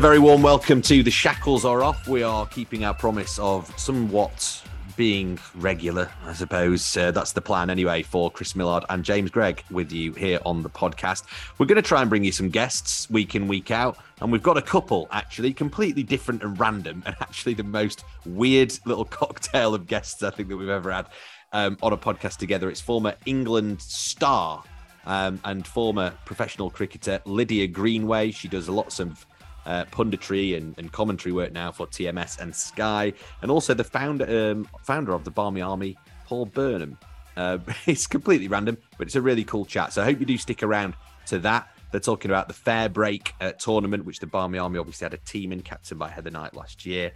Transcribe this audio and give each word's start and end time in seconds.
A 0.00 0.02
very 0.02 0.18
warm 0.18 0.40
welcome 0.40 0.80
to 0.80 1.02
The 1.02 1.10
Shackles 1.10 1.66
Are 1.66 1.82
Off. 1.82 2.08
We 2.08 2.22
are 2.22 2.46
keeping 2.46 2.86
our 2.86 2.94
promise 2.94 3.38
of 3.38 3.70
somewhat 3.78 4.64
being 4.96 5.38
regular, 5.56 6.10
I 6.24 6.32
suppose. 6.32 6.96
Uh, 6.96 7.10
that's 7.10 7.32
the 7.32 7.42
plan 7.42 7.68
anyway 7.68 8.02
for 8.02 8.30
Chris 8.30 8.56
Millard 8.56 8.86
and 8.88 9.04
James 9.04 9.30
Gregg 9.30 9.62
with 9.70 9.92
you 9.92 10.14
here 10.14 10.38
on 10.46 10.62
the 10.62 10.70
podcast. 10.70 11.24
We're 11.58 11.66
going 11.66 11.76
to 11.76 11.86
try 11.86 12.00
and 12.00 12.08
bring 12.08 12.24
you 12.24 12.32
some 12.32 12.48
guests 12.48 13.10
week 13.10 13.34
in, 13.34 13.46
week 13.46 13.70
out. 13.70 13.98
And 14.22 14.32
we've 14.32 14.42
got 14.42 14.56
a 14.56 14.62
couple 14.62 15.06
actually 15.10 15.52
completely 15.52 16.02
different 16.02 16.42
and 16.42 16.58
random, 16.58 17.02
and 17.04 17.14
actually 17.20 17.52
the 17.52 17.64
most 17.64 18.04
weird 18.24 18.72
little 18.86 19.04
cocktail 19.20 19.74
of 19.74 19.86
guests 19.86 20.22
I 20.22 20.30
think 20.30 20.48
that 20.48 20.56
we've 20.56 20.70
ever 20.70 20.90
had 20.90 21.08
um, 21.52 21.76
on 21.82 21.92
a 21.92 21.98
podcast 21.98 22.38
together. 22.38 22.70
It's 22.70 22.80
former 22.80 23.16
England 23.26 23.82
star 23.82 24.64
um, 25.04 25.40
and 25.44 25.66
former 25.66 26.14
professional 26.24 26.70
cricketer 26.70 27.20
Lydia 27.26 27.66
Greenway. 27.66 28.30
She 28.30 28.48
does 28.48 28.66
lots 28.66 28.98
of 28.98 29.26
uh, 29.70 29.84
punditry 29.86 30.56
and, 30.56 30.76
and, 30.78 30.90
commentary 30.90 31.32
work 31.32 31.52
now 31.52 31.70
for 31.70 31.86
TMS 31.86 32.40
and 32.40 32.54
Sky, 32.54 33.12
and 33.40 33.50
also 33.52 33.72
the 33.72 33.84
founder 33.84 34.50
um, 34.50 34.68
founder 34.82 35.12
of 35.12 35.22
the 35.22 35.30
Barmy 35.30 35.60
Army, 35.60 35.96
Paul 36.26 36.46
Burnham. 36.46 36.98
Uh, 37.36 37.58
it's 37.86 38.08
completely 38.08 38.48
random, 38.48 38.76
but 38.98 39.06
it's 39.06 39.14
a 39.14 39.22
really 39.22 39.44
cool 39.44 39.64
chat. 39.64 39.92
So 39.92 40.02
I 40.02 40.06
hope 40.06 40.18
you 40.18 40.26
do 40.26 40.36
stick 40.36 40.64
around 40.64 40.94
to 41.26 41.38
that. 41.40 41.68
They're 41.92 42.00
talking 42.00 42.32
about 42.32 42.48
the 42.48 42.54
Fairbreak 42.54 43.32
uh, 43.40 43.52
tournament, 43.52 44.04
which 44.04 44.18
the 44.18 44.26
Barmy 44.26 44.58
Army 44.58 44.78
obviously 44.78 45.04
had 45.04 45.14
a 45.14 45.18
team 45.18 45.52
in, 45.52 45.60
captained 45.60 46.00
by 46.00 46.08
Heather 46.08 46.30
Knight 46.30 46.54
last 46.54 46.84
year. 46.84 47.12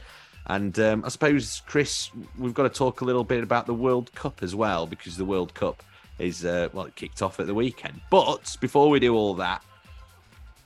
And 0.47 0.79
um, 0.79 1.05
I 1.05 1.09
suppose, 1.09 1.63
Chris, 1.67 2.11
we've 2.39 2.55
got 2.55 2.65
to 2.65 2.69
talk 2.69 3.01
a 3.01 3.05
little 3.05 3.25
bit 3.25 3.43
about 3.43 3.67
the 3.67 3.75
World 3.75 4.13
Cup 4.15 4.43
as 4.43 4.55
well, 4.55 4.87
because 4.87 5.17
the 5.17 5.25
World 5.25 5.55
Cup 5.55 5.83
is, 6.21 6.45
uh, 6.45 6.69
well, 6.73 6.87
it 6.87 6.95
kicked 6.95 7.23
off 7.23 7.41
at 7.41 7.47
the 7.47 7.55
weekend. 7.55 8.01
But 8.11 8.57
before 8.61 8.91
we 8.91 9.01
do 9.01 9.17
all 9.17 9.35
that, 9.35 9.63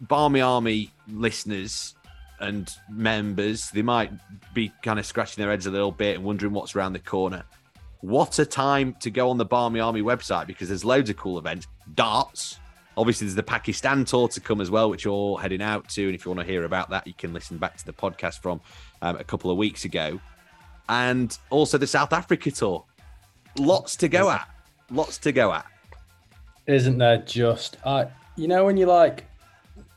Barmy 0.02 0.40
Army 0.40 0.90
listeners 1.08 1.94
and 2.40 2.72
members, 2.88 3.70
they 3.70 3.82
might 3.82 4.12
be 4.54 4.72
kind 4.82 4.98
of 4.98 5.06
scratching 5.06 5.42
their 5.42 5.50
heads 5.50 5.66
a 5.66 5.70
little 5.70 5.92
bit 5.92 6.16
and 6.16 6.24
wondering 6.24 6.52
what's 6.52 6.76
around 6.76 6.92
the 6.92 6.98
corner. 7.00 7.44
What 8.00 8.38
a 8.38 8.46
time 8.46 8.94
to 9.00 9.10
go 9.10 9.28
on 9.28 9.38
the 9.38 9.44
Barmy 9.44 9.80
Army 9.80 10.02
website 10.02 10.46
because 10.46 10.68
there's 10.68 10.84
loads 10.84 11.10
of 11.10 11.16
cool 11.16 11.38
events. 11.38 11.66
Darts. 11.94 12.60
Obviously, 12.96 13.26
there's 13.26 13.34
the 13.34 13.42
Pakistan 13.42 14.04
tour 14.04 14.28
to 14.28 14.40
come 14.40 14.60
as 14.60 14.70
well, 14.70 14.90
which 14.90 15.04
you're 15.04 15.14
all 15.14 15.36
heading 15.36 15.62
out 15.62 15.88
to. 15.90 16.06
And 16.06 16.14
if 16.14 16.24
you 16.24 16.30
want 16.30 16.40
to 16.40 16.46
hear 16.46 16.64
about 16.64 16.90
that, 16.90 17.06
you 17.06 17.14
can 17.14 17.32
listen 17.32 17.58
back 17.58 17.76
to 17.76 17.86
the 17.86 17.92
podcast 17.92 18.40
from 18.40 18.60
um, 19.02 19.16
a 19.16 19.24
couple 19.24 19.50
of 19.50 19.56
weeks 19.56 19.84
ago. 19.84 20.20
And 20.88 21.36
also 21.50 21.78
the 21.78 21.86
South 21.86 22.12
Africa 22.12 22.50
tour. 22.50 22.84
Lots 23.56 23.96
to 23.96 24.08
go 24.08 24.30
at. 24.30 24.48
Lots 24.90 25.18
to 25.18 25.32
go 25.32 25.52
at. 25.52 25.66
Isn't 26.66 26.98
there 26.98 27.18
just, 27.18 27.78
I, 27.84 28.08
you 28.36 28.46
know, 28.46 28.64
when 28.64 28.76
you 28.76 28.86
like 28.86 29.24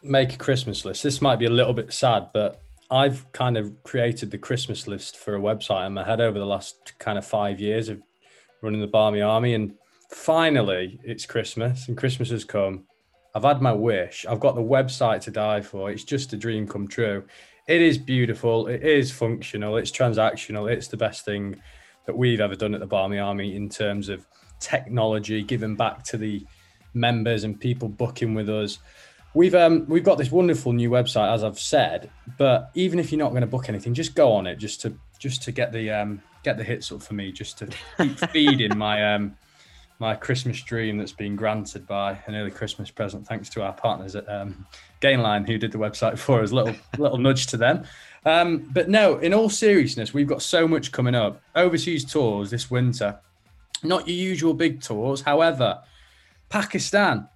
make 0.04 0.34
a 0.34 0.38
Christmas 0.38 0.86
list. 0.86 1.04
This 1.04 1.22
might 1.22 1.40
be 1.40 1.46
a 1.46 1.52
little 1.52 1.74
bit 1.74 1.94
sad, 1.94 2.28
but 2.34 2.62
I've 2.90 3.32
kind 3.32 3.58
of 3.58 3.84
created 3.84 4.32
the 4.32 4.38
Christmas 4.38 4.88
list 4.88 5.18
for 5.18 5.36
a 5.36 5.40
website 5.40 5.88
in 5.88 5.94
my 5.94 6.04
head 6.04 6.20
over 6.20 6.38
the 6.38 6.46
last 6.46 6.94
kind 7.00 7.18
of 7.18 7.26
five 7.26 7.60
years 7.60 7.90
of 7.90 8.02
running 8.62 8.82
the 8.82 8.88
Barmy 8.88 9.22
Army. 9.22 9.54
And 9.54 9.74
finally, 10.12 11.00
it's 11.04 11.26
Christmas 11.26 11.88
and 11.88 11.98
Christmas 11.98 12.30
has 12.30 12.44
come. 12.44 12.86
I've 13.34 13.44
had 13.44 13.62
my 13.62 13.72
wish. 13.72 14.26
I've 14.28 14.42
got 14.42 14.56
the 14.56 14.62
website 14.62 15.22
to 15.22 15.32
die 15.32 15.62
for. 15.62 15.90
It's 15.90 16.04
just 16.04 16.34
a 16.34 16.38
dream 16.38 16.68
come 16.68 16.88
true. 16.88 17.24
It 17.68 17.82
is 17.82 17.98
beautiful. 17.98 18.68
It 18.68 18.84
is 18.84 19.12
functional. 19.12 19.78
It's 19.78 19.92
transactional. 19.92 20.70
It's 20.70 20.90
the 20.90 20.98
best 20.98 21.24
thing 21.24 21.62
that 22.06 22.18
we've 22.18 22.42
ever 22.42 22.56
done 22.56 22.74
at 22.74 22.82
the 22.82 22.88
Barmy 22.88 23.20
Army 23.20 23.56
in 23.56 23.70
terms 23.70 24.10
of 24.10 24.26
technology, 24.60 25.44
giving 25.44 25.76
back 25.76 26.04
to 26.04 26.18
the 26.18 26.46
members 26.94 27.46
and 27.46 27.60
people 27.60 27.88
booking 27.88 28.34
with 28.34 28.50
us. 28.50 28.80
We've 29.34 29.56
um 29.56 29.86
we've 29.88 30.04
got 30.04 30.18
this 30.18 30.32
wonderful 30.32 30.74
new 30.74 30.90
website, 30.90 31.34
as 31.34 31.44
I've 31.44 31.60
said. 31.60 32.10
But 32.38 32.72
even 32.74 33.00
if 33.00 33.12
you're 33.12 33.20
not 33.20 33.30
going 33.30 33.42
to 33.42 33.48
book 33.48 33.70
anything, 33.70 33.94
just 33.94 34.16
go 34.16 34.32
on 34.32 34.48
it, 34.48 34.58
just 34.58 34.82
to 34.82 34.94
just 35.20 35.42
to 35.44 35.52
get 35.52 35.72
the 35.72 35.92
um 35.92 36.22
get 36.44 36.58
the 36.58 36.64
hits 36.64 36.92
up 36.92 37.02
for 37.02 37.14
me, 37.14 37.32
just 37.32 37.58
to 37.60 37.70
keep 37.98 38.20
feeding 38.32 38.78
my 38.78 39.14
um 39.16 39.36
my 40.02 40.16
Christmas 40.16 40.60
dream 40.64 40.98
that's 40.98 41.12
been 41.12 41.36
granted 41.36 41.86
by 41.86 42.18
an 42.26 42.36
early 42.36 42.50
Christmas 42.50 42.90
present, 42.90 43.26
thanks 43.28 43.50
to 43.50 43.62
our 43.62 43.72
partners 43.72 44.16
at 44.16 44.28
um, 44.28 44.66
Gainline 45.00 45.46
who 45.46 45.60
did 45.60 45.72
the 45.72 45.78
website 45.78 46.18
for 46.18 46.42
us. 46.42 46.52
Little 46.52 46.76
little 46.98 47.20
nudge 47.20 47.46
to 47.48 47.58
them. 47.58 47.86
Um, 48.26 48.68
but 48.74 48.90
no, 48.90 49.20
in 49.20 49.34
all 49.34 49.50
seriousness, 49.50 50.14
we've 50.14 50.28
got 50.28 50.42
so 50.42 50.68
much 50.68 50.92
coming 50.92 51.14
up. 51.14 51.42
Overseas 51.56 52.04
tours 52.04 52.50
this 52.50 52.70
winter, 52.72 53.20
not 53.84 54.08
your 54.08 54.18
usual 54.18 54.56
big 54.56 54.82
tours. 54.82 55.22
However, 55.22 55.82
Pakistan, 56.50 57.30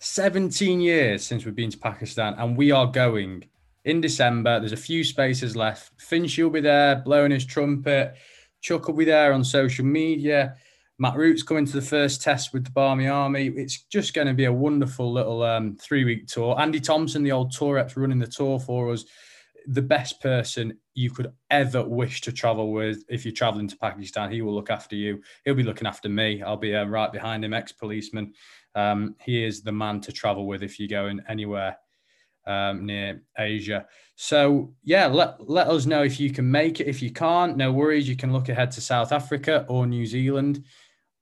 17 0.00 0.80
years 0.80 1.26
since 1.26 1.44
we've 1.44 1.54
been 1.54 1.70
to 1.70 1.78
Pakistan, 1.78 2.34
and 2.38 2.56
we 2.56 2.70
are 2.70 2.86
going 2.86 3.44
in 3.84 4.00
December. 4.00 4.58
There's 4.58 4.72
a 4.72 4.76
few 4.76 5.04
spaces 5.04 5.54
left. 5.54 5.92
Finch 6.00 6.38
will 6.38 6.48
be 6.48 6.62
there, 6.62 6.96
blowing 6.96 7.30
his 7.30 7.44
trumpet. 7.44 8.14
Chuck 8.62 8.88
will 8.88 8.94
be 8.94 9.04
there 9.04 9.34
on 9.34 9.44
social 9.44 9.84
media. 9.84 10.56
Matt 10.98 11.16
Root's 11.16 11.42
coming 11.42 11.66
to 11.66 11.72
the 11.72 11.82
first 11.82 12.22
test 12.22 12.54
with 12.54 12.64
the 12.64 12.70
Barmy 12.70 13.08
Army. 13.08 13.48
It's 13.48 13.82
just 13.84 14.14
going 14.14 14.26
to 14.26 14.34
be 14.34 14.46
a 14.46 14.52
wonderful 14.52 15.12
little 15.12 15.42
um, 15.42 15.76
three 15.76 16.04
week 16.04 16.26
tour. 16.26 16.58
Andy 16.58 16.80
Thompson, 16.80 17.22
the 17.22 17.32
old 17.32 17.52
tour 17.52 17.74
rep's 17.74 17.96
running 17.96 18.18
the 18.18 18.26
tour 18.26 18.58
for 18.58 18.92
us. 18.92 19.04
The 19.66 19.82
best 19.82 20.20
person 20.20 20.78
you 20.94 21.10
could 21.10 21.32
ever 21.50 21.84
wish 21.84 22.20
to 22.22 22.32
travel 22.32 22.72
with. 22.72 23.04
If 23.08 23.24
you're 23.24 23.32
traveling 23.32 23.68
to 23.68 23.76
Pakistan, 23.76 24.30
he 24.30 24.42
will 24.42 24.54
look 24.54 24.70
after 24.70 24.96
you. 24.96 25.22
He'll 25.44 25.54
be 25.54 25.62
looking 25.62 25.86
after 25.86 26.08
me. 26.08 26.42
I'll 26.42 26.56
be 26.56 26.74
uh, 26.74 26.84
right 26.84 27.12
behind 27.12 27.44
him, 27.44 27.54
ex 27.54 27.72
policeman. 27.72 28.32
Um, 28.74 29.16
he 29.20 29.44
is 29.44 29.62
the 29.62 29.72
man 29.72 30.00
to 30.02 30.12
travel 30.12 30.46
with 30.46 30.62
if 30.62 30.78
you're 30.78 30.88
going 30.88 31.20
anywhere 31.28 31.76
um, 32.46 32.86
near 32.86 33.22
Asia. 33.38 33.86
So 34.16 34.74
yeah, 34.84 35.06
let 35.06 35.48
let 35.48 35.68
us 35.68 35.86
know 35.86 36.02
if 36.02 36.20
you 36.20 36.30
can 36.30 36.50
make 36.50 36.80
it. 36.80 36.86
If 36.86 37.02
you 37.02 37.10
can't, 37.10 37.56
no 37.56 37.72
worries. 37.72 38.08
You 38.08 38.16
can 38.16 38.32
look 38.32 38.48
ahead 38.48 38.70
to 38.72 38.80
South 38.80 39.12
Africa 39.12 39.64
or 39.68 39.86
New 39.86 40.06
Zealand. 40.06 40.64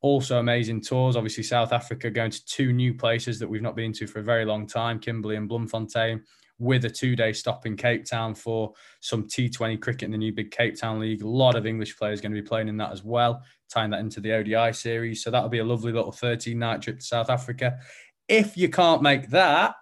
Also 0.01 0.39
amazing 0.39 0.81
tours. 0.81 1.17
Obviously, 1.17 1.43
South 1.43 1.73
Africa 1.73 2.11
going 2.11 2.31
to 2.31 2.45
two 2.45 2.73
new 2.73 2.95
places 2.95 3.39
that 3.39 3.49
we've 3.49 3.63
not 3.63 3.77
been 3.77 3.93
to 3.95 4.07
for 4.07 4.21
a 4.21 4.25
very 4.25 4.45
long 4.45 4.67
time, 4.67 5.01
Kimberley 5.01 5.37
and 5.37 5.49
Bloemfontein, 5.49 6.23
with 6.59 6.85
a 6.85 6.91
two-day 6.91 7.33
stop 7.33 7.67
in 7.67 7.77
Cape 7.77 8.05
Town 8.05 8.35
for 8.35 8.73
some 9.01 9.25
T20 9.25 9.81
cricket 9.81 10.05
in 10.07 10.11
the 10.11 10.19
new 10.19 10.33
big 10.33 10.51
Cape 10.51 10.79
Town 10.79 10.99
League. 10.99 11.23
A 11.23 11.29
lot 11.29 11.55
of 11.55 11.67
English 11.67 11.97
players 11.97 12.21
going 12.21 12.35
to 12.35 12.41
be 12.41 12.47
playing 12.47 12.69
in 12.69 12.77
that 12.79 12.93
as 12.93 13.05
well 13.05 13.43
tying 13.69 13.91
that 13.91 14.01
into 14.01 14.21
the 14.21 14.33
ODI 14.33 14.73
series. 14.73 15.23
So 15.23 15.31
that'll 15.31 15.49
be 15.49 15.59
a 15.59 15.65
lovely 15.65 15.93
little 15.93 16.13
13 16.13 16.59
night 16.59 16.83
trip 16.83 16.99
to 16.99 17.05
South 17.05 17.31
Africa. 17.31 17.79
If 18.27 18.57
you 18.57 18.69
can't 18.69 19.03
make 19.03 19.31
that, 19.31 19.75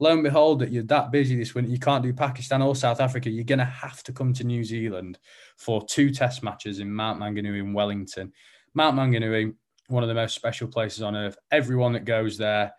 lo 0.00 0.12
and 0.12 0.22
behold, 0.22 0.60
that 0.60 0.72
you're 0.72 0.82
that 0.84 1.10
busy 1.10 1.36
this 1.36 1.54
winter, 1.54 1.70
you 1.70 1.78
can't 1.78 2.02
do 2.02 2.12
Pakistan 2.12 2.62
or 2.62 2.76
South 2.76 3.00
Africa, 3.00 3.30
you're 3.30 3.44
going 3.44 3.58
to 3.58 3.64
have 3.64 4.02
to 4.04 4.12
come 4.12 4.32
to 4.34 4.44
New 4.44 4.64
Zealand 4.64 5.18
for 5.56 5.84
two 5.86 6.10
test 6.10 6.42
matches 6.42 6.80
in 6.80 6.92
Mount 6.92 7.20
Maunganui 7.20 7.60
in 7.60 7.72
Wellington. 7.72 8.32
Mount 8.74 8.96
Maunganui, 8.96 9.54
one 9.88 10.02
of 10.02 10.08
the 10.08 10.14
most 10.14 10.34
special 10.34 10.68
places 10.68 11.02
on 11.02 11.16
earth. 11.16 11.36
Everyone 11.50 11.92
that 11.92 12.04
goes 12.04 12.36
there, 12.36 12.72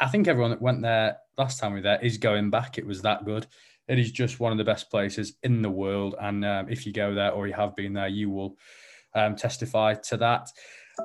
I 0.00 0.08
think 0.08 0.26
everyone 0.26 0.50
that 0.50 0.62
went 0.62 0.82
there 0.82 1.18
last 1.36 1.60
time 1.60 1.72
we 1.72 1.78
were 1.78 1.82
there 1.82 2.00
is 2.02 2.18
going 2.18 2.50
back. 2.50 2.78
It 2.78 2.86
was 2.86 3.02
that 3.02 3.24
good. 3.24 3.46
It 3.86 3.98
is 3.98 4.12
just 4.12 4.40
one 4.40 4.52
of 4.52 4.58
the 4.58 4.64
best 4.64 4.90
places 4.90 5.34
in 5.42 5.62
the 5.62 5.70
world. 5.70 6.14
And 6.20 6.44
um, 6.44 6.68
if 6.70 6.86
you 6.86 6.92
go 6.92 7.14
there 7.14 7.32
or 7.32 7.46
you 7.46 7.54
have 7.54 7.76
been 7.76 7.92
there, 7.92 8.08
you 8.08 8.30
will 8.30 8.56
um, 9.14 9.36
testify 9.36 9.94
to 9.94 10.16
that. 10.18 10.48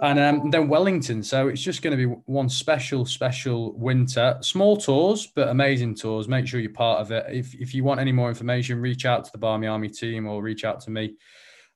And 0.01 0.19
um, 0.19 0.51
then 0.51 0.67
Wellington. 0.67 1.23
So 1.23 1.47
it's 1.47 1.61
just 1.61 1.81
going 1.81 1.97
to 1.97 2.07
be 2.07 2.13
one 2.25 2.49
special, 2.49 3.05
special 3.05 3.77
winter. 3.77 4.37
Small 4.41 4.77
tours, 4.77 5.31
but 5.35 5.49
amazing 5.49 5.95
tours. 5.95 6.27
Make 6.27 6.47
sure 6.47 6.59
you're 6.59 6.71
part 6.71 7.01
of 7.01 7.11
it. 7.11 7.25
If, 7.29 7.55
if 7.55 7.73
you 7.73 7.83
want 7.83 7.99
any 7.99 8.11
more 8.11 8.29
information, 8.29 8.79
reach 8.79 9.05
out 9.05 9.25
to 9.25 9.31
the 9.31 9.37
Barmy 9.37 9.67
Army 9.67 9.89
team 9.89 10.27
or 10.27 10.41
reach 10.41 10.63
out 10.63 10.81
to 10.81 10.91
me, 10.91 11.15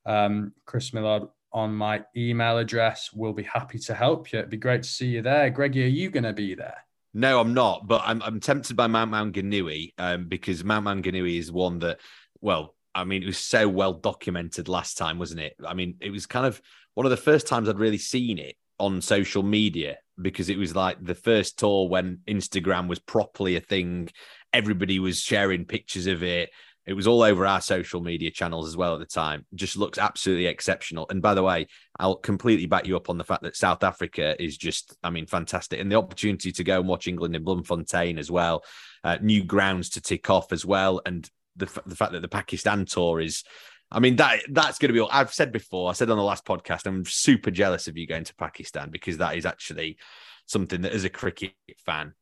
um, 0.05 0.53
Chris 0.65 0.93
Millard, 0.93 1.23
on 1.51 1.73
my 1.73 2.03
email 2.15 2.57
address. 2.57 3.11
We'll 3.13 3.33
be 3.33 3.43
happy 3.43 3.79
to 3.79 3.93
help 3.93 4.31
you. 4.31 4.39
It'd 4.39 4.51
be 4.51 4.57
great 4.57 4.83
to 4.83 4.89
see 4.89 5.07
you 5.07 5.21
there. 5.21 5.49
Greggy, 5.49 5.83
are 5.85 5.87
you 5.87 6.09
going 6.09 6.23
to 6.23 6.33
be 6.33 6.55
there? 6.55 6.85
No, 7.13 7.39
I'm 7.39 7.53
not, 7.53 7.87
but 7.87 8.01
I'm, 8.05 8.21
I'm 8.21 8.39
tempted 8.39 8.75
by 8.75 8.87
Mount 8.87 9.11
Maunganui 9.11 9.93
um, 9.97 10.27
because 10.27 10.63
Mount 10.63 10.85
Maunganui 10.85 11.39
is 11.39 11.51
one 11.51 11.79
that, 11.79 11.99
well, 12.39 12.75
I 12.93 13.03
mean, 13.03 13.23
it 13.23 13.27
was 13.27 13.37
so 13.37 13.67
well 13.67 13.93
documented 13.93 14.67
last 14.67 14.97
time, 14.97 15.17
wasn't 15.17 15.41
it? 15.41 15.53
I 15.65 15.73
mean, 15.73 15.95
it 16.01 16.11
was 16.11 16.25
kind 16.25 16.45
of 16.45 16.61
one 16.93 17.05
of 17.05 17.11
the 17.11 17.17
first 17.17 17.47
times 17.47 17.67
I'd 17.67 17.79
really 17.79 17.97
seen 17.97 18.37
it 18.37 18.55
on 18.79 19.01
social 19.01 19.43
media 19.43 19.97
because 20.21 20.49
it 20.49 20.57
was 20.57 20.75
like 20.75 21.03
the 21.03 21.15
first 21.15 21.57
tour 21.59 21.87
when 21.87 22.19
Instagram 22.27 22.87
was 22.87 22.99
properly 22.99 23.55
a 23.55 23.61
thing. 23.61 24.09
Everybody 24.53 24.99
was 24.99 25.21
sharing 25.21 25.65
pictures 25.65 26.07
of 26.07 26.23
it. 26.23 26.49
It 26.89 26.95
was 26.95 27.05
all 27.05 27.21
over 27.21 27.45
our 27.45 27.61
social 27.61 28.01
media 28.01 28.31
channels 28.31 28.67
as 28.67 28.75
well 28.75 28.95
at 28.95 28.99
the 28.99 29.05
time. 29.05 29.45
Just 29.53 29.77
looks 29.77 29.99
absolutely 29.99 30.47
exceptional. 30.47 31.05
And 31.11 31.21
by 31.21 31.35
the 31.35 31.43
way, 31.43 31.67
I'll 31.99 32.15
completely 32.15 32.65
back 32.65 32.87
you 32.87 32.95
up 32.95 33.11
on 33.11 33.19
the 33.19 33.23
fact 33.23 33.43
that 33.43 33.55
South 33.55 33.83
Africa 33.83 34.35
is 34.41 34.57
just, 34.57 34.97
I 35.03 35.11
mean, 35.11 35.27
fantastic. 35.27 35.79
And 35.79 35.91
the 35.91 35.97
opportunity 35.97 36.51
to 36.51 36.63
go 36.63 36.79
and 36.79 36.89
watch 36.89 37.07
England 37.07 37.35
in 37.35 37.43
Bloemfontein 37.43 38.17
as 38.17 38.31
well, 38.31 38.63
uh, 39.03 39.19
new 39.21 39.43
grounds 39.43 39.91
to 39.91 40.01
tick 40.01 40.31
off 40.31 40.51
as 40.51 40.65
well. 40.65 40.99
And 41.05 41.29
the, 41.55 41.67
the 41.85 41.95
fact 41.95 42.13
that 42.13 42.23
the 42.23 42.27
Pakistan 42.27 42.85
tour 42.85 43.19
is, 43.19 43.43
I 43.91 43.99
mean, 43.99 44.15
that 44.15 44.39
that's 44.49 44.79
going 44.79 44.89
to 44.89 44.93
be 44.93 44.99
all 44.99 45.09
I've 45.11 45.31
said 45.31 45.51
before. 45.51 45.91
I 45.91 45.93
said 45.93 46.09
on 46.09 46.17
the 46.17 46.23
last 46.23 46.43
podcast, 46.43 46.87
I'm 46.87 47.05
super 47.05 47.51
jealous 47.51 47.87
of 47.87 47.97
you 47.97 48.07
going 48.07 48.23
to 48.23 48.35
Pakistan 48.35 48.89
because 48.89 49.19
that 49.19 49.37
is 49.37 49.45
actually 49.45 49.99
something 50.47 50.81
that, 50.81 50.93
as 50.93 51.03
a 51.03 51.09
cricket 51.09 51.53
fan, 51.85 52.15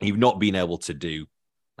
you've 0.00 0.16
not 0.16 0.38
been 0.38 0.54
able 0.54 0.78
to 0.78 0.94
do 0.94 1.26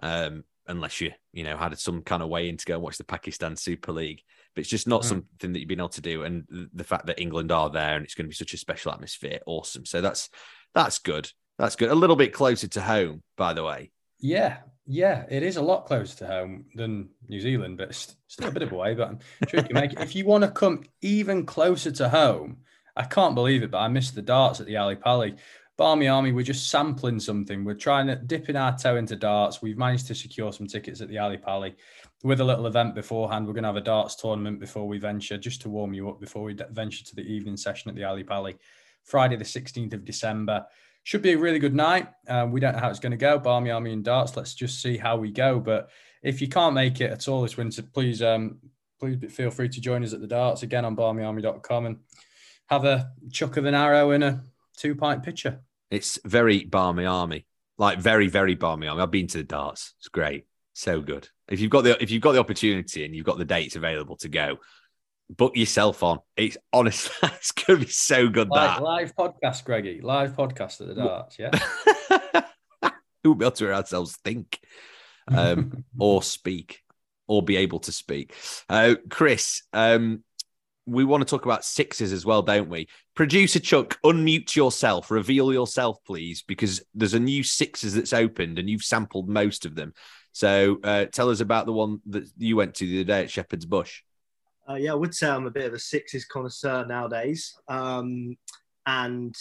um, 0.02 0.42
unless 0.72 1.00
you, 1.00 1.12
you 1.32 1.44
know, 1.44 1.56
had 1.56 1.78
some 1.78 2.02
kind 2.02 2.22
of 2.22 2.28
way 2.28 2.48
in 2.48 2.56
to 2.56 2.66
go 2.66 2.74
and 2.74 2.82
watch 2.82 2.98
the 2.98 3.04
Pakistan 3.04 3.56
Super 3.56 3.92
League. 3.92 4.22
But 4.54 4.62
it's 4.62 4.70
just 4.70 4.88
not 4.88 5.02
mm. 5.02 5.06
something 5.06 5.52
that 5.52 5.60
you've 5.60 5.68
been 5.68 5.80
able 5.80 5.88
to 5.90 6.00
do. 6.00 6.24
And 6.24 6.44
the 6.74 6.84
fact 6.84 7.06
that 7.06 7.20
England 7.20 7.52
are 7.52 7.70
there 7.70 7.96
and 7.96 8.04
it's 8.04 8.14
going 8.14 8.26
to 8.26 8.30
be 8.30 8.34
such 8.34 8.54
a 8.54 8.58
special 8.58 8.92
atmosphere, 8.92 9.38
awesome. 9.46 9.86
So 9.86 10.00
that's 10.00 10.28
that's 10.74 10.98
good. 10.98 11.30
That's 11.58 11.76
good. 11.76 11.90
A 11.90 11.94
little 11.94 12.16
bit 12.16 12.32
closer 12.32 12.68
to 12.68 12.80
home, 12.80 13.22
by 13.36 13.52
the 13.52 13.62
way. 13.62 13.92
Yeah, 14.18 14.58
yeah, 14.86 15.24
it 15.28 15.42
is 15.42 15.56
a 15.56 15.62
lot 15.62 15.86
closer 15.86 16.18
to 16.18 16.26
home 16.26 16.66
than 16.74 17.10
New 17.28 17.40
Zealand, 17.40 17.78
but 17.78 17.90
it's 17.90 18.16
still 18.26 18.48
a 18.48 18.52
bit 18.52 18.62
of 18.62 18.72
a 18.72 18.76
way. 18.76 18.94
But 18.94 19.08
I'm 19.08 19.18
sure 19.48 19.60
you 19.60 19.66
can 19.66 19.74
make 19.74 19.92
it. 19.92 20.00
If 20.00 20.14
you 20.14 20.24
want 20.24 20.44
to 20.44 20.50
come 20.50 20.84
even 21.00 21.46
closer 21.46 21.90
to 21.92 22.08
home, 22.08 22.58
I 22.96 23.04
can't 23.04 23.34
believe 23.34 23.62
it, 23.62 23.70
but 23.70 23.78
I 23.78 23.88
missed 23.88 24.14
the 24.14 24.22
darts 24.22 24.60
at 24.60 24.66
the 24.66 24.76
Ali 24.76 24.96
Pali. 24.96 25.36
Barmy 25.78 26.06
Army, 26.06 26.32
we're 26.32 26.44
just 26.44 26.68
sampling 26.68 27.18
something. 27.18 27.64
We're 27.64 27.74
trying 27.74 28.06
to 28.08 28.16
dipping 28.16 28.56
our 28.56 28.76
toe 28.76 28.96
into 28.96 29.16
darts. 29.16 29.62
We've 29.62 29.78
managed 29.78 30.06
to 30.08 30.14
secure 30.14 30.52
some 30.52 30.66
tickets 30.66 31.00
at 31.00 31.08
the 31.08 31.18
Ali 31.18 31.38
Pali 31.38 31.74
with 32.22 32.40
a 32.40 32.44
little 32.44 32.66
event 32.66 32.94
beforehand. 32.94 33.46
We're 33.46 33.54
going 33.54 33.64
to 33.64 33.68
have 33.68 33.76
a 33.76 33.80
darts 33.80 34.14
tournament 34.14 34.60
before 34.60 34.86
we 34.86 34.98
venture, 34.98 35.38
just 35.38 35.62
to 35.62 35.70
warm 35.70 35.94
you 35.94 36.10
up 36.10 36.20
before 36.20 36.44
we 36.44 36.56
venture 36.70 37.04
to 37.04 37.16
the 37.16 37.22
evening 37.22 37.56
session 37.56 37.88
at 37.88 37.94
the 37.96 38.04
Ali 38.04 38.22
Pali, 38.22 38.56
Friday, 39.02 39.36
the 39.36 39.44
16th 39.44 39.94
of 39.94 40.04
December. 40.04 40.66
Should 41.04 41.22
be 41.22 41.32
a 41.32 41.38
really 41.38 41.58
good 41.58 41.74
night. 41.74 42.08
Um, 42.28 42.52
we 42.52 42.60
don't 42.60 42.74
know 42.74 42.80
how 42.80 42.90
it's 42.90 43.00
going 43.00 43.12
to 43.12 43.16
go. 43.16 43.38
Barmy 43.38 43.70
Army 43.70 43.92
and 43.92 44.04
darts. 44.04 44.36
Let's 44.36 44.54
just 44.54 44.82
see 44.82 44.98
how 44.98 45.16
we 45.16 45.32
go. 45.32 45.58
But 45.58 45.88
if 46.22 46.40
you 46.40 46.48
can't 46.48 46.74
make 46.74 47.00
it 47.00 47.10
at 47.10 47.26
all 47.28 47.42
this 47.42 47.56
winter, 47.56 47.82
please 47.82 48.22
um, 48.22 48.58
please 49.00 49.18
feel 49.32 49.50
free 49.50 49.68
to 49.70 49.80
join 49.80 50.04
us 50.04 50.12
at 50.12 50.20
the 50.20 50.28
darts 50.28 50.62
again 50.62 50.84
on 50.84 50.94
barmyarmy.com 50.94 51.86
and 51.86 51.98
have 52.66 52.84
a 52.84 53.10
chuck 53.32 53.56
of 53.56 53.64
an 53.64 53.74
arrow 53.74 54.12
in 54.12 54.22
a 54.22 54.44
two 54.76 54.94
pint 54.94 55.22
pitcher. 55.22 55.60
It's 55.90 56.18
very 56.24 56.64
Barmy 56.64 57.04
Army, 57.04 57.46
like 57.78 57.98
very 57.98 58.28
very 58.28 58.54
Barmy 58.54 58.86
Army. 58.86 59.02
I've 59.02 59.10
been 59.10 59.26
to 59.28 59.38
the 59.38 59.44
darts. 59.44 59.94
It's 59.98 60.08
great, 60.08 60.46
so 60.72 61.00
good. 61.00 61.28
If 61.48 61.60
you've 61.60 61.70
got 61.70 61.84
the 61.84 62.02
if 62.02 62.10
you've 62.10 62.22
got 62.22 62.32
the 62.32 62.40
opportunity 62.40 63.04
and 63.04 63.14
you've 63.14 63.26
got 63.26 63.38
the 63.38 63.44
dates 63.44 63.76
available 63.76 64.16
to 64.18 64.28
go, 64.28 64.58
book 65.36 65.56
yourself 65.56 66.02
on. 66.02 66.20
It's 66.36 66.56
honestly, 66.72 67.12
it's 67.34 67.52
going 67.52 67.80
to 67.80 67.86
be 67.86 67.90
so 67.90 68.28
good. 68.28 68.48
Live, 68.48 68.78
that 68.78 68.82
live 68.82 69.16
podcast, 69.16 69.64
Greggy. 69.64 70.00
Live 70.00 70.36
podcast 70.36 70.80
at 70.80 70.88
the 70.88 70.94
darts. 70.94 71.38
Yeah. 71.38 71.50
Who 73.24 73.36
be 73.36 73.44
able 73.44 73.52
to 73.52 73.72
ourselves 73.72 74.16
think, 74.24 74.58
um, 75.28 75.84
or 75.98 76.22
speak, 76.22 76.80
or 77.28 77.42
be 77.42 77.56
able 77.56 77.78
to 77.80 77.92
speak? 77.92 78.34
Uh, 78.68 78.96
Chris, 79.08 79.62
um, 79.72 80.24
we 80.86 81.04
want 81.04 81.20
to 81.20 81.30
talk 81.30 81.44
about 81.44 81.64
sixes 81.64 82.12
as 82.12 82.26
well, 82.26 82.42
don't 82.42 82.68
we? 82.68 82.88
Producer 83.14 83.60
Chuck, 83.60 83.98
unmute 84.04 84.56
yourself, 84.56 85.10
reveal 85.10 85.52
yourself, 85.52 85.98
please, 86.04 86.42
because 86.42 86.82
there's 86.94 87.14
a 87.14 87.20
new 87.20 87.42
sixes 87.42 87.94
that's 87.94 88.12
opened 88.12 88.58
and 88.58 88.68
you've 88.68 88.82
sampled 88.82 89.28
most 89.28 89.64
of 89.64 89.74
them. 89.74 89.92
So 90.32 90.78
uh, 90.82 91.06
tell 91.06 91.30
us 91.30 91.40
about 91.40 91.66
the 91.66 91.72
one 91.72 92.00
that 92.06 92.24
you 92.36 92.56
went 92.56 92.74
to 92.76 92.86
the 92.86 93.00
other 93.00 93.04
day 93.04 93.22
at 93.22 93.30
Shepherd's 93.30 93.66
Bush. 93.66 94.02
Uh, 94.68 94.74
yeah, 94.74 94.92
I 94.92 94.96
would 94.96 95.14
say 95.14 95.28
I'm 95.28 95.46
a 95.46 95.50
bit 95.50 95.66
of 95.66 95.74
a 95.74 95.78
sixes 95.78 96.24
connoisseur 96.24 96.86
nowadays. 96.86 97.54
Um, 97.68 98.36
and 98.86 99.34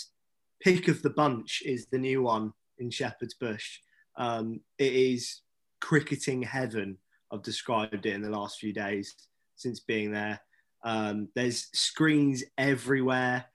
pick 0.61 0.87
of 0.87 1.01
the 1.01 1.09
bunch 1.09 1.63
is 1.65 1.87
the 1.87 1.97
new 1.97 2.21
one 2.21 2.53
in 2.77 2.89
Shepherd's 2.89 3.35
Bush. 3.35 3.79
Um, 4.17 4.59
it 4.77 4.93
is 4.93 5.41
cricketing 5.79 6.43
heaven. 6.43 6.97
I've 7.31 7.43
described 7.43 8.05
it 8.05 8.13
in 8.13 8.21
the 8.21 8.29
last 8.29 8.59
few 8.59 8.73
days 8.73 9.15
since 9.55 9.79
being 9.79 10.11
there. 10.11 10.39
Um, 10.83 11.29
there's 11.35 11.67
screens 11.73 12.43
everywhere 12.57 13.45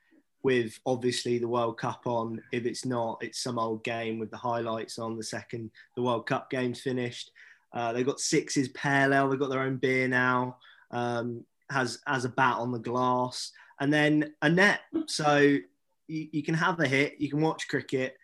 with 0.43 0.79
obviously 0.87 1.39
the 1.39 1.49
World 1.49 1.77
Cup 1.77 2.03
on. 2.07 2.41
If 2.53 2.67
it's 2.67 2.85
not, 2.85 3.19
it's 3.21 3.43
some 3.43 3.59
old 3.59 3.83
game 3.83 4.21
with 4.21 4.31
the 4.31 4.37
highlights 4.37 4.97
on 4.97 5.17
the 5.17 5.25
second 5.25 5.73
the 5.97 6.03
World 6.03 6.27
Cup 6.27 6.51
game's 6.51 6.81
finished. 6.81 7.33
Uh, 7.73 7.93
they've 7.93 8.07
got 8.07 8.21
sixes 8.21 8.69
parallel. 8.69 9.29
They've 9.29 9.41
got 9.41 9.51
their 9.51 9.63
own 9.63 9.77
beer 9.77 10.07
now. 10.07 10.59
Um, 10.93 11.45
has 11.69 11.99
has 12.07 12.25
a 12.25 12.29
bat 12.29 12.59
on 12.59 12.71
the 12.71 12.79
glass, 12.79 13.51
and 13.81 13.93
then 13.93 14.35
a 14.41 14.49
net. 14.49 14.83
So 15.07 15.39
you, 16.07 16.29
you 16.31 16.43
can 16.45 16.55
have 16.55 16.79
a 16.79 16.87
hit. 16.87 17.17
You 17.19 17.29
can 17.29 17.41
watch 17.41 17.67
cricket. 17.67 18.17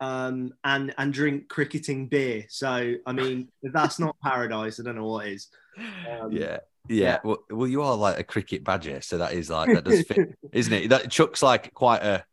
Um, 0.00 0.54
and 0.62 0.94
and 0.98 1.12
drink 1.12 1.48
cricketing 1.48 2.06
beer. 2.08 2.44
So 2.48 2.94
I 3.06 3.12
mean, 3.12 3.48
if 3.62 3.72
that's 3.72 3.98
not 3.98 4.16
paradise, 4.20 4.78
I 4.78 4.82
don't 4.82 4.96
know 4.96 5.06
what 5.06 5.26
is. 5.28 5.48
Um, 6.10 6.30
yeah, 6.32 6.58
yeah, 6.88 7.18
well, 7.24 7.38
well, 7.50 7.66
you 7.66 7.82
are 7.82 7.94
like 7.96 8.18
a 8.18 8.24
cricket 8.24 8.64
badger, 8.64 9.00
so 9.00 9.18
that 9.18 9.32
is 9.32 9.50
like 9.50 9.72
that 9.72 9.84
does 9.84 10.02
fit, 10.02 10.36
isn't 10.52 10.72
it? 10.72 10.88
That 10.88 11.10
Chuck's 11.10 11.42
like 11.42 11.72
quite 11.74 12.02
a 12.02 12.24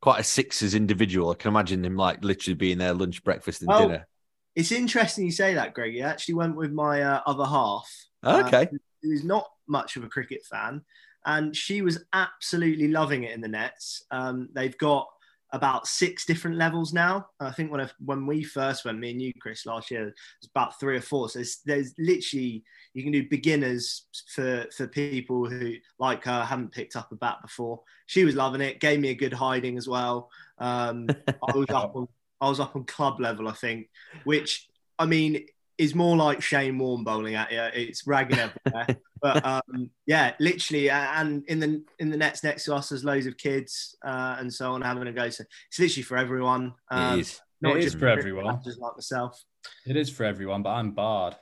quite 0.00 0.20
a 0.20 0.24
Sixers 0.24 0.74
individual. 0.74 1.30
I 1.30 1.34
can 1.34 1.48
imagine 1.50 1.84
him 1.84 1.96
like 1.96 2.24
literally 2.24 2.54
being 2.54 2.78
there 2.78 2.94
lunch, 2.94 3.24
breakfast, 3.24 3.62
and 3.62 3.70
dinner. 3.70 4.06
It's 4.54 4.72
interesting 4.72 5.24
you 5.24 5.32
say 5.32 5.54
that, 5.54 5.74
Greg. 5.74 5.96
I 5.98 6.08
actually 6.08 6.34
went 6.34 6.56
with 6.56 6.72
my 6.72 7.02
uh, 7.02 7.20
other 7.26 7.44
half. 7.44 7.90
Okay, 8.24 8.68
uh, 8.72 8.76
who's 9.02 9.24
not 9.24 9.48
much 9.66 9.96
of 9.96 10.04
a 10.04 10.08
cricket 10.08 10.44
fan, 10.50 10.82
and 11.26 11.56
she 11.56 11.82
was 11.82 12.04
absolutely 12.12 12.88
loving 12.88 13.24
it 13.24 13.32
in 13.32 13.40
the 13.40 13.48
nets. 13.48 14.02
Um, 14.10 14.48
they've 14.52 14.76
got 14.78 15.08
about 15.54 15.86
six 15.86 16.26
different 16.26 16.56
levels 16.56 16.92
now. 16.92 17.28
I 17.38 17.52
think 17.52 17.70
when 17.70 17.80
I, 17.80 17.88
when 18.04 18.26
we 18.26 18.42
first 18.42 18.84
went, 18.84 18.98
me 18.98 19.12
and 19.12 19.22
you, 19.22 19.32
Chris, 19.40 19.64
last 19.64 19.88
year, 19.88 20.08
it 20.08 20.14
was 20.42 20.50
about 20.50 20.80
three 20.80 20.96
or 20.96 21.00
four. 21.00 21.28
So 21.28 21.38
there's, 21.38 21.60
there's 21.64 21.94
literally 21.96 22.64
you 22.92 23.04
can 23.04 23.12
do 23.12 23.28
beginners 23.28 24.06
for 24.26 24.66
for 24.76 24.88
people 24.88 25.48
who 25.48 25.74
like 26.00 26.24
her 26.24 26.44
haven't 26.44 26.72
picked 26.72 26.96
up 26.96 27.12
a 27.12 27.16
bat 27.16 27.38
before. 27.40 27.80
She 28.06 28.24
was 28.24 28.34
loving 28.34 28.60
it. 28.60 28.80
Gave 28.80 28.98
me 28.98 29.10
a 29.10 29.14
good 29.14 29.32
hiding 29.32 29.78
as 29.78 29.88
well. 29.88 30.28
Um, 30.58 31.06
I 31.28 31.56
was 31.56 31.70
up 31.70 31.94
on 31.96 32.08
I 32.40 32.48
was 32.48 32.58
up 32.58 32.74
on 32.74 32.84
club 32.84 33.20
level, 33.20 33.46
I 33.46 33.52
think, 33.52 33.88
which 34.24 34.68
I 34.98 35.06
mean 35.06 35.46
is 35.78 35.94
more 35.94 36.16
like 36.16 36.42
Shane 36.42 36.78
Warne 36.78 37.04
bowling 37.04 37.36
at 37.36 37.52
you. 37.52 37.62
It's 37.74 38.08
ragging 38.08 38.38
everywhere. 38.38 38.86
but 39.24 39.46
um, 39.46 39.88
yeah, 40.04 40.34
literally, 40.38 40.90
and 40.90 41.44
in 41.48 41.58
the 41.58 41.82
in 41.98 42.10
the 42.10 42.16
nets 42.16 42.44
next 42.44 42.66
to 42.66 42.74
us, 42.74 42.90
there's 42.90 43.06
loads 43.06 43.24
of 43.24 43.38
kids 43.38 43.96
uh, 44.04 44.36
and 44.38 44.52
so 44.52 44.72
on 44.72 44.82
having 44.82 45.08
a 45.08 45.12
go. 45.12 45.30
So 45.30 45.44
it's 45.70 45.78
literally 45.78 46.02
for 46.02 46.18
everyone. 46.18 46.74
Um, 46.90 47.14
it 47.14 47.20
is. 47.20 47.40
Not 47.62 47.78
it 47.78 47.82
just 47.82 47.94
is 47.94 48.00
for 48.00 48.06
everyone. 48.06 48.60
Just 48.62 48.78
like 48.78 48.92
myself. 48.94 49.42
It 49.86 49.96
is 49.96 50.10
for 50.10 50.24
everyone, 50.24 50.62
but 50.62 50.72
I'm 50.72 50.90
barred. 50.90 51.36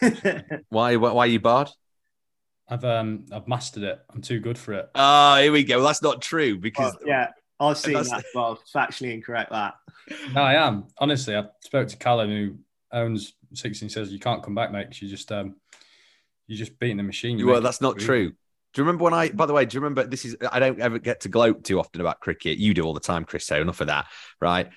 why? 0.70 0.96
Why 0.96 1.24
are 1.24 1.26
you 1.26 1.38
barred? 1.38 1.68
I've 2.66 2.84
um 2.86 3.26
I've 3.30 3.46
mastered 3.46 3.82
it. 3.82 4.00
I'm 4.10 4.22
too 4.22 4.40
good 4.40 4.56
for 4.56 4.72
it. 4.72 4.88
Oh, 4.94 5.36
here 5.36 5.52
we 5.52 5.64
go. 5.64 5.76
Well, 5.76 5.86
that's 5.86 6.02
not 6.02 6.22
true 6.22 6.56
because 6.56 6.94
well, 6.94 7.08
yeah, 7.08 7.26
I've 7.60 7.76
seen 7.76 7.92
that. 7.92 8.24
Well, 8.34 8.58
factually 8.74 9.12
incorrect 9.12 9.50
that. 9.50 9.74
No, 10.32 10.40
I 10.40 10.54
am 10.54 10.86
honestly. 10.96 11.36
I 11.36 11.44
spoke 11.60 11.88
to 11.88 11.98
Callum 11.98 12.30
who 12.30 12.56
owns 12.90 13.34
16 13.52 13.90
says 13.90 14.10
you 14.10 14.18
can't 14.18 14.42
come 14.42 14.54
back, 14.54 14.72
mate. 14.72 15.02
You 15.02 15.08
just 15.08 15.30
um, 15.30 15.56
you're 16.50 16.58
just 16.58 16.78
beating 16.80 16.96
the 16.96 17.04
machine. 17.04 17.38
You 17.38 17.46
well, 17.46 17.60
that's 17.60 17.80
not 17.80 17.96
true. 17.96 18.30
Do 18.30 18.34
you 18.80 18.84
remember 18.84 19.04
when 19.04 19.14
I? 19.14 19.30
By 19.30 19.46
the 19.46 19.52
way, 19.52 19.64
do 19.64 19.76
you 19.76 19.80
remember? 19.80 20.04
This 20.04 20.24
is 20.24 20.36
I 20.50 20.58
don't 20.58 20.80
ever 20.80 20.98
get 20.98 21.20
to 21.20 21.28
gloat 21.28 21.62
too 21.62 21.78
often 21.78 22.00
about 22.00 22.18
cricket. 22.18 22.58
You 22.58 22.74
do 22.74 22.82
all 22.82 22.92
the 22.92 22.98
time, 22.98 23.24
Chris. 23.24 23.46
So 23.46 23.60
enough 23.60 23.80
of 23.80 23.86
that, 23.86 24.06
right? 24.40 24.68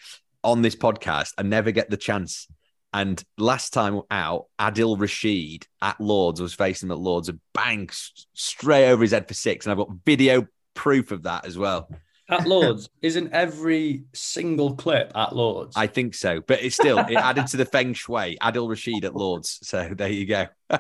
On 0.44 0.62
this 0.62 0.76
podcast, 0.76 1.34
I 1.38 1.42
never 1.42 1.72
get 1.72 1.90
the 1.90 1.98
chance. 1.98 2.48
And 2.94 3.24
last 3.40 3.74
time 3.74 4.02
out, 4.12 4.46
Adil 4.60 5.00
Rashid 5.00 5.66
at 5.82 6.00
Lords 6.00 6.40
was 6.40 6.54
facing 6.54 6.90
him 6.90 6.92
at 6.92 7.00
Lords 7.00 7.28
and 7.28 7.40
bang 7.56 7.90
straight 8.34 8.90
over 8.90 9.02
his 9.02 9.14
head 9.14 9.28
for 9.28 9.34
six. 9.34 9.66
And 9.66 9.72
I've 9.72 9.80
got 9.80 9.90
video 10.06 10.46
proof 10.76 11.10
of 11.12 11.24
that 11.24 11.48
as 11.48 11.58
well 11.58 11.90
at 12.30 12.48
Lords, 12.48 12.90
isn't 13.02 13.34
every 13.34 14.04
single 14.14 14.76
clip 14.76 15.12
at 15.16 15.36
Lords? 15.36 15.76
I 15.76 15.88
think 15.88 16.16
so, 16.16 16.42
but 16.42 16.62
it's 16.64 16.76
still 16.76 17.00
it 17.00 17.16
added 17.16 17.48
to 17.48 17.58
the 17.58 17.66
feng 17.66 17.94
shui. 17.94 18.38
Adil 18.42 18.70
Rashid 18.70 19.06
at 19.06 19.16
Lords, 19.16 19.60
so 19.64 19.90
there 19.94 20.10
you 20.10 20.26
go. 20.26 20.48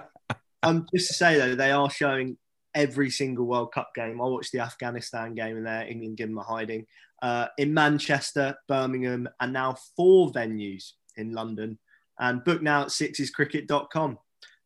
um, 0.63 0.87
just 0.93 1.07
to 1.09 1.13
say 1.13 1.37
though, 1.37 1.55
they 1.55 1.71
are 1.71 1.89
showing 1.89 2.37
every 2.75 3.09
single 3.09 3.45
World 3.45 3.71
Cup 3.73 3.91
game. 3.95 4.21
I 4.21 4.25
watched 4.25 4.51
the 4.51 4.59
Afghanistan 4.59 5.35
game 5.35 5.57
in 5.57 5.63
there. 5.63 5.85
England 5.87 6.17
give 6.17 6.29
them 6.29 6.37
a 6.39 6.43
hiding 6.43 6.85
uh, 7.21 7.47
in 7.57 7.73
Manchester, 7.73 8.55
Birmingham, 8.67 9.29
and 9.39 9.53
now 9.53 9.75
four 9.95 10.31
venues 10.31 10.91
in 11.17 11.33
London. 11.33 11.77
And 12.19 12.43
book 12.43 12.61
now 12.61 12.83
at 12.83 12.87
sixescricket.com. 12.89 14.17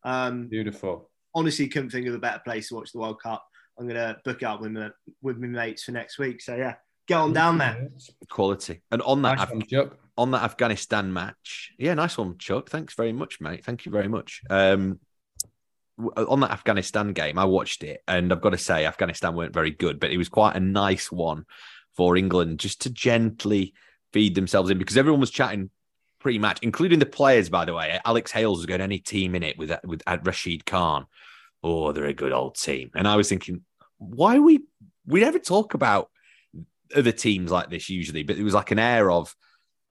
Um, 0.04 0.48
Beautiful. 0.48 1.10
Honestly, 1.36 1.68
couldn't 1.68 1.90
think 1.92 2.08
of 2.08 2.14
a 2.16 2.20
better 2.20 2.42
place 2.44 2.70
to 2.70 2.76
watch 2.76 2.92
the 2.92 3.00
World 3.00 3.22
Cup. 3.22 3.46
I'm 3.80 3.88
gonna 3.88 4.18
book 4.26 4.42
it 4.42 4.46
up 4.46 4.62
with 4.62 4.72
my 4.72 4.90
with 5.22 5.38
my 5.38 5.48
mates 5.48 5.84
for 5.84 5.92
next 5.92 6.18
week. 6.18 6.42
So 6.42 6.56
yeah, 6.56 6.76
Get 7.08 7.16
on 7.16 7.32
down 7.32 7.58
there. 7.58 7.90
Quality. 8.30 8.82
And 8.92 9.02
on 9.04 9.22
that, 9.22 9.38
Nice 9.38 9.44
Af- 9.48 9.52
one, 9.54 9.62
Chuck. 9.62 9.98
on 10.18 10.32
that 10.32 10.44
Afghanistan 10.44 11.14
match, 11.14 11.72
yeah, 11.78 11.94
nice 11.94 12.18
one, 12.18 12.38
Chuck. 12.38 12.70
Thanks 12.70 12.96
very 12.96 13.14
much, 13.14 13.40
mate. 13.40 13.64
Thank 13.64 13.86
you 13.86 13.92
very 13.92 14.08
much. 14.10 14.42
Um, 14.50 14.60
w- 14.80 15.00
on 16.16 16.40
that 16.42 16.52
Afghanistan 16.52 17.14
game, 17.14 17.40
I 17.40 17.46
watched 17.46 17.84
it, 17.84 18.04
and 18.08 18.32
I've 18.32 18.42
got 18.42 18.52
to 18.52 18.58
say, 18.58 18.86
Afghanistan 18.86 19.36
weren't 19.36 19.54
very 19.54 19.72
good, 19.72 20.00
but 20.00 20.12
it 20.12 20.18
was 20.18 20.30
quite 20.30 20.56
a 20.56 20.60
nice 20.60 21.12
one 21.12 21.46
for 21.96 22.16
England 22.16 22.60
just 22.60 22.82
to 22.82 22.90
gently 22.90 23.74
feed 24.14 24.36
themselves 24.36 24.70
in 24.70 24.78
because 24.78 24.98
everyone 24.98 25.20
was 25.20 25.32
chatting 25.32 25.70
pre-match, 26.20 26.60
including 26.62 27.00
the 27.00 27.06
players. 27.06 27.50
By 27.50 27.66
the 27.66 27.74
way, 27.74 28.00
Alex 28.06 28.32
Hales 28.32 28.60
was 28.60 28.66
going 28.66 28.82
any 28.82 29.00
team 29.00 29.36
in 29.36 29.44
it 29.44 29.58
with 29.58 29.72
with 29.84 30.04
uh, 30.06 30.18
Rashid 30.24 30.66
Khan. 30.66 31.08
Oh, 31.64 31.92
they're 31.92 32.06
a 32.06 32.14
good 32.14 32.32
old 32.32 32.56
team, 32.56 32.92
and 32.94 33.08
I 33.08 33.16
was 33.16 33.30
thinking, 33.30 33.62
why 33.98 34.40
we 34.40 34.62
we 35.06 35.22
never 35.22 35.40
talk 35.40 35.74
about 35.74 36.10
other 36.96 37.12
teams 37.12 37.52
like 37.52 37.70
this 37.70 37.90
usually, 37.90 38.24
but 38.24 38.38
it 38.38 38.44
was 38.44 38.54
like 38.54 38.72
an 38.72 38.80
air 38.80 39.10
of 39.12 39.36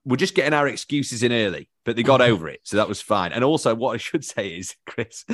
we're 0.05 0.15
just 0.15 0.35
getting 0.35 0.53
our 0.53 0.67
excuses 0.67 1.21
in 1.21 1.33
early, 1.33 1.69
but 1.87 1.95
they 1.95 2.03
got 2.03 2.21
over 2.31 2.49
it, 2.49 2.59
so 2.63 2.77
that 2.77 2.89
was 2.89 3.01
fine. 3.01 3.31
And 3.31 3.43
also, 3.43 3.73
what 3.73 3.95
I 3.95 3.97
should 3.97 4.25
say 4.35 4.49
is, 4.49 4.75
Chris, 4.85 5.25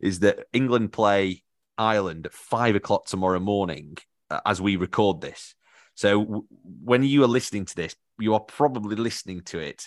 is 0.00 0.18
that 0.20 0.40
England 0.52 0.92
play 0.92 1.42
Ireland 1.78 2.26
at 2.26 2.34
five 2.34 2.74
o'clock 2.74 3.06
tomorrow 3.06 3.40
morning 3.40 3.96
uh, 4.28 4.40
as 4.44 4.60
we 4.60 4.76
record 4.76 5.22
this. 5.22 5.54
So 5.94 6.22
w- 6.22 6.46
when 6.62 7.02
you 7.04 7.22
are 7.24 7.28
listening 7.28 7.64
to 7.64 7.76
this, 7.76 7.94
you 8.18 8.34
are 8.34 8.40
probably 8.40 8.96
listening 8.96 9.42
to 9.42 9.60
it 9.60 9.86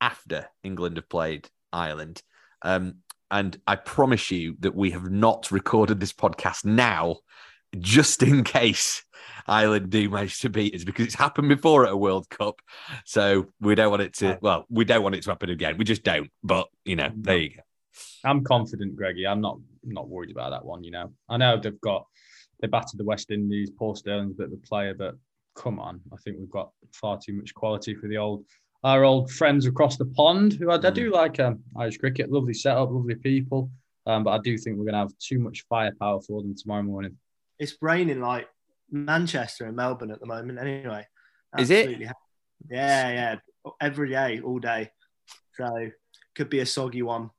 after 0.00 0.48
England 0.64 0.96
have 0.96 1.08
played 1.08 1.48
Ireland. 1.72 2.22
Um, 2.62 2.96
and 3.30 3.60
I 3.66 3.76
promise 3.76 4.30
you 4.30 4.56
that 4.60 4.74
we 4.74 4.92
have 4.92 5.10
not 5.10 5.52
recorded 5.52 6.00
this 6.00 6.14
podcast 6.14 6.64
now 6.64 7.18
just 7.78 8.22
in 8.22 8.42
case 8.42 9.04
Ireland 9.48 9.90
do 9.90 10.08
manage 10.10 10.40
to 10.40 10.50
beat 10.50 10.74
us 10.74 10.84
because 10.84 11.06
it's 11.06 11.14
happened 11.14 11.48
before 11.48 11.86
at 11.86 11.92
a 11.92 11.96
World 11.96 12.28
Cup. 12.28 12.60
So 13.04 13.46
we 13.60 13.74
don't 13.74 13.90
want 13.90 14.02
it 14.02 14.14
to, 14.14 14.38
well, 14.40 14.66
we 14.68 14.84
don't 14.84 15.02
want 15.02 15.14
it 15.14 15.22
to 15.22 15.30
happen 15.30 15.50
again. 15.50 15.78
We 15.78 15.84
just 15.84 16.02
don't. 16.02 16.30
But, 16.42 16.68
you 16.84 16.96
know, 16.96 17.10
there 17.14 17.38
you 17.38 17.50
go. 17.50 17.62
I'm 18.24 18.44
confident, 18.44 18.96
Greggy. 18.96 19.26
I'm 19.26 19.40
not 19.40 19.58
not 19.84 20.08
worried 20.08 20.30
about 20.30 20.50
that 20.50 20.64
one. 20.64 20.84
You 20.84 20.90
know, 20.90 21.12
I 21.28 21.36
know 21.36 21.58
they've 21.58 21.80
got 21.80 22.06
they 22.60 22.68
battered 22.68 22.98
the 22.98 23.04
West 23.04 23.30
Indies. 23.30 23.70
Paul 23.70 23.94
Stirling's 23.94 24.32
a 24.32 24.36
bit 24.36 24.46
of 24.46 24.52
a 24.52 24.66
player, 24.66 24.94
but 24.94 25.14
come 25.56 25.78
on, 25.80 26.00
I 26.12 26.16
think 26.16 26.36
we've 26.38 26.50
got 26.50 26.70
far 26.92 27.18
too 27.18 27.32
much 27.32 27.54
quality 27.54 27.94
for 27.94 28.08
the 28.08 28.16
old 28.16 28.44
our 28.84 29.04
old 29.04 29.30
friends 29.30 29.66
across 29.66 29.96
the 29.96 30.06
pond. 30.06 30.52
Who 30.54 30.70
I, 30.70 30.76
I 30.76 30.90
do 30.90 31.10
like 31.12 31.40
um, 31.40 31.60
Irish 31.76 31.98
cricket, 31.98 32.30
lovely 32.30 32.54
setup, 32.54 32.90
lovely 32.90 33.16
people. 33.16 33.70
Um, 34.06 34.24
but 34.24 34.30
I 34.30 34.38
do 34.38 34.56
think 34.56 34.76
we're 34.76 34.84
going 34.84 34.94
to 34.94 35.00
have 35.00 35.18
too 35.18 35.38
much 35.38 35.64
firepower 35.68 36.20
for 36.22 36.42
them 36.42 36.54
tomorrow 36.56 36.82
morning. 36.82 37.16
It's 37.58 37.76
raining 37.82 38.20
like 38.20 38.48
Manchester 38.90 39.66
and 39.66 39.76
Melbourne 39.76 40.10
at 40.10 40.20
the 40.20 40.26
moment. 40.26 40.58
Anyway, 40.58 41.06
Is 41.58 41.70
it? 41.70 41.86
Absolutely. 41.86 42.10
Yeah, 42.70 43.10
yeah, 43.10 43.72
every 43.80 44.10
day, 44.10 44.40
all 44.40 44.58
day. 44.58 44.90
So 45.54 45.90
could 46.34 46.50
be 46.50 46.60
a 46.60 46.66
soggy 46.66 47.02
one. 47.02 47.30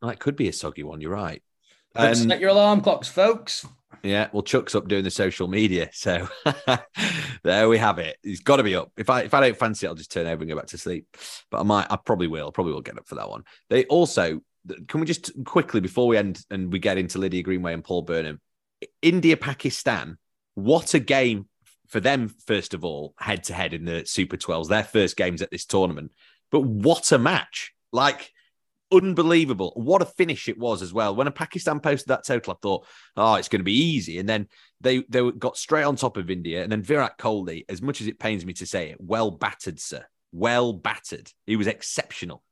Well, 0.00 0.10
that 0.10 0.20
could 0.20 0.36
be 0.36 0.48
a 0.48 0.52
soggy 0.52 0.82
one. 0.82 1.00
You're 1.00 1.12
right. 1.12 1.42
Um, 1.96 2.14
set 2.14 2.40
your 2.40 2.50
alarm 2.50 2.80
clocks, 2.80 3.08
folks. 3.08 3.66
Yeah, 4.02 4.28
well, 4.32 4.42
Chuck's 4.42 4.74
up 4.74 4.86
doing 4.86 5.02
the 5.02 5.10
social 5.10 5.48
media, 5.48 5.88
so 5.92 6.28
there 7.42 7.68
we 7.68 7.78
have 7.78 7.98
it. 7.98 8.18
He's 8.22 8.40
got 8.40 8.56
to 8.56 8.62
be 8.62 8.74
up. 8.74 8.92
If 8.96 9.10
I 9.10 9.22
if 9.22 9.34
I 9.34 9.40
don't 9.40 9.56
fancy 9.56 9.86
it, 9.86 9.88
I'll 9.88 9.94
just 9.94 10.12
turn 10.12 10.26
over 10.26 10.42
and 10.42 10.48
go 10.48 10.56
back 10.56 10.66
to 10.66 10.78
sleep. 10.78 11.06
But 11.50 11.60
I 11.60 11.62
might, 11.62 11.86
I 11.90 11.96
probably 11.96 12.28
will. 12.28 12.52
Probably 12.52 12.72
will 12.72 12.82
get 12.82 12.98
up 12.98 13.08
for 13.08 13.16
that 13.16 13.28
one. 13.28 13.44
They 13.70 13.86
also 13.86 14.40
can 14.88 15.00
we 15.00 15.06
just 15.06 15.32
quickly 15.44 15.80
before 15.80 16.06
we 16.06 16.16
end 16.16 16.44
and 16.50 16.72
we 16.72 16.78
get 16.78 16.98
into 16.98 17.18
Lydia 17.18 17.42
Greenway 17.42 17.72
and 17.72 17.84
Paul 17.84 18.02
Burnham, 18.02 18.40
India 19.02 19.36
Pakistan. 19.36 20.18
What 20.58 20.94
a 20.94 20.98
game 20.98 21.46
for 21.86 22.00
them! 22.00 22.28
First 22.28 22.74
of 22.74 22.84
all, 22.84 23.14
head 23.16 23.44
to 23.44 23.54
head 23.54 23.74
in 23.74 23.84
the 23.84 24.04
Super 24.06 24.36
12s, 24.36 24.68
their 24.68 24.82
first 24.82 25.16
games 25.16 25.40
at 25.40 25.52
this 25.52 25.64
tournament. 25.64 26.10
But 26.50 26.64
what 26.64 27.12
a 27.12 27.18
match! 27.18 27.72
Like 27.92 28.32
unbelievable. 28.90 29.72
What 29.76 30.02
a 30.02 30.06
finish 30.06 30.48
it 30.48 30.58
was 30.58 30.82
as 30.82 30.92
well. 30.92 31.14
When 31.14 31.28
a 31.28 31.30
Pakistan 31.30 31.78
posted 31.78 32.08
that 32.08 32.24
total, 32.24 32.54
I 32.54 32.56
thought, 32.60 32.86
oh, 33.16 33.34
it's 33.34 33.48
going 33.48 33.60
to 33.60 33.64
be 33.64 33.78
easy. 33.78 34.18
And 34.18 34.28
then 34.28 34.48
they 34.80 35.04
they 35.08 35.30
got 35.30 35.56
straight 35.56 35.84
on 35.84 35.94
top 35.94 36.16
of 36.16 36.28
India. 36.28 36.64
And 36.64 36.72
then 36.72 36.82
Virat 36.82 37.18
Kohli, 37.18 37.64
as 37.68 37.80
much 37.80 38.00
as 38.00 38.08
it 38.08 38.18
pains 38.18 38.44
me 38.44 38.52
to 38.54 38.66
say 38.66 38.90
it, 38.90 38.96
well 39.00 39.30
battered, 39.30 39.78
sir. 39.78 40.04
Well 40.32 40.72
battered. 40.72 41.30
He 41.46 41.54
was 41.54 41.68
exceptional. 41.68 42.42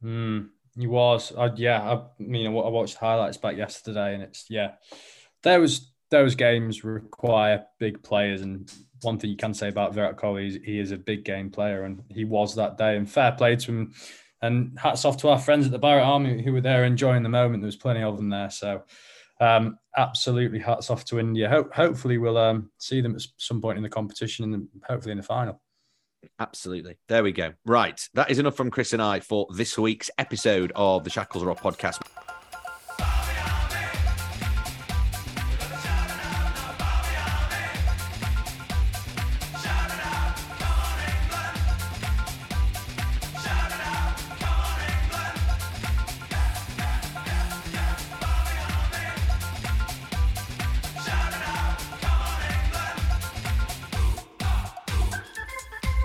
Hmm, 0.00 0.44
he 0.78 0.86
was. 0.86 1.30
I, 1.36 1.50
yeah, 1.56 1.82
I 1.82 2.02
mean, 2.18 2.46
I 2.46 2.50
watched 2.50 2.96
highlights 2.96 3.36
back 3.36 3.58
yesterday, 3.58 4.14
and 4.14 4.22
it's 4.22 4.46
yeah, 4.48 4.72
there 5.42 5.60
was 5.60 5.90
those 6.10 6.34
games 6.34 6.84
require 6.84 7.64
big 7.78 8.02
players, 8.02 8.42
and 8.42 8.70
one 9.02 9.18
thing 9.18 9.30
you 9.30 9.36
can 9.36 9.54
say 9.54 9.68
about 9.68 9.94
Virat 9.94 10.16
Kohli 10.16 10.48
is 10.48 10.58
he 10.64 10.78
is 10.78 10.90
a 10.90 10.96
big 10.96 11.24
game 11.24 11.50
player, 11.50 11.84
and 11.84 12.02
he 12.08 12.24
was 12.24 12.54
that 12.56 12.76
day. 12.76 12.96
And 12.96 13.10
fair 13.10 13.32
play 13.32 13.56
to 13.56 13.72
him, 13.72 13.94
and 14.42 14.78
hats 14.78 15.04
off 15.04 15.16
to 15.18 15.28
our 15.28 15.38
friends 15.38 15.66
at 15.66 15.72
the 15.72 15.78
Bharat 15.78 16.06
Army 16.06 16.42
who 16.42 16.52
were 16.52 16.60
there 16.60 16.84
enjoying 16.84 17.22
the 17.22 17.28
moment. 17.28 17.62
There 17.62 17.66
was 17.66 17.76
plenty 17.76 18.02
of 18.02 18.16
them 18.16 18.28
there, 18.28 18.50
so 18.50 18.82
um, 19.40 19.78
absolutely 19.96 20.58
hats 20.58 20.90
off 20.90 21.04
to 21.06 21.18
India. 21.18 21.48
Ho- 21.48 21.70
hopefully, 21.74 22.18
we'll 22.18 22.38
um, 22.38 22.70
see 22.78 23.00
them 23.00 23.14
at 23.14 23.22
some 23.38 23.60
point 23.60 23.78
in 23.78 23.82
the 23.82 23.88
competition, 23.88 24.52
and 24.52 24.68
hopefully 24.86 25.12
in 25.12 25.18
the 25.18 25.24
final. 25.24 25.60
Absolutely. 26.38 26.98
There 27.08 27.22
we 27.22 27.32
go. 27.32 27.52
Right. 27.64 28.06
That 28.14 28.30
is 28.30 28.38
enough 28.38 28.54
from 28.54 28.70
Chris 28.70 28.92
and 28.92 29.00
I 29.00 29.20
for 29.20 29.46
this 29.56 29.78
week's 29.78 30.10
episode 30.18 30.70
of 30.76 31.04
the 31.04 31.10
Shackles 31.10 31.42
Are 31.42 31.54
podcast. 31.54 32.02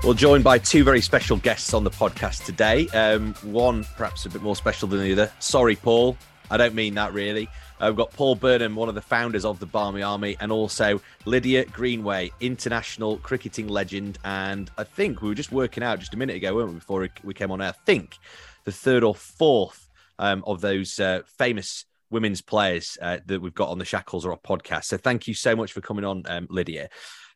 Well, 0.05 0.13
joined 0.13 0.43
by 0.43 0.59
two 0.59 0.83
very 0.83 1.01
special 1.01 1.37
guests 1.37 1.73
on 1.73 1.83
the 1.83 1.89
podcast 1.89 2.45
today. 2.45 2.87
Um, 2.89 3.33
one 3.41 3.83
perhaps 3.97 4.27
a 4.27 4.29
bit 4.29 4.43
more 4.43 4.55
special 4.55 4.87
than 4.87 5.01
the 5.01 5.11
other. 5.13 5.31
Sorry, 5.39 5.75
Paul. 5.75 6.15
I 6.51 6.57
don't 6.57 6.75
mean 6.75 6.93
that 6.93 7.11
really. 7.11 7.49
Uh, 7.81 7.87
we've 7.87 7.95
got 7.95 8.11
Paul 8.11 8.35
Burnham, 8.35 8.75
one 8.75 8.87
of 8.87 8.93
the 8.93 9.01
founders 9.01 9.45
of 9.45 9.59
the 9.59 9.65
Barmy 9.65 10.03
Army, 10.03 10.37
and 10.39 10.51
also 10.51 11.01
Lydia 11.25 11.65
Greenway, 11.65 12.29
international 12.39 13.17
cricketing 13.17 13.67
legend. 13.67 14.19
And 14.23 14.69
I 14.77 14.83
think 14.83 15.23
we 15.23 15.29
were 15.29 15.33
just 15.33 15.51
working 15.51 15.81
out 15.81 15.97
just 15.97 16.13
a 16.13 16.17
minute 16.17 16.35
ago, 16.35 16.53
weren't 16.53 16.69
we, 16.69 16.75
before 16.75 17.09
we 17.23 17.33
came 17.33 17.49
on 17.49 17.59
air? 17.59 17.69
I 17.69 17.85
think 17.87 18.15
the 18.63 18.71
third 18.71 19.03
or 19.03 19.15
fourth 19.15 19.89
um, 20.19 20.43
of 20.45 20.61
those 20.61 20.99
uh, 20.99 21.21
famous 21.25 21.83
women's 22.11 22.43
players 22.43 22.95
uh, 23.01 23.17
that 23.25 23.41
we've 23.41 23.55
got 23.55 23.69
on 23.69 23.79
the 23.79 23.85
Shackles 23.85 24.23
or 24.23 24.33
our 24.33 24.37
podcast. 24.37 24.83
So 24.83 24.97
thank 24.97 25.27
you 25.27 25.33
so 25.33 25.55
much 25.55 25.73
for 25.73 25.81
coming 25.81 26.05
on, 26.05 26.21
um, 26.27 26.45
Lydia. 26.51 26.89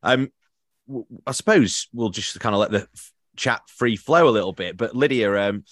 Um, 0.04 0.32
I 1.26 1.32
suppose 1.32 1.88
we'll 1.94 2.10
just 2.10 2.40
kind 2.40 2.56
of 2.56 2.60
let 2.60 2.72
the 2.72 2.88
chat 3.36 3.62
free 3.68 3.96
flow 3.96 4.28
a 4.28 4.32
little 4.32 4.54
bit. 4.54 4.78
But 4.78 4.96
Lydia, 4.96 5.50
um, 5.50 5.64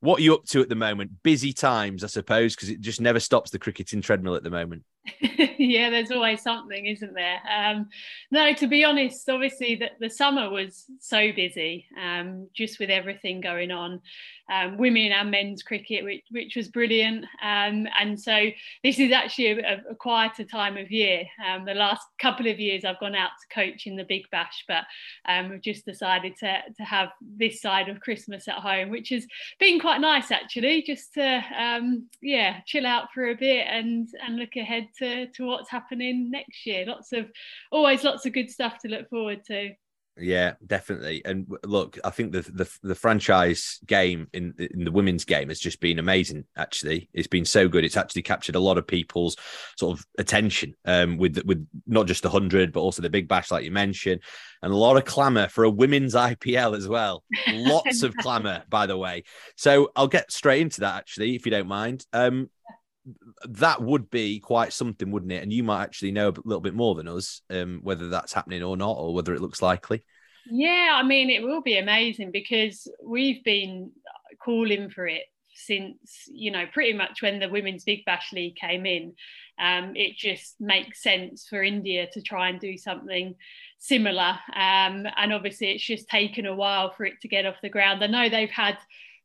what 0.00 0.20
are 0.20 0.22
you 0.22 0.34
up 0.34 0.44
to 0.46 0.60
at 0.60 0.68
the 0.68 0.74
moment? 0.74 1.22
Busy 1.22 1.52
times, 1.52 2.04
I 2.04 2.06
suppose, 2.06 2.54
because 2.54 2.68
it 2.68 2.80
just 2.80 3.00
never 3.00 3.20
stops 3.20 3.50
the 3.50 3.58
cricketing 3.58 4.00
treadmill 4.00 4.36
at 4.36 4.44
the 4.44 4.50
moment. 4.50 4.84
yeah, 5.58 5.90
there's 5.90 6.10
always 6.10 6.42
something, 6.42 6.86
isn't 6.86 7.14
there? 7.14 7.40
Um, 7.48 7.88
no, 8.30 8.52
to 8.54 8.66
be 8.66 8.84
honest, 8.84 9.28
obviously 9.28 9.74
the, 9.76 9.90
the 9.98 10.10
summer 10.10 10.50
was 10.50 10.84
so 11.00 11.32
busy, 11.32 11.86
um, 12.00 12.48
just 12.54 12.78
with 12.78 12.90
everything 12.90 13.40
going 13.40 13.70
on, 13.70 14.00
um, 14.50 14.76
women 14.76 15.12
and 15.12 15.30
men's 15.30 15.62
cricket, 15.62 16.04
which, 16.04 16.24
which 16.30 16.56
was 16.56 16.68
brilliant. 16.68 17.24
Um, 17.42 17.86
and 17.98 18.20
so 18.20 18.48
this 18.82 18.98
is 18.98 19.12
actually 19.12 19.60
a, 19.60 19.82
a 19.90 19.94
quieter 19.94 20.44
time 20.44 20.76
of 20.76 20.90
year. 20.90 21.24
Um, 21.46 21.64
the 21.64 21.74
last 21.74 22.06
couple 22.20 22.48
of 22.48 22.58
years 22.58 22.84
I've 22.84 23.00
gone 23.00 23.14
out 23.14 23.30
to 23.40 23.54
coach 23.54 23.86
in 23.86 23.96
the 23.96 24.04
Big 24.04 24.24
Bash, 24.30 24.64
but 24.66 24.84
um, 25.28 25.50
we've 25.50 25.62
just 25.62 25.84
decided 25.84 26.36
to, 26.38 26.60
to 26.76 26.84
have 26.84 27.10
this 27.20 27.60
side 27.60 27.88
of 27.88 28.00
Christmas 28.00 28.48
at 28.48 28.56
home, 28.56 28.90
which 28.90 29.10
has 29.10 29.26
been 29.58 29.80
quite 29.80 30.00
nice 30.00 30.30
actually, 30.30 30.82
just 30.82 31.14
to 31.14 31.44
yeah 32.22 32.60
chill 32.66 32.86
out 32.86 33.12
for 33.12 33.28
a 33.30 33.34
bit 33.34 33.66
and 33.68 34.08
and 34.24 34.36
look 34.36 34.56
ahead 34.56 34.88
to, 34.98 35.26
to 35.28 35.44
what's 35.44 35.70
happening 35.70 36.30
next 36.30 36.66
year. 36.66 36.86
Lots 36.86 37.12
of 37.12 37.26
always 37.70 38.04
lots 38.04 38.26
of 38.26 38.32
good 38.32 38.50
stuff 38.50 38.78
to 38.78 38.88
look 38.88 39.08
forward 39.08 39.44
to. 39.46 39.72
Yeah, 40.20 40.54
definitely. 40.66 41.22
And 41.24 41.46
look, 41.64 41.98
I 42.04 42.10
think 42.10 42.32
the 42.32 42.42
the, 42.42 42.70
the 42.82 42.94
franchise 42.94 43.78
game 43.86 44.28
in 44.32 44.54
in 44.58 44.84
the 44.84 44.90
women's 44.90 45.24
game 45.24 45.48
has 45.48 45.60
just 45.60 45.80
been 45.80 45.98
amazing. 45.98 46.44
Actually, 46.56 47.08
it's 47.12 47.28
been 47.28 47.44
so 47.44 47.68
good. 47.68 47.84
It's 47.84 47.96
actually 47.96 48.22
captured 48.22 48.56
a 48.56 48.60
lot 48.60 48.78
of 48.78 48.86
people's 48.86 49.36
sort 49.76 49.98
of 49.98 50.06
attention 50.18 50.74
um, 50.84 51.18
with 51.18 51.42
with 51.44 51.66
not 51.86 52.06
just 52.06 52.22
the 52.22 52.30
hundred, 52.30 52.72
but 52.72 52.80
also 52.80 53.02
the 53.02 53.10
Big 53.10 53.28
Bash, 53.28 53.50
like 53.50 53.64
you 53.64 53.70
mentioned, 53.70 54.20
and 54.62 54.72
a 54.72 54.76
lot 54.76 54.96
of 54.96 55.04
clamour 55.04 55.48
for 55.48 55.64
a 55.64 55.70
women's 55.70 56.14
IPL 56.14 56.76
as 56.76 56.88
well. 56.88 57.22
Lots 57.48 58.02
of 58.02 58.14
clamour, 58.20 58.64
by 58.68 58.86
the 58.86 58.96
way. 58.96 59.24
So 59.56 59.92
I'll 59.94 60.08
get 60.08 60.32
straight 60.32 60.62
into 60.62 60.80
that 60.80 60.96
actually, 60.96 61.36
if 61.36 61.46
you 61.46 61.50
don't 61.50 61.68
mind. 61.68 62.04
Um, 62.12 62.50
that 63.48 63.82
would 63.82 64.10
be 64.10 64.40
quite 64.40 64.72
something, 64.72 65.10
wouldn't 65.10 65.32
it? 65.32 65.42
And 65.42 65.52
you 65.52 65.62
might 65.62 65.82
actually 65.82 66.12
know 66.12 66.28
a 66.28 66.34
little 66.44 66.60
bit 66.60 66.74
more 66.74 66.94
than 66.94 67.08
us, 67.08 67.42
um, 67.50 67.80
whether 67.82 68.08
that's 68.08 68.32
happening 68.32 68.62
or 68.62 68.76
not, 68.76 68.96
or 68.98 69.14
whether 69.14 69.34
it 69.34 69.40
looks 69.40 69.62
likely. 69.62 70.04
Yeah, 70.50 70.92
I 70.94 71.02
mean, 71.02 71.30
it 71.30 71.42
will 71.42 71.62
be 71.62 71.78
amazing 71.78 72.30
because 72.32 72.88
we've 73.04 73.44
been 73.44 73.92
calling 74.42 74.90
for 74.90 75.06
it 75.06 75.24
since 75.58 76.28
you 76.28 76.52
know 76.52 76.64
pretty 76.72 76.92
much 76.92 77.20
when 77.20 77.40
the 77.40 77.48
women's 77.48 77.82
big 77.82 78.04
bash 78.04 78.32
league 78.32 78.54
came 78.54 78.86
in 78.86 79.12
um, 79.58 79.92
it 79.96 80.16
just 80.16 80.54
makes 80.60 81.02
sense 81.02 81.46
for 81.50 81.62
india 81.62 82.06
to 82.12 82.22
try 82.22 82.48
and 82.48 82.60
do 82.60 82.76
something 82.76 83.34
similar 83.78 84.38
um, 84.54 85.04
and 85.16 85.32
obviously 85.32 85.70
it's 85.70 85.84
just 85.84 86.08
taken 86.08 86.46
a 86.46 86.54
while 86.54 86.92
for 86.92 87.04
it 87.04 87.14
to 87.20 87.28
get 87.28 87.44
off 87.44 87.56
the 87.60 87.68
ground 87.68 88.02
i 88.04 88.06
know 88.06 88.28
they've 88.28 88.50
had 88.50 88.78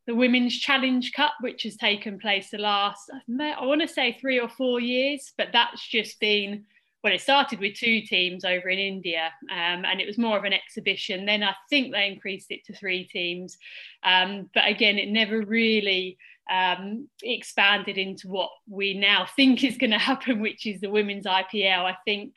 the 0.07 0.15
women's 0.15 0.57
challenge 0.57 1.13
cup 1.13 1.33
which 1.41 1.63
has 1.63 1.77
taken 1.77 2.19
place 2.19 2.50
the 2.50 2.57
last 2.57 3.10
i 3.12 3.65
want 3.65 3.81
to 3.81 3.88
say 3.88 4.17
three 4.19 4.39
or 4.39 4.50
four 4.50 4.79
years 4.79 5.33
but 5.38 5.48
that's 5.53 5.88
just 5.88 6.19
been 6.19 6.65
well, 7.03 7.13
it 7.13 7.19
started 7.19 7.60
with 7.60 7.75
two 7.75 8.01
teams 8.01 8.45
over 8.45 8.69
in 8.69 8.79
India, 8.79 9.29
um, 9.51 9.83
and 9.83 10.00
it 10.00 10.07
was 10.07 10.17
more 10.17 10.38
of 10.38 10.45
an 10.45 10.53
exhibition. 10.53 11.25
Then 11.25 11.43
I 11.43 11.53
think 11.69 11.91
they 11.91 12.07
increased 12.07 12.50
it 12.50 12.63
to 12.65 12.74
three 12.74 13.05
teams, 13.05 13.57
um, 14.03 14.50
but 14.53 14.65
again, 14.67 14.98
it 14.98 15.10
never 15.10 15.41
really 15.41 16.17
um, 16.50 17.10
expanded 17.22 17.98
into 17.98 18.29
what 18.29 18.51
we 18.69 18.93
now 18.93 19.25
think 19.36 19.65
is 19.65 19.77
going 19.77 19.91
to 19.91 19.98
happen, 19.98 20.39
which 20.39 20.65
is 20.65 20.79
the 20.79 20.89
women's 20.89 21.25
IPL. 21.25 21.83
I 21.83 21.98
think 22.05 22.36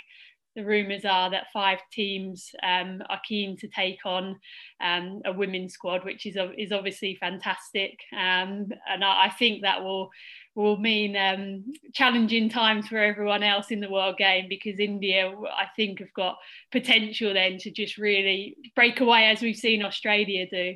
the 0.56 0.64
rumours 0.64 1.04
are 1.04 1.30
that 1.30 1.52
five 1.52 1.78
teams 1.92 2.50
um, 2.62 3.02
are 3.08 3.20
keen 3.28 3.56
to 3.58 3.68
take 3.68 3.98
on 4.04 4.40
um, 4.80 5.20
a 5.24 5.32
women's 5.32 5.74
squad, 5.74 6.04
which 6.04 6.26
is 6.26 6.36
is 6.56 6.72
obviously 6.72 7.16
fantastic, 7.20 7.98
um, 8.12 8.68
and 8.88 9.04
I, 9.04 9.26
I, 9.26 9.32
think 9.38 9.62
that 9.62 9.84
will 9.84 10.10
will 10.54 10.78
mean 10.78 11.14
um, 11.16 11.64
challenging 11.92 12.48
times 12.48 12.88
for 12.88 12.98
everyone 12.98 13.42
else 13.42 13.70
in 13.70 13.80
the 13.80 13.90
world 13.90 14.16
game 14.16 14.46
because 14.48 14.80
India, 14.80 15.30
I 15.30 15.66
think, 15.76 16.00
have 16.00 16.12
got 16.14 16.36
potential 16.72 17.34
then 17.34 17.58
to 17.58 17.70
just 17.70 17.98
really 17.98 18.56
break 18.74 19.00
away 19.00 19.26
as 19.26 19.42
we've 19.42 19.54
seen 19.54 19.84
Australia 19.84 20.46
do. 20.50 20.74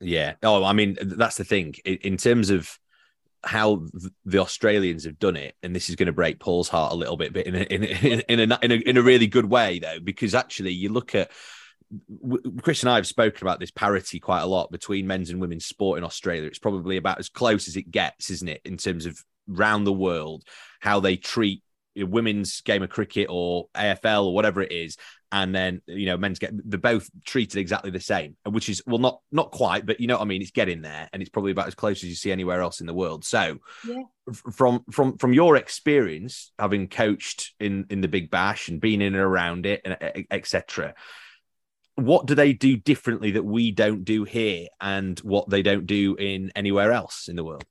Yeah. 0.00 0.34
Oh, 0.42 0.64
I 0.64 0.72
mean, 0.72 0.96
that's 1.00 1.36
the 1.36 1.44
thing 1.44 1.74
in 1.84 2.16
terms 2.16 2.50
of 2.50 2.78
how 3.44 3.86
the 4.24 4.38
Australians 4.38 5.04
have 5.04 5.18
done 5.18 5.36
it, 5.36 5.54
and 5.62 5.74
this 5.74 5.88
is 5.88 5.96
going 5.96 6.06
to 6.06 6.12
break 6.12 6.40
Paul's 6.40 6.68
heart 6.68 6.92
a 6.92 6.96
little 6.96 7.16
bit, 7.16 7.32
but 7.32 7.46
in 7.46 7.54
a, 7.54 7.60
in 7.60 7.84
a, 7.84 8.24
in 8.28 8.40
a, 8.40 8.58
in 8.62 8.72
a, 8.72 8.74
in 8.74 8.96
a 8.96 9.02
really 9.02 9.26
good 9.26 9.46
way 9.46 9.78
though, 9.78 10.00
because 10.02 10.34
actually 10.34 10.72
you 10.72 10.90
look 10.90 11.14
at 11.14 11.30
Chris 12.62 12.82
and 12.82 12.90
I 12.90 12.96
have 12.96 13.06
spoken 13.06 13.46
about 13.46 13.60
this 13.60 13.70
parity 13.70 14.20
quite 14.20 14.42
a 14.42 14.46
lot 14.46 14.70
between 14.70 15.06
men's 15.06 15.30
and 15.30 15.40
women's 15.40 15.66
sport 15.66 15.98
in 15.98 16.04
Australia. 16.04 16.46
It's 16.46 16.58
probably 16.58 16.96
about 16.96 17.18
as 17.18 17.28
close 17.28 17.68
as 17.68 17.76
it 17.76 17.90
gets, 17.90 18.30
isn't 18.30 18.48
it, 18.48 18.60
in 18.64 18.76
terms 18.76 19.06
of 19.06 19.18
round 19.46 19.86
the 19.86 19.92
world, 19.92 20.44
how 20.80 21.00
they 21.00 21.16
treat 21.16 21.62
women's 21.96 22.60
game 22.60 22.82
of 22.82 22.90
cricket 22.90 23.28
or 23.30 23.68
AFL 23.74 24.26
or 24.26 24.34
whatever 24.34 24.62
it 24.62 24.72
is, 24.72 24.96
and 25.30 25.54
then 25.54 25.82
you 25.86 26.06
know 26.06 26.16
men's 26.16 26.38
get 26.38 26.52
they're 26.68 26.78
both 26.78 27.10
treated 27.24 27.58
exactly 27.58 27.90
the 27.90 28.00
same, 28.00 28.36
which 28.44 28.68
is 28.68 28.82
well 28.86 28.98
not 28.98 29.20
not 29.30 29.50
quite, 29.50 29.86
but 29.86 30.00
you 30.00 30.06
know 30.06 30.16
what 30.16 30.22
I 30.22 30.26
mean. 30.26 30.42
It's 30.42 30.50
getting 30.50 30.82
there, 30.82 31.08
and 31.12 31.22
it's 31.22 31.30
probably 31.30 31.52
about 31.52 31.66
as 31.66 31.74
close 31.74 32.02
as 32.02 32.08
you 32.08 32.14
see 32.14 32.32
anywhere 32.32 32.60
else 32.60 32.80
in 32.80 32.86
the 32.86 32.94
world. 32.94 33.24
So, 33.24 33.58
yeah. 33.86 34.02
from 34.52 34.84
from 34.90 35.18
from 35.18 35.32
your 35.32 35.56
experience, 35.56 36.52
having 36.58 36.88
coached 36.88 37.52
in 37.60 37.86
in 37.90 38.00
the 38.00 38.08
Big 38.08 38.30
Bash 38.30 38.68
and 38.68 38.80
been 38.80 39.02
in 39.02 39.14
and 39.14 39.22
around 39.22 39.66
it, 39.66 39.82
and 39.84 40.26
etc 40.30 40.94
what 41.98 42.26
do 42.26 42.36
they 42.36 42.52
do 42.52 42.76
differently 42.76 43.32
that 43.32 43.44
we 43.44 43.72
don't 43.72 44.04
do 44.04 44.22
here 44.22 44.68
and 44.80 45.18
what 45.20 45.50
they 45.50 45.62
don't 45.62 45.84
do 45.84 46.14
in 46.14 46.52
anywhere 46.54 46.92
else 46.92 47.26
in 47.26 47.34
the 47.34 47.42
world 47.42 47.64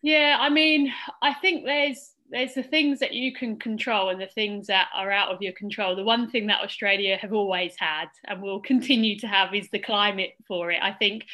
yeah 0.00 0.38
i 0.40 0.48
mean 0.48 0.90
i 1.20 1.34
think 1.34 1.66
there's 1.66 2.14
there's 2.30 2.54
the 2.54 2.62
things 2.62 2.98
that 3.00 3.14
you 3.14 3.32
can 3.32 3.58
control 3.58 4.10
and 4.10 4.20
the 4.20 4.26
things 4.26 4.66
that 4.66 4.88
are 4.94 5.10
out 5.10 5.32
of 5.34 5.40
your 5.40 5.52
control. 5.52 5.96
The 5.96 6.04
one 6.04 6.30
thing 6.30 6.46
that 6.48 6.62
australia 6.62 7.16
have 7.16 7.32
always 7.32 7.74
had 7.78 8.06
and 8.26 8.42
will 8.42 8.60
continue 8.60 9.18
to 9.20 9.26
have 9.26 9.54
is 9.54 9.68
the 9.70 9.78
climate 9.78 10.34
for 10.46 10.70
it. 10.70 10.78
I 10.82 10.92
think 10.92 11.24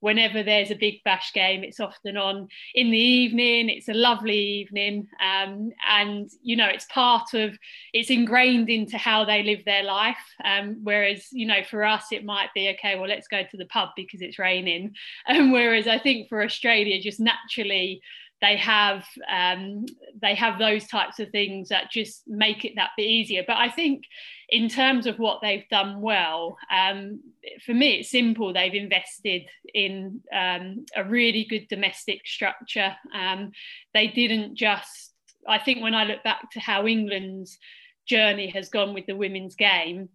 whenever 0.00 0.42
there's 0.42 0.70
a 0.70 0.76
big 0.76 1.02
bash 1.04 1.32
game 1.32 1.64
it's 1.64 1.80
often 1.80 2.16
on 2.16 2.48
in 2.74 2.90
the 2.90 2.98
evening. 2.98 3.68
It's 3.68 3.88
a 3.88 3.94
lovely 3.94 4.38
evening. 4.38 5.08
Um, 5.20 5.70
and 5.88 6.30
you 6.42 6.56
know 6.56 6.68
it's 6.68 6.86
part 6.86 7.34
of 7.34 7.58
it's 7.92 8.10
ingrained 8.10 8.68
into 8.68 8.98
how 8.98 9.24
they 9.24 9.42
live 9.42 9.64
their 9.64 9.82
life. 9.82 10.16
Um, 10.44 10.80
whereas 10.82 11.26
you 11.32 11.46
know 11.46 11.62
for 11.68 11.84
us 11.84 12.12
it 12.12 12.24
might 12.24 12.50
be 12.54 12.68
okay 12.70 12.96
well 12.96 13.08
let's 13.08 13.28
go 13.28 13.42
to 13.50 13.56
the 13.56 13.66
pub 13.66 13.90
because 13.96 14.20
it's 14.22 14.38
raining. 14.38 14.94
And 15.26 15.52
whereas 15.56 15.86
i 15.86 15.98
think 15.98 16.28
for 16.28 16.42
australia 16.42 17.00
just 17.00 17.20
naturally 17.20 18.00
they 18.40 18.56
have 18.56 19.04
um, 19.30 19.86
they 20.20 20.34
have 20.34 20.58
those 20.58 20.86
types 20.86 21.18
of 21.20 21.30
things 21.30 21.70
that 21.70 21.90
just 21.90 22.22
make 22.26 22.64
it 22.64 22.74
that 22.76 22.90
bit 22.96 23.04
easier. 23.04 23.42
But 23.46 23.56
I 23.56 23.70
think 23.70 24.04
in 24.48 24.68
terms 24.68 25.06
of 25.06 25.18
what 25.18 25.40
they've 25.40 25.68
done 25.70 26.00
well, 26.00 26.58
um, 26.70 27.20
for 27.64 27.72
me 27.72 28.00
it's 28.00 28.10
simple. 28.10 28.52
They've 28.52 28.74
invested 28.74 29.42
in 29.72 30.20
um, 30.32 30.84
a 30.94 31.04
really 31.04 31.46
good 31.48 31.66
domestic 31.68 32.26
structure. 32.26 32.94
Um, 33.14 33.52
they 33.94 34.08
didn't 34.08 34.54
just. 34.54 35.12
I 35.48 35.58
think 35.58 35.80
when 35.80 35.94
I 35.94 36.04
look 36.04 36.22
back 36.24 36.50
to 36.52 36.60
how 36.60 36.86
England's 36.86 37.58
journey 38.06 38.48
has 38.48 38.68
gone 38.68 38.94
with 38.94 39.06
the 39.06 39.16
women's 39.16 39.54
game, 39.54 40.08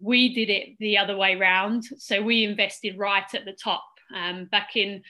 we 0.00 0.34
did 0.34 0.50
it 0.50 0.76
the 0.78 0.98
other 0.98 1.16
way 1.16 1.36
round. 1.36 1.84
So 1.98 2.22
we 2.22 2.44
invested 2.44 2.98
right 2.98 3.34
at 3.34 3.44
the 3.44 3.52
top. 3.52 3.84
Um, 4.14 4.44
back 4.44 4.76
in 4.76 5.02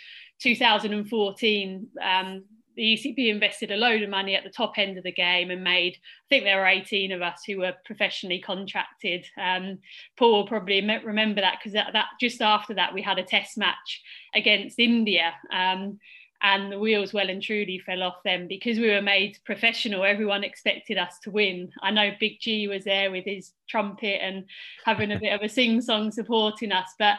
2014, 0.45 1.89
um, 2.03 2.45
the 2.77 2.83
ECB 2.83 3.31
invested 3.31 3.71
a 3.71 3.77
load 3.77 4.03
of 4.03 4.11
money 4.11 4.35
at 4.35 4.45
the 4.45 4.51
top 4.51 4.79
end 4.79 4.99
of 4.99 5.05
the 5.05 5.13
game 5.13 5.51
and 5.51 5.65
made, 5.65 5.95
I 5.95 6.27
think 6.29 6.45
there 6.45 6.59
were 6.59 6.67
18 6.67 7.13
of 7.13 7.23
us 7.23 7.43
who 7.47 7.59
were 7.59 7.73
professionally 7.85 8.41
contracted. 8.41 9.25
Um, 9.41 9.79
Paul 10.19 10.33
will 10.33 10.47
probably 10.47 10.81
remember 10.83 11.41
that 11.41 11.59
because 11.59 11.73
that, 11.73 11.93
that, 11.95 12.09
just 12.21 12.43
after 12.43 12.75
that 12.75 12.93
we 12.93 13.01
had 13.01 13.19
a 13.19 13.23
test 13.23 13.57
match 13.57 14.03
against 14.35 14.79
India. 14.79 15.33
Um, 15.53 15.99
and 16.43 16.71
the 16.71 16.79
wheels 16.79 17.15
well 17.15 17.31
and 17.31 17.43
truly 17.43 17.79
fell 17.79 18.03
off 18.03 18.23
them 18.23 18.47
because 18.47 18.79
we 18.79 18.91
were 18.91 19.01
made 19.01 19.39
professional. 19.47 20.05
Everyone 20.05 20.45
expected 20.45 20.99
us 20.99 21.19
to 21.21 21.31
win. 21.31 21.71
I 21.81 21.91
know 21.91 22.11
Big 22.21 22.39
G 22.39 22.69
was 22.69 22.85
there 22.85 23.11
with 23.11 23.25
his 23.25 23.53
trumpet 23.67 24.23
and 24.23 24.45
having 24.85 25.11
a 25.11 25.19
bit 25.19 25.33
of 25.33 25.41
a 25.41 25.49
sing 25.49 25.81
song 25.81 26.11
supporting 26.11 26.71
us, 26.71 26.93
but 26.99 27.17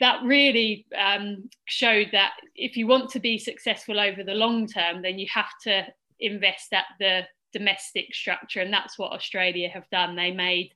that 0.00 0.22
really 0.24 0.86
um, 0.98 1.48
showed 1.66 2.08
that 2.12 2.32
if 2.56 2.76
you 2.76 2.86
want 2.86 3.10
to 3.10 3.20
be 3.20 3.38
successful 3.38 4.00
over 4.00 4.24
the 4.24 4.34
long 4.34 4.66
term, 4.66 5.02
then 5.02 5.18
you 5.18 5.26
have 5.32 5.50
to 5.62 5.86
invest 6.18 6.72
at 6.72 6.86
the 6.98 7.22
domestic 7.52 8.14
structure. 8.14 8.60
And 8.60 8.72
that's 8.72 8.98
what 8.98 9.12
Australia 9.12 9.68
have 9.68 9.88
done. 9.90 10.16
They 10.16 10.30
made 10.30 10.72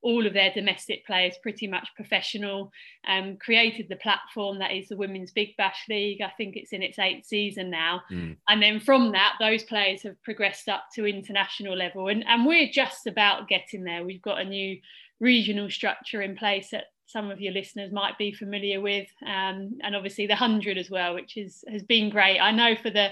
all 0.00 0.26
of 0.26 0.32
their 0.32 0.52
domestic 0.52 1.04
players 1.06 1.34
pretty 1.42 1.66
much 1.66 1.88
professional, 1.96 2.70
um, 3.08 3.36
created 3.36 3.88
the 3.88 3.96
platform 3.96 4.58
that 4.60 4.72
is 4.72 4.88
the 4.88 4.96
Women's 4.96 5.32
Big 5.32 5.56
Bash 5.56 5.86
League. 5.88 6.20
I 6.20 6.30
think 6.36 6.54
it's 6.54 6.72
in 6.72 6.82
its 6.82 7.00
eighth 7.00 7.26
season 7.26 7.68
now. 7.70 8.02
Mm. 8.10 8.36
And 8.48 8.62
then 8.62 8.78
from 8.78 9.10
that, 9.12 9.34
those 9.40 9.64
players 9.64 10.02
have 10.02 10.22
progressed 10.22 10.68
up 10.68 10.84
to 10.94 11.06
international 11.06 11.76
level. 11.76 12.08
And, 12.08 12.24
and 12.28 12.46
we're 12.46 12.70
just 12.70 13.08
about 13.08 13.48
getting 13.48 13.82
there. 13.82 14.04
We've 14.04 14.22
got 14.22 14.40
a 14.40 14.44
new 14.44 14.78
regional 15.18 15.68
structure 15.68 16.22
in 16.22 16.36
place 16.36 16.72
at 16.72 16.84
some 17.08 17.30
of 17.30 17.40
your 17.40 17.54
listeners 17.54 17.90
might 17.90 18.18
be 18.18 18.32
familiar 18.32 18.80
with, 18.80 19.08
um, 19.26 19.78
and 19.82 19.96
obviously 19.96 20.26
the 20.26 20.36
hundred 20.36 20.76
as 20.76 20.90
well, 20.90 21.14
which 21.14 21.36
is 21.36 21.64
has 21.68 21.82
been 21.82 22.10
great. 22.10 22.38
I 22.38 22.52
know 22.52 22.76
for 22.76 22.90
the 22.90 23.08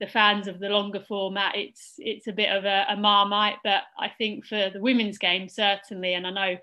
the 0.00 0.06
fans 0.06 0.46
of 0.46 0.60
the 0.60 0.68
longer 0.68 1.02
format, 1.08 1.56
it's 1.56 1.94
it's 1.98 2.28
a 2.28 2.32
bit 2.32 2.54
of 2.54 2.64
a, 2.64 2.84
a 2.90 2.96
marmite, 2.96 3.56
but 3.64 3.82
I 3.98 4.10
think 4.10 4.46
for 4.46 4.70
the 4.70 4.80
women's 4.80 5.18
game 5.18 5.48
certainly, 5.48 6.14
and 6.14 6.26
I 6.26 6.30
know 6.30 6.56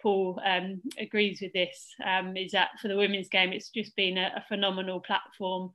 Paul 0.00 0.40
um, 0.44 0.80
agrees 0.96 1.40
with 1.42 1.52
this, 1.52 1.88
um, 2.06 2.36
is 2.36 2.52
that 2.52 2.70
for 2.80 2.86
the 2.86 2.96
women's 2.96 3.28
game, 3.28 3.52
it's 3.52 3.70
just 3.70 3.96
been 3.96 4.16
a, 4.16 4.32
a 4.36 4.44
phenomenal 4.48 5.00
platform. 5.00 5.72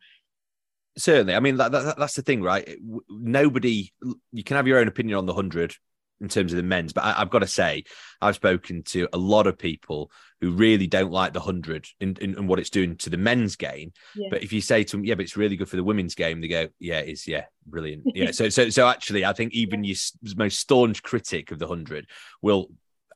Certainly, 0.97 1.35
I 1.35 1.41
mean 1.41 1.57
that, 1.57 1.73
that, 1.73 1.97
that's 1.97 2.15
the 2.15 2.21
thing, 2.21 2.41
right? 2.41 2.77
Nobody, 3.09 3.91
you 4.31 4.43
can 4.43 4.55
have 4.55 4.67
your 4.67 4.79
own 4.79 4.87
opinion 4.87 5.17
on 5.17 5.25
the 5.25 5.33
hundred 5.33 5.75
in 6.23 6.29
terms 6.29 6.53
of 6.53 6.57
the 6.57 6.63
men's. 6.63 6.93
But 6.93 7.03
I, 7.03 7.13
have 7.19 7.29
got 7.29 7.39
to 7.39 7.47
say, 7.47 7.83
I've 8.21 8.35
spoken 8.35 8.81
to 8.83 9.07
a 9.11 9.17
lot 9.17 9.45
of 9.45 9.57
people 9.57 10.09
who 10.41 10.51
really 10.51 10.87
don't 10.87 11.11
like 11.11 11.33
the 11.33 11.39
hundred 11.39 11.85
and, 12.01 12.17
and, 12.17 12.47
what 12.47 12.59
it's 12.59 12.69
doing 12.69 12.95
to 12.97 13.09
the 13.09 13.17
men's 13.17 13.55
game. 13.57 13.91
Yeah. 14.15 14.29
But 14.31 14.41
if 14.41 14.51
you 14.51 14.61
say 14.61 14.83
to 14.85 14.97
them, 14.97 15.05
"Yeah, 15.05 15.15
but 15.15 15.23
it's 15.23 15.37
really 15.37 15.57
good 15.57 15.69
for 15.69 15.75
the 15.75 15.83
women's 15.83 16.15
game," 16.15 16.41
they 16.41 16.47
go, 16.47 16.69
"Yeah, 16.79 16.99
it's 16.99 17.27
yeah, 17.27 17.45
brilliant." 17.67 18.03
Yeah. 18.15 18.31
so 18.31 18.49
so 18.49 18.69
so 18.69 18.87
actually, 18.87 19.25
I 19.25 19.33
think 19.33 19.53
even 19.53 19.83
your 19.83 19.97
most 20.37 20.59
staunch 20.59 21.03
critic 21.03 21.51
of 21.51 21.59
the 21.59 21.67
hundred 21.67 22.07
will 22.41 22.69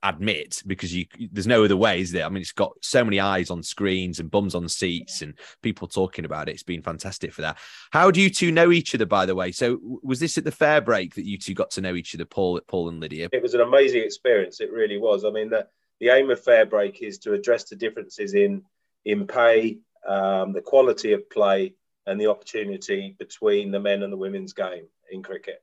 admit 0.10 0.62
because 0.66 0.94
you 0.94 1.06
there's 1.32 1.48
no 1.48 1.64
other 1.64 1.78
way 1.78 2.02
is 2.02 2.12
there. 2.12 2.26
I 2.26 2.30
mean 2.30 2.42
it's 2.42 2.52
got 2.52 2.74
so 2.82 3.04
many 3.04 3.20
eyes 3.20 3.50
on 3.50 3.64
screens 3.64 4.20
and 4.20 4.32
bums 4.32 4.56
on 4.56 4.68
seats 4.70 5.22
and 5.22 5.34
people 5.62 5.88
talking 5.88 6.26
about 6.26 6.50
it. 6.50 6.54
It's 6.54 6.64
been 6.64 6.82
fantastic 6.82 7.34
for 7.34 7.42
that. 7.42 7.58
How 7.92 8.12
do 8.12 8.22
you 8.22 8.30
two 8.30 8.52
know 8.52 8.72
each 8.72 8.94
other 8.96 9.06
by 9.06 9.26
the 9.26 9.36
way? 9.36 9.52
So 9.52 9.80
was 10.04 10.20
this 10.20 10.38
at 10.38 10.44
the 10.44 10.52
Fairbreak 10.52 11.16
that 11.16 11.26
you 11.26 11.38
two 11.38 11.54
got 11.54 11.72
to 11.72 11.82
know 11.82 11.96
each 11.96 12.16
other 12.16 12.26
paul 12.26 12.60
paul 12.68 12.90
and 12.90 13.00
lydia? 13.00 13.30
It 13.32 13.42
was 13.42 13.54
an 13.54 13.62
amazing 13.62 14.04
experience. 14.04 14.62
It 14.62 14.72
really 14.72 14.98
was. 14.98 15.26
I 15.26 15.30
mean 15.30 15.50
the, 15.50 15.68
the 16.00 16.10
aim 16.10 16.30
of 16.30 16.44
Fairbreak 16.44 17.02
is 17.02 17.18
to 17.20 17.34
address 17.34 17.66
the 17.66 17.76
differences 17.76 18.34
in 18.34 18.64
in 19.06 19.26
pay 19.28 19.78
um, 20.08 20.54
the 20.54 20.62
quality 20.62 21.14
of 21.14 21.30
play 21.30 21.74
and 22.06 22.20
the 22.20 22.28
opportunity 22.28 23.16
between 23.20 23.70
the 23.70 23.80
men 23.80 24.02
and 24.02 24.12
the 24.12 24.18
women's 24.18 24.54
game 24.54 24.88
in 25.12 25.22
cricket. 25.22 25.62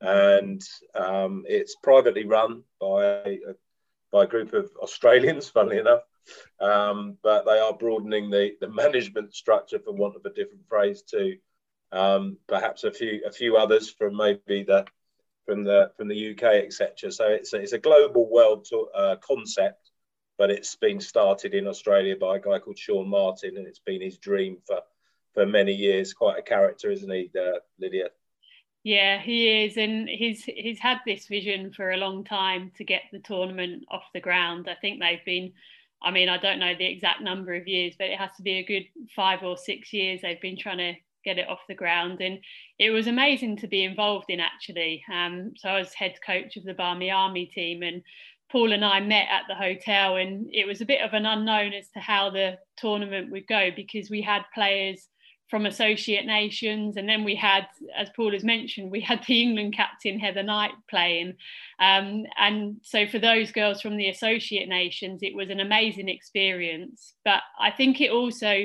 And 0.00 0.62
um, 0.94 1.44
it's 1.48 1.74
privately 1.82 2.26
run 2.26 2.62
by 2.80 3.04
a 3.04 3.54
by 4.16 4.24
a 4.24 4.26
group 4.26 4.54
of 4.54 4.70
Australians, 4.82 5.48
funnily 5.56 5.78
enough. 5.78 6.02
um, 6.60 7.18
but 7.22 7.44
they 7.44 7.58
are 7.58 7.74
broadening 7.74 8.30
the, 8.30 8.52
the 8.60 8.68
management 8.68 9.34
structure, 9.34 9.78
for 9.78 9.92
want 9.92 10.16
of 10.16 10.24
a 10.24 10.30
different 10.30 10.66
phrase, 10.68 11.02
to 11.02 11.36
um, 11.92 12.38
perhaps 12.48 12.84
a 12.84 12.90
few 12.90 13.20
a 13.26 13.30
few 13.30 13.56
others 13.56 13.90
from 13.90 14.16
maybe 14.16 14.64
the 14.64 14.84
from 15.44 15.64
the 15.64 15.92
from 15.96 16.08
the 16.08 16.30
UK, 16.30 16.64
etc. 16.64 17.12
So 17.12 17.26
it's 17.28 17.52
a, 17.52 17.58
it's 17.60 17.74
a 17.74 17.78
global 17.78 18.28
world 18.28 18.66
to, 18.70 18.88
uh, 18.94 19.16
concept, 19.16 19.90
but 20.38 20.50
it's 20.50 20.74
been 20.76 21.00
started 21.00 21.54
in 21.54 21.68
Australia 21.68 22.16
by 22.16 22.36
a 22.36 22.40
guy 22.40 22.58
called 22.58 22.78
Shaun 22.78 23.08
Martyn, 23.08 23.56
and 23.58 23.66
it's 23.66 23.84
been 23.90 24.00
his 24.00 24.18
dream 24.18 24.58
for 24.66 24.80
for 25.34 25.46
many 25.46 25.74
years. 25.74 26.14
Quite 26.14 26.38
a 26.38 26.42
character, 26.42 26.90
isn't 26.90 27.10
he, 27.10 27.30
uh, 27.38 27.58
Lydia? 27.78 28.08
Yeah, 28.86 29.20
he 29.20 29.64
is, 29.64 29.76
and 29.78 30.08
he's 30.08 30.44
he's 30.44 30.78
had 30.78 30.98
this 31.04 31.26
vision 31.26 31.72
for 31.72 31.90
a 31.90 31.96
long 31.96 32.22
time 32.22 32.70
to 32.76 32.84
get 32.84 33.02
the 33.10 33.18
tournament 33.18 33.82
off 33.90 34.04
the 34.14 34.20
ground. 34.20 34.68
I 34.70 34.76
think 34.76 35.00
they've 35.00 35.24
been, 35.24 35.54
I 36.00 36.12
mean, 36.12 36.28
I 36.28 36.38
don't 36.38 36.60
know 36.60 36.72
the 36.72 36.86
exact 36.86 37.20
number 37.20 37.52
of 37.54 37.66
years, 37.66 37.96
but 37.98 38.06
it 38.06 38.16
has 38.16 38.30
to 38.36 38.44
be 38.44 38.58
a 38.58 38.64
good 38.64 38.84
five 39.16 39.42
or 39.42 39.56
six 39.56 39.92
years 39.92 40.20
they've 40.22 40.40
been 40.40 40.56
trying 40.56 40.78
to 40.78 40.94
get 41.24 41.36
it 41.36 41.48
off 41.48 41.66
the 41.66 41.74
ground. 41.74 42.20
And 42.20 42.38
it 42.78 42.90
was 42.90 43.08
amazing 43.08 43.56
to 43.56 43.66
be 43.66 43.82
involved 43.82 44.26
in 44.28 44.38
actually. 44.38 45.02
Um, 45.12 45.54
so 45.56 45.68
I 45.68 45.80
was 45.80 45.92
head 45.92 46.14
coach 46.24 46.56
of 46.56 46.62
the 46.62 46.72
Barmy 46.72 47.10
Army 47.10 47.46
team, 47.46 47.82
and 47.82 48.02
Paul 48.52 48.70
and 48.70 48.84
I 48.84 49.00
met 49.00 49.26
at 49.32 49.46
the 49.48 49.56
hotel, 49.56 50.14
and 50.14 50.48
it 50.52 50.64
was 50.64 50.80
a 50.80 50.86
bit 50.86 51.00
of 51.00 51.12
an 51.12 51.26
unknown 51.26 51.72
as 51.72 51.88
to 51.94 51.98
how 51.98 52.30
the 52.30 52.56
tournament 52.76 53.32
would 53.32 53.48
go 53.48 53.70
because 53.74 54.10
we 54.10 54.22
had 54.22 54.42
players 54.54 55.08
from 55.48 55.66
associate 55.66 56.26
nations 56.26 56.96
and 56.96 57.08
then 57.08 57.22
we 57.22 57.34
had 57.34 57.66
as 57.96 58.08
paul 58.16 58.32
has 58.32 58.42
mentioned 58.42 58.90
we 58.90 59.00
had 59.00 59.22
the 59.26 59.42
england 59.42 59.74
captain 59.76 60.18
heather 60.18 60.42
knight 60.42 60.72
playing 60.90 61.34
um, 61.78 62.24
and 62.38 62.76
so 62.82 63.06
for 63.06 63.18
those 63.18 63.52
girls 63.52 63.80
from 63.80 63.96
the 63.96 64.08
associate 64.08 64.68
nations 64.68 65.20
it 65.22 65.34
was 65.34 65.50
an 65.50 65.60
amazing 65.60 66.08
experience 66.08 67.14
but 67.24 67.42
i 67.60 67.70
think 67.70 68.00
it 68.00 68.10
also 68.10 68.64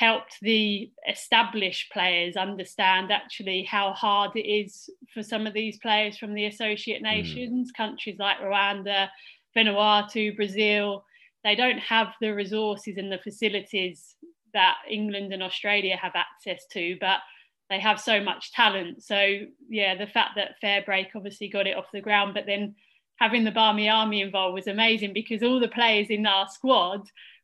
helped 0.00 0.38
the 0.40 0.90
established 1.10 1.92
players 1.92 2.34
understand 2.34 3.12
actually 3.12 3.64
how 3.64 3.92
hard 3.92 4.30
it 4.34 4.48
is 4.48 4.88
for 5.12 5.22
some 5.22 5.46
of 5.46 5.52
these 5.52 5.78
players 5.78 6.16
from 6.16 6.32
the 6.32 6.46
associate 6.46 7.00
hmm. 7.00 7.04
nations, 7.04 7.70
mm. 7.70 7.76
countries 7.76 8.16
like 8.18 8.38
Rwanda, 8.38 9.08
Vanuatu, 9.54 10.34
Brazil. 10.34 11.04
They 11.44 11.54
don't 11.54 11.78
have 11.78 12.08
the 12.20 12.30
resources 12.34 12.96
and 12.96 13.12
the 13.12 13.18
facilities 13.18 14.16
that 14.54 14.76
England 14.88 15.32
and 15.32 15.42
Australia 15.42 15.96
have 15.96 16.12
access 16.14 16.66
to, 16.72 16.96
but 17.00 17.20
they 17.68 17.78
have 17.78 18.00
so 18.00 18.20
much 18.20 18.52
talent. 18.52 19.02
So, 19.02 19.40
yeah, 19.68 19.94
the 19.94 20.06
fact 20.06 20.30
that 20.36 20.60
Fairbreak 20.62 21.08
obviously 21.14 21.48
got 21.48 21.66
it 21.66 21.76
off 21.76 21.86
the 21.92 22.00
ground, 22.00 22.34
but 22.34 22.46
then 22.46 22.74
having 23.16 23.44
the 23.44 23.50
Barmy 23.50 23.88
Army 23.88 24.22
involved 24.22 24.54
was 24.54 24.66
amazing 24.66 25.12
because 25.12 25.42
all 25.42 25.60
the 25.60 25.68
players 25.68 26.08
in 26.08 26.26
our 26.26 26.48
squad 26.48 27.02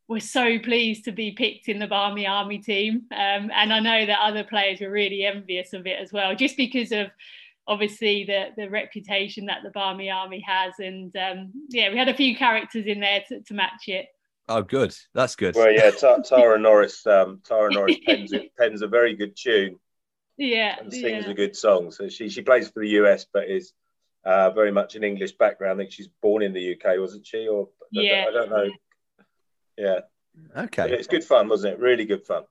were 0.08 0.20
so 0.20 0.58
pleased 0.58 1.04
to 1.04 1.12
be 1.12 1.32
picked 1.32 1.68
in 1.68 1.78
the 1.78 1.86
Barmy 1.86 2.26
Army 2.26 2.58
team. 2.58 3.02
Um, 3.12 3.50
and 3.54 3.72
I 3.72 3.80
know 3.80 4.06
that 4.06 4.20
other 4.20 4.44
players 4.44 4.80
were 4.80 4.90
really 4.90 5.24
envious 5.24 5.72
of 5.72 5.86
it 5.86 5.98
as 6.00 6.12
well, 6.12 6.34
just 6.34 6.56
because 6.56 6.92
of 6.92 7.08
obviously 7.68 8.24
the, 8.24 8.48
the 8.56 8.70
reputation 8.70 9.46
that 9.46 9.62
the 9.64 9.70
Barmy 9.70 10.10
Army 10.10 10.40
has. 10.40 10.74
And 10.78 11.14
um, 11.16 11.52
yeah, 11.68 11.90
we 11.90 11.98
had 11.98 12.08
a 12.08 12.14
few 12.14 12.36
characters 12.36 12.86
in 12.86 13.00
there 13.00 13.24
to, 13.28 13.40
to 13.40 13.54
match 13.54 13.88
it. 13.88 14.06
Oh, 14.48 14.62
good. 14.62 14.94
That's 15.14 15.36
good. 15.36 15.54
Well, 15.54 15.72
yeah, 15.72 15.90
Tara 16.24 16.58
Norris. 16.58 17.06
Um, 17.06 17.40
Tara 17.44 17.72
Norris 17.72 17.96
pens, 18.06 18.32
pens 18.58 18.82
a 18.82 18.86
very 18.86 19.14
good 19.14 19.36
tune. 19.36 19.78
Yeah, 20.36 20.76
and 20.78 20.92
sings 20.92 21.24
yeah. 21.24 21.30
a 21.30 21.34
good 21.34 21.56
song. 21.56 21.90
So 21.90 22.08
she 22.08 22.28
she 22.28 22.42
plays 22.42 22.68
for 22.68 22.80
the 22.80 22.90
US, 23.00 23.26
but 23.32 23.48
is 23.48 23.72
uh, 24.24 24.50
very 24.50 24.70
much 24.70 24.94
an 24.94 25.02
English 25.02 25.32
background. 25.32 25.80
I 25.80 25.82
think 25.82 25.92
she's 25.92 26.08
born 26.20 26.42
in 26.42 26.52
the 26.52 26.74
UK, 26.74 26.98
wasn't 26.98 27.26
she? 27.26 27.48
Or 27.48 27.68
yeah, 27.90 28.26
I 28.28 28.32
don't 28.32 28.50
know. 28.50 28.68
Yeah. 29.78 30.00
Okay. 30.54 30.82
But 30.82 30.92
it's 30.92 31.06
good 31.06 31.24
fun, 31.24 31.48
wasn't 31.48 31.74
it? 31.74 31.80
Really 31.80 32.04
good 32.04 32.24
fun. 32.26 32.44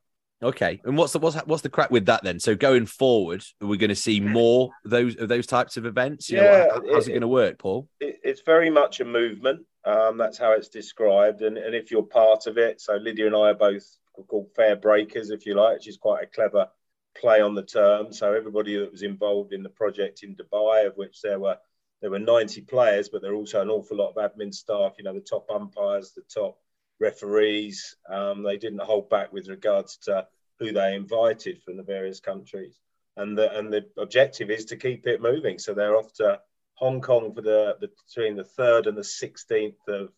Okay, 0.44 0.82
and 0.84 0.98
what's 0.98 1.14
the 1.14 1.20
what's 1.20 1.38
what's 1.46 1.62
the 1.62 1.70
crack 1.70 1.92
with 1.92 2.08
that 2.08 2.24
then? 2.24 2.40
So 2.40 2.56
going 2.56 2.88
forward, 2.88 3.44
are 3.62 3.68
we 3.68 3.78
going 3.78 3.90
to 3.90 3.96
see 3.96 4.20
more 4.20 4.70
of 4.84 4.92
those 4.92 5.16
of 5.16 5.30
those 5.30 5.48
types 5.48 5.78
of 5.78 5.86
events? 5.86 6.30
You 6.30 6.38
yeah, 6.38 6.68
know, 6.68 6.82
how's 6.92 7.08
it, 7.08 7.12
it 7.12 7.14
going 7.14 7.22
to 7.22 7.28
work, 7.28 7.58
Paul? 7.58 7.88
It, 8.02 8.20
it's 8.24 8.42
very 8.42 8.70
much 8.70 9.00
a 9.00 9.06
movement. 9.06 9.66
Um, 9.86 10.18
that's 10.18 10.38
how 10.38 10.54
it's 10.54 10.70
described, 10.70 11.42
and 11.42 11.58
and 11.58 11.76
if 11.76 11.92
you're 11.92 12.04
part 12.04 12.48
of 12.48 12.58
it, 12.58 12.82
so 12.82 12.96
Lydia 12.96 13.28
and 13.28 13.36
I 13.36 13.52
are 13.52 13.54
both 13.54 13.86
called 14.28 14.50
fair 14.56 14.76
breakers, 14.76 15.30
if 15.30 15.46
you 15.46 15.56
like, 15.56 15.76
which 15.76 15.88
is 15.88 15.98
quite 15.98 16.24
a 16.24 16.28
clever 16.28 16.70
play 17.16 17.42
on 17.42 17.54
the 17.54 17.64
term. 17.64 18.12
So 18.12 18.34
everybody 18.34 18.78
that 18.78 18.92
was 18.92 19.04
involved 19.04 19.54
in 19.54 19.64
the 19.64 19.70
project 19.70 20.24
in 20.24 20.36
Dubai, 20.36 20.88
of 20.88 20.98
which 20.98 21.22
there 21.22 21.40
were 21.40 21.58
there 22.02 22.12
were 22.12 22.20
90 22.20 22.62
players, 22.62 23.10
but 23.10 23.22
there 23.22 23.32
are 23.32 23.36
also 23.36 23.62
an 23.62 23.70
awful 23.70 23.98
lot 23.98 24.14
of 24.16 24.32
admin 24.32 24.54
staff. 24.54 24.96
You 24.98 25.06
know, 25.06 25.14
the 25.14 25.22
top 25.22 25.50
umpires, 25.50 26.12
the 26.12 26.24
top 26.24 26.58
referees. 27.00 27.96
Um, 28.10 28.44
they 28.44 28.58
didn't 28.58 28.82
hold 28.82 29.10
back 29.10 29.32
with 29.32 29.48
regards 29.48 29.98
to 30.04 30.28
who 30.60 30.72
they 30.72 30.96
invited 30.96 31.62
from 31.64 31.78
the 31.78 31.84
various 31.84 32.20
countries. 32.20 32.80
And 33.18 33.38
the, 33.38 33.58
and 33.58 33.72
the 33.72 33.86
objective 33.98 34.50
is 34.50 34.66
to 34.66 34.78
keep 34.78 35.08
it 35.08 35.22
moving. 35.22 35.58
So 35.58 35.74
they're 35.74 35.96
off 35.96 36.14
to 36.16 36.42
Hong 36.76 37.02
Kong 37.02 37.34
for 37.34 37.42
the, 37.42 37.78
the 37.80 37.90
between 38.08 38.36
the 38.36 38.44
3rd 38.44 38.88
and 38.88 38.98
the 38.98 39.02
16th 39.02 39.88
of 39.88 40.10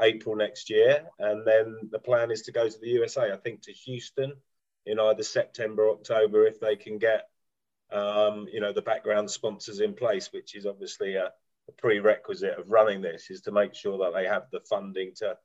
April 0.00 0.36
next 0.36 0.70
year. 0.70 1.06
And 1.18 1.46
then 1.46 1.76
the 1.90 1.98
plan 1.98 2.30
is 2.30 2.42
to 2.42 2.52
go 2.52 2.68
to 2.68 2.80
the 2.80 2.88
USA, 2.88 3.32
I 3.32 3.36
think 3.36 3.62
to 3.62 3.72
Houston 3.72 4.32
in 4.86 5.00
either 5.00 5.22
September 5.22 5.84
or 5.84 5.94
October 5.94 6.46
if 6.46 6.60
they 6.60 6.76
can 6.76 6.98
get, 6.98 7.28
um, 7.92 8.46
you 8.52 8.60
know, 8.60 8.72
the 8.72 8.82
background 8.82 9.30
sponsors 9.30 9.80
in 9.80 9.94
place, 9.94 10.32
which 10.32 10.54
is 10.54 10.66
obviously 10.66 11.16
a, 11.16 11.32
a 11.68 11.72
prerequisite 11.78 12.58
of 12.58 12.70
running 12.70 13.00
this, 13.00 13.30
is 13.30 13.40
to 13.42 13.52
make 13.52 13.74
sure 13.74 13.98
that 13.98 14.14
they 14.14 14.26
have 14.26 14.44
the 14.52 14.60
funding 14.60 15.12
to 15.16 15.36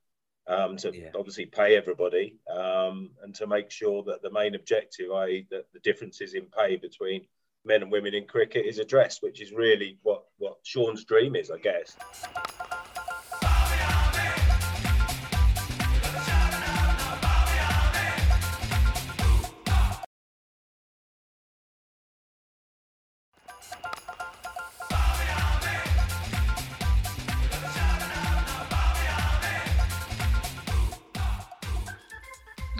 um, 0.47 0.77
to 0.77 0.91
yeah. 0.91 1.11
obviously 1.15 1.45
pay 1.45 1.77
everybody 1.77 2.39
um, 2.51 3.11
and 3.21 3.35
to 3.35 3.45
make 3.45 3.69
sure 3.69 4.03
that 4.05 4.23
the 4.23 4.31
main 4.31 4.55
objective, 4.55 5.11
i.e., 5.11 5.45
that 5.51 5.71
the 5.73 5.79
differences 5.81 6.33
in 6.33 6.47
pay 6.47 6.75
between 6.75 7.27
men 7.65 7.83
and 7.83 7.91
women 7.91 8.13
in 8.13 8.25
cricket, 8.25 8.65
is 8.65 8.79
addressed, 8.79 9.21
which 9.21 9.41
is 9.41 9.51
really 9.51 9.97
what 10.03 10.23
what 10.37 10.57
Shaun's 10.63 11.03
dream 11.05 11.35
is, 11.35 11.51
I 11.51 11.57
guess. 11.57 11.97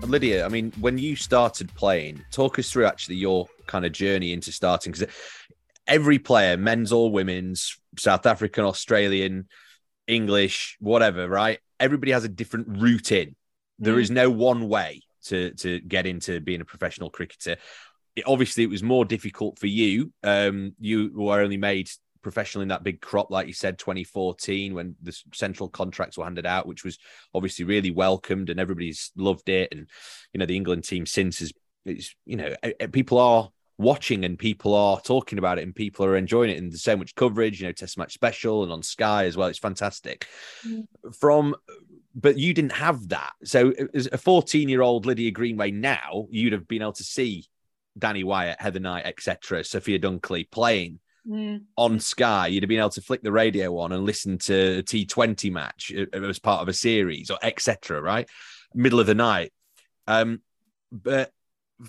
Lydia, 0.09 0.45
I 0.45 0.49
mean, 0.49 0.71
when 0.79 0.97
you 0.97 1.15
started 1.15 1.73
playing, 1.75 2.23
talk 2.31 2.59
us 2.59 2.71
through 2.71 2.85
actually 2.85 3.15
your 3.15 3.47
kind 3.67 3.85
of 3.85 3.91
journey 3.91 4.33
into 4.33 4.51
starting 4.51 4.91
because 4.91 5.07
every 5.87 6.19
player, 6.19 6.57
men's 6.57 6.91
or 6.91 7.11
women's, 7.11 7.77
South 7.97 8.25
African, 8.25 8.65
Australian, 8.65 9.47
English, 10.07 10.77
whatever, 10.79 11.27
right? 11.27 11.59
Everybody 11.79 12.11
has 12.11 12.23
a 12.23 12.29
different 12.29 12.67
route 12.67 13.11
in. 13.11 13.35
There 13.77 13.95
mm. 13.95 14.01
is 14.01 14.11
no 14.11 14.29
one 14.29 14.67
way 14.67 15.01
to 15.25 15.51
to 15.55 15.79
get 15.81 16.05
into 16.05 16.39
being 16.41 16.61
a 16.61 16.65
professional 16.65 17.09
cricketer. 17.09 17.57
It, 18.15 18.23
obviously, 18.27 18.63
it 18.63 18.69
was 18.69 18.83
more 18.83 19.05
difficult 19.05 19.59
for 19.59 19.67
you. 19.67 20.11
Um, 20.23 20.75
you 20.79 21.11
were 21.13 21.41
only 21.41 21.57
made 21.57 21.89
professional 22.21 22.61
in 22.61 22.69
that 22.69 22.83
big 22.83 23.01
crop, 23.01 23.31
like 23.31 23.47
you 23.47 23.53
said, 23.53 23.77
2014, 23.77 24.73
when 24.73 24.95
the 25.01 25.17
central 25.33 25.69
contracts 25.69 26.17
were 26.17 26.23
handed 26.23 26.45
out, 26.45 26.67
which 26.67 26.83
was 26.83 26.97
obviously 27.33 27.65
really 27.65 27.91
welcomed 27.91 28.49
and 28.49 28.59
everybody's 28.59 29.11
loved 29.15 29.49
it. 29.49 29.69
And, 29.71 29.89
you 30.33 30.39
know, 30.39 30.45
the 30.45 30.55
England 30.55 30.83
team 30.83 31.05
since 31.05 31.41
is, 31.41 31.53
is 31.85 32.13
you 32.25 32.35
know, 32.35 32.55
people 32.91 33.19
are 33.19 33.49
watching 33.77 34.25
and 34.25 34.37
people 34.37 34.75
are 34.75 34.99
talking 34.99 35.39
about 35.39 35.57
it 35.57 35.63
and 35.63 35.73
people 35.73 36.05
are 36.05 36.17
enjoying 36.17 36.51
it 36.51 36.57
and 36.57 36.71
there's 36.71 36.83
so 36.83 36.97
much 36.97 37.15
coverage, 37.15 37.61
you 37.61 37.67
know, 37.67 37.71
test 37.71 37.97
match 37.97 38.13
special 38.13 38.63
and 38.63 38.71
on 38.71 38.83
Sky 38.83 39.25
as 39.25 39.37
well. 39.37 39.47
It's 39.47 39.57
fantastic. 39.57 40.27
Mm. 40.67 40.85
From, 41.17 41.55
but 42.13 42.37
you 42.37 42.53
didn't 42.53 42.73
have 42.73 43.07
that. 43.09 43.31
So 43.45 43.73
as 43.93 44.09
a 44.11 44.17
14 44.17 44.67
year 44.67 44.81
old 44.81 45.05
Lydia 45.05 45.31
Greenway 45.31 45.71
now, 45.71 46.27
you'd 46.29 46.53
have 46.53 46.67
been 46.67 46.81
able 46.81 46.93
to 46.93 47.03
see 47.03 47.45
Danni 47.97 48.23
Wyatt, 48.23 48.59
Heather 48.59 48.79
Knight, 48.79 49.05
etc., 49.05 49.63
Sophia 49.63 49.99
Dunkley 49.99 50.49
playing 50.49 50.99
mm. 51.27 51.61
on 51.75 51.99
Sky, 51.99 52.47
you'd 52.47 52.63
have 52.63 52.69
been 52.69 52.79
able 52.79 52.89
to 52.91 53.01
flick 53.01 53.21
the 53.21 53.31
radio 53.31 53.77
on 53.77 53.91
and 53.91 54.05
listen 54.05 54.37
to 54.39 54.79
a 54.79 54.83
T20 54.83 55.51
match 55.51 55.91
uh, 55.95 56.21
as 56.21 56.39
part 56.39 56.61
of 56.61 56.67
a 56.67 56.73
series 56.73 57.29
or 57.29 57.37
etc. 57.41 58.01
Right, 58.01 58.27
middle 58.73 58.99
of 58.99 59.07
the 59.07 59.15
night. 59.15 59.51
Um, 60.07 60.41
but 60.91 61.31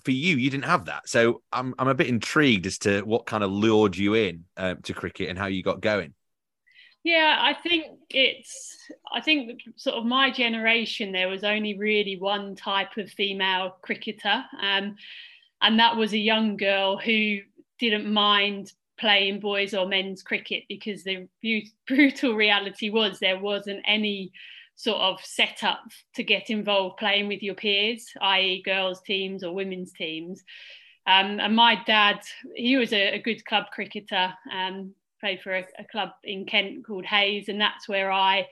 for 0.05 0.11
you, 0.11 0.37
you 0.37 0.51
didn't 0.51 0.67
have 0.67 0.87
that, 0.87 1.09
so 1.09 1.43
I'm 1.53 1.75
I'm 1.79 1.89
a 1.89 1.95
bit 1.95 2.09
intrigued 2.09 2.67
as 2.67 2.79
to 2.79 3.03
what 3.03 3.27
kind 3.27 3.43
of 3.43 3.51
lured 3.51 3.97
you 3.97 4.15
in 4.15 4.45
uh, 4.57 4.75
to 4.85 4.95
cricket 4.95 5.29
and 5.29 5.39
how 5.39 5.47
you 5.47 5.63
got 5.63 5.81
going. 5.81 6.15
Yeah, 7.03 7.39
I 7.41 7.55
think 7.55 7.87
it's. 8.11 8.77
I 9.13 9.21
think 9.21 9.63
sort 9.77 9.97
of 9.97 10.05
my 10.05 10.31
generation, 10.31 11.13
there 11.13 11.29
was 11.29 11.45
only 11.45 11.79
really 11.79 12.17
one 12.17 12.57
type 12.57 12.97
of 12.99 13.11
female 13.11 13.77
cricketer, 13.83 14.45
um, 14.61 14.97
and 15.63 15.79
that 15.79 15.97
was 15.97 16.13
a 16.13 16.19
young 16.19 16.57
girl 16.57 16.99
who 16.99 17.39
didn't 17.79 18.13
mind 18.13 18.73
playing 19.01 19.41
boys 19.41 19.75
or 19.75 19.87
men's 19.87 20.23
cricket 20.23 20.65
because 20.69 21.03
the 21.03 21.27
brutal 21.87 22.35
reality 22.37 22.91
was 22.91 23.19
there 23.19 23.39
wasn't 23.39 23.81
any 23.87 24.31
sort 24.77 25.01
of 25.01 25.19
set 25.23 25.65
up 25.65 25.81
to 26.15 26.23
get 26.23 26.51
involved 26.51 26.99
playing 26.99 27.29
with 27.29 27.43
your 27.43 27.55
peers, 27.55 28.07
i.e., 28.23 28.63
girls' 28.63 29.03
teams 29.03 29.43
or 29.43 29.55
women's 29.55 29.93
teams. 29.93 30.43
Um, 31.07 31.41
and 31.41 31.57
my 31.57 31.83
dad, 31.87 32.21
he 32.55 32.77
was 32.77 32.93
a, 32.93 33.15
a 33.15 33.23
good 33.23 33.45
club 33.45 33.65
cricketer, 33.73 34.33
um, 34.53 34.95
played 35.19 35.41
for 35.43 35.55
a, 35.55 35.65
a, 35.79 35.85
club 35.85 36.11
in 36.25 36.47
Kent 36.47 36.87
called 36.87 37.05
Hayes, 37.05 37.49
and 37.49 37.61
that's 37.61 37.89
where 37.89 38.13
I, 38.13 38.47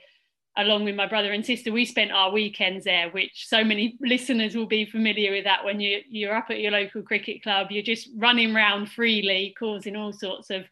along 0.57 0.83
with 0.83 0.95
my 0.95 1.07
brother 1.07 1.31
and 1.31 1.45
sister, 1.45 1.71
we 1.71 1.85
spent 1.85 2.11
our 2.11 2.31
weekends 2.31 2.85
there. 2.85 3.09
Which 3.09 3.47
so 3.47 3.63
many 3.63 3.97
listeners 4.01 4.55
will 4.55 4.67
be 4.67 4.85
familiar 4.85 5.31
with 5.31 5.45
that. 5.45 5.63
When 5.63 5.79
you 5.79 6.01
you're 6.09 6.35
up 6.35 6.49
at 6.49 6.59
your 6.59 6.71
local 6.71 7.01
cricket 7.01 7.43
club, 7.43 7.67
you're 7.69 7.83
just 7.83 8.09
running 8.15 8.55
around 8.55 8.91
freely, 8.91 9.55
causing 9.57 9.95
all 9.95 10.13
sorts 10.13 10.49
of 10.49 10.65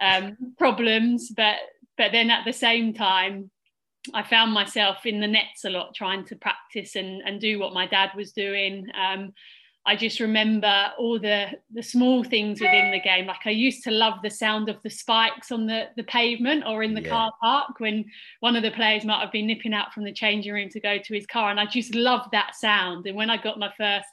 um, 0.00 0.36
problems. 0.58 1.30
But 1.30 1.56
but 1.96 2.12
then 2.12 2.30
at 2.30 2.44
the 2.44 2.52
same 2.52 2.94
time, 2.94 3.50
I 4.14 4.22
found 4.22 4.52
myself 4.52 5.06
in 5.06 5.20
the 5.20 5.26
nets 5.26 5.64
a 5.64 5.70
lot, 5.70 5.94
trying 5.94 6.24
to 6.26 6.36
practice 6.36 6.96
and, 6.96 7.22
and 7.22 7.40
do 7.40 7.58
what 7.58 7.74
my 7.74 7.86
dad 7.86 8.10
was 8.16 8.32
doing. 8.32 8.88
Um, 8.94 9.32
I 9.86 9.94
just 9.94 10.18
remember 10.18 10.90
all 10.98 11.18
the 11.18 11.46
the 11.72 11.82
small 11.82 12.24
things 12.24 12.60
within 12.60 12.90
the 12.90 13.00
game. 13.00 13.26
Like 13.26 13.46
I 13.46 13.50
used 13.50 13.84
to 13.84 13.92
love 13.92 14.14
the 14.22 14.30
sound 14.30 14.68
of 14.68 14.82
the 14.82 14.90
spikes 14.90 15.52
on 15.52 15.66
the, 15.66 15.84
the 15.96 16.02
pavement 16.02 16.64
or 16.66 16.82
in 16.82 16.92
the 16.94 17.02
yeah. 17.02 17.08
car 17.08 17.32
park 17.40 17.78
when 17.78 18.04
one 18.40 18.56
of 18.56 18.64
the 18.64 18.72
players 18.72 19.04
might 19.04 19.20
have 19.20 19.30
been 19.30 19.46
nipping 19.46 19.72
out 19.72 19.94
from 19.94 20.04
the 20.04 20.12
changing 20.12 20.52
room 20.52 20.68
to 20.70 20.80
go 20.80 20.98
to 20.98 21.14
his 21.14 21.26
car. 21.26 21.50
And 21.50 21.60
I 21.60 21.66
just 21.66 21.94
loved 21.94 22.32
that 22.32 22.56
sound. 22.56 23.06
And 23.06 23.16
when 23.16 23.30
I 23.30 23.36
got 23.36 23.60
my 23.60 23.72
first 23.78 24.08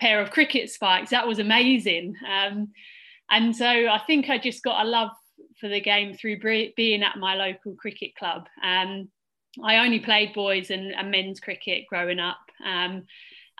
pair 0.00 0.20
of 0.20 0.32
cricket 0.32 0.68
spikes, 0.70 1.10
that 1.10 1.28
was 1.28 1.38
amazing. 1.38 2.16
Um, 2.28 2.72
and 3.30 3.54
so 3.54 3.66
I 3.66 4.00
think 4.06 4.28
I 4.28 4.38
just 4.38 4.64
got 4.64 4.84
a 4.84 4.88
love 4.88 5.10
for 5.60 5.68
the 5.68 5.80
game 5.80 6.14
through 6.14 6.40
being 6.76 7.02
at 7.04 7.18
my 7.18 7.36
local 7.36 7.74
cricket 7.76 8.16
club. 8.16 8.48
Um, 8.62 9.08
I 9.62 9.76
only 9.76 10.00
played 10.00 10.34
boys 10.34 10.70
and, 10.70 10.92
and 10.92 11.10
men's 11.10 11.38
cricket 11.40 11.84
growing 11.88 12.18
up. 12.18 12.38
Um, 12.66 13.04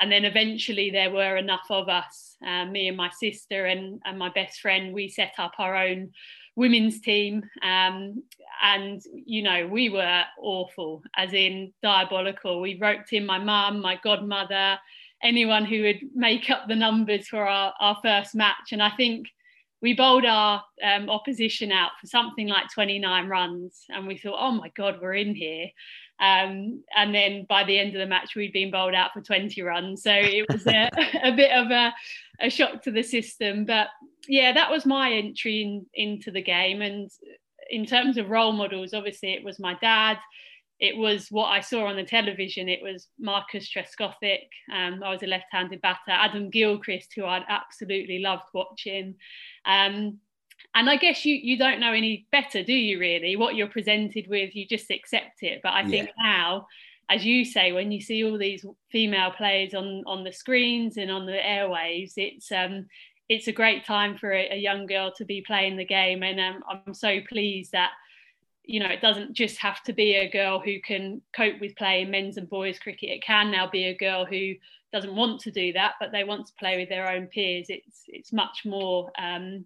and 0.00 0.10
then 0.10 0.24
eventually 0.24 0.90
there 0.90 1.10
were 1.10 1.36
enough 1.36 1.66
of 1.70 1.88
us, 1.88 2.36
uh, 2.44 2.64
me 2.64 2.88
and 2.88 2.96
my 2.96 3.10
sister 3.10 3.66
and, 3.66 4.00
and 4.04 4.18
my 4.18 4.30
best 4.30 4.60
friend, 4.60 4.92
we 4.92 5.08
set 5.08 5.34
up 5.38 5.52
our 5.58 5.76
own 5.76 6.10
women's 6.56 7.00
team. 7.00 7.42
Um, 7.62 8.22
and, 8.62 9.02
you 9.14 9.42
know, 9.42 9.66
we 9.66 9.88
were 9.88 10.22
awful, 10.40 11.02
as 11.16 11.32
in 11.32 11.72
diabolical. 11.82 12.60
We 12.60 12.78
roped 12.78 13.12
in 13.12 13.26
my 13.26 13.38
mum, 13.38 13.80
my 13.80 13.98
godmother, 14.02 14.78
anyone 15.22 15.64
who 15.64 15.82
would 15.82 16.00
make 16.14 16.50
up 16.50 16.68
the 16.68 16.76
numbers 16.76 17.28
for 17.28 17.46
our, 17.46 17.72
our 17.80 17.98
first 18.02 18.34
match. 18.34 18.72
And 18.72 18.82
I 18.82 18.90
think 18.90 19.28
we 19.80 19.94
bowled 19.94 20.24
our 20.24 20.62
um, 20.82 21.10
opposition 21.10 21.70
out 21.70 21.90
for 22.00 22.06
something 22.06 22.48
like 22.48 22.72
29 22.72 23.28
runs. 23.28 23.84
And 23.90 24.06
we 24.06 24.16
thought, 24.16 24.38
oh 24.38 24.52
my 24.52 24.70
God, 24.76 24.98
we're 25.00 25.14
in 25.14 25.34
here. 25.34 25.68
Um, 26.20 26.84
and 26.96 27.14
then 27.14 27.44
by 27.48 27.64
the 27.64 27.78
end 27.78 27.94
of 27.94 28.00
the 28.00 28.06
match, 28.06 28.34
we'd 28.36 28.52
been 28.52 28.70
bowled 28.70 28.94
out 28.94 29.12
for 29.12 29.20
20 29.20 29.60
runs. 29.62 30.02
So 30.02 30.12
it 30.12 30.46
was 30.50 30.66
a, 30.66 30.88
a 31.24 31.32
bit 31.32 31.50
of 31.50 31.70
a, 31.70 31.92
a, 32.40 32.50
shock 32.50 32.82
to 32.82 32.90
the 32.90 33.02
system. 33.02 33.64
But 33.64 33.88
yeah, 34.28 34.52
that 34.52 34.70
was 34.70 34.86
my 34.86 35.12
entry 35.12 35.62
in, 35.62 35.86
into 35.94 36.30
the 36.30 36.42
game. 36.42 36.82
And 36.82 37.10
in 37.68 37.84
terms 37.84 38.16
of 38.16 38.30
role 38.30 38.52
models, 38.52 38.94
obviously, 38.94 39.32
it 39.32 39.44
was 39.44 39.58
my 39.58 39.74
dad. 39.80 40.18
It 40.80 40.96
was 40.96 41.28
what 41.30 41.46
I 41.46 41.60
saw 41.60 41.86
on 41.86 41.96
the 41.96 42.04
television. 42.04 42.68
It 42.68 42.82
was 42.82 43.08
Marcus 43.18 43.70
Trescothick. 43.70 44.48
Um, 44.72 45.02
I 45.04 45.10
was 45.10 45.22
a 45.22 45.26
left 45.26 45.46
handed 45.50 45.80
batter. 45.80 45.98
Adam 46.08 46.50
Gilchrist, 46.50 47.12
who 47.14 47.24
I'd 47.24 47.44
absolutely 47.48 48.18
loved 48.18 48.44
watching. 48.52 49.14
Um, 49.64 50.18
and 50.74 50.90
I 50.90 50.96
guess 50.96 51.24
you 51.24 51.36
you 51.36 51.56
don't 51.56 51.80
know 51.80 51.92
any 51.92 52.26
better, 52.32 52.62
do 52.62 52.72
you? 52.72 52.98
Really, 52.98 53.36
what 53.36 53.54
you're 53.54 53.68
presented 53.68 54.26
with, 54.28 54.54
you 54.54 54.66
just 54.66 54.90
accept 54.90 55.42
it. 55.42 55.60
But 55.62 55.72
I 55.72 55.84
think 55.88 56.08
yeah. 56.08 56.32
now, 56.32 56.66
as 57.08 57.24
you 57.24 57.44
say, 57.44 57.72
when 57.72 57.92
you 57.92 58.00
see 58.00 58.24
all 58.24 58.36
these 58.36 58.66
female 58.90 59.30
players 59.30 59.74
on 59.74 60.02
on 60.06 60.24
the 60.24 60.32
screens 60.32 60.96
and 60.96 61.10
on 61.10 61.26
the 61.26 61.32
airwaves, 61.32 62.14
it's 62.16 62.50
um 62.50 62.86
it's 63.28 63.46
a 63.46 63.52
great 63.52 63.84
time 63.84 64.18
for 64.18 64.32
a, 64.32 64.50
a 64.50 64.56
young 64.56 64.86
girl 64.86 65.12
to 65.16 65.24
be 65.24 65.42
playing 65.42 65.76
the 65.76 65.84
game, 65.84 66.22
and 66.22 66.40
um, 66.40 66.62
I'm 66.68 66.94
so 66.94 67.20
pleased 67.28 67.72
that 67.72 67.92
you 68.64 68.80
know 68.80 68.88
it 68.88 69.00
doesn't 69.00 69.32
just 69.32 69.58
have 69.58 69.82
to 69.84 69.92
be 69.92 70.14
a 70.14 70.30
girl 70.30 70.58
who 70.58 70.80
can 70.80 71.22
cope 71.36 71.60
with 71.60 71.76
playing 71.76 72.10
men's 72.10 72.36
and 72.36 72.50
boys 72.50 72.80
cricket. 72.80 73.10
It 73.10 73.22
can 73.22 73.52
now 73.52 73.68
be 73.70 73.84
a 73.84 73.96
girl 73.96 74.24
who 74.24 74.54
doesn't 74.92 75.14
want 75.14 75.40
to 75.42 75.52
do 75.52 75.72
that, 75.74 75.94
but 76.00 76.10
they 76.10 76.24
want 76.24 76.46
to 76.46 76.52
play 76.58 76.76
with 76.78 76.88
their 76.88 77.08
own 77.08 77.28
peers. 77.28 77.66
It's 77.68 78.02
it's 78.08 78.32
much 78.32 78.62
more 78.64 79.12
um, 79.18 79.64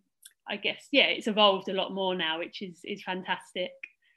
I 0.49 0.57
guess 0.57 0.87
yeah, 0.93 1.07
it's 1.07 1.27
evolved 1.27 1.69
a 1.69 1.75
lot 1.75 1.93
more 1.93 2.15
now, 2.15 2.39
which 2.39 2.63
is 2.63 2.81
is 2.85 3.03
fantastic. 3.03 3.71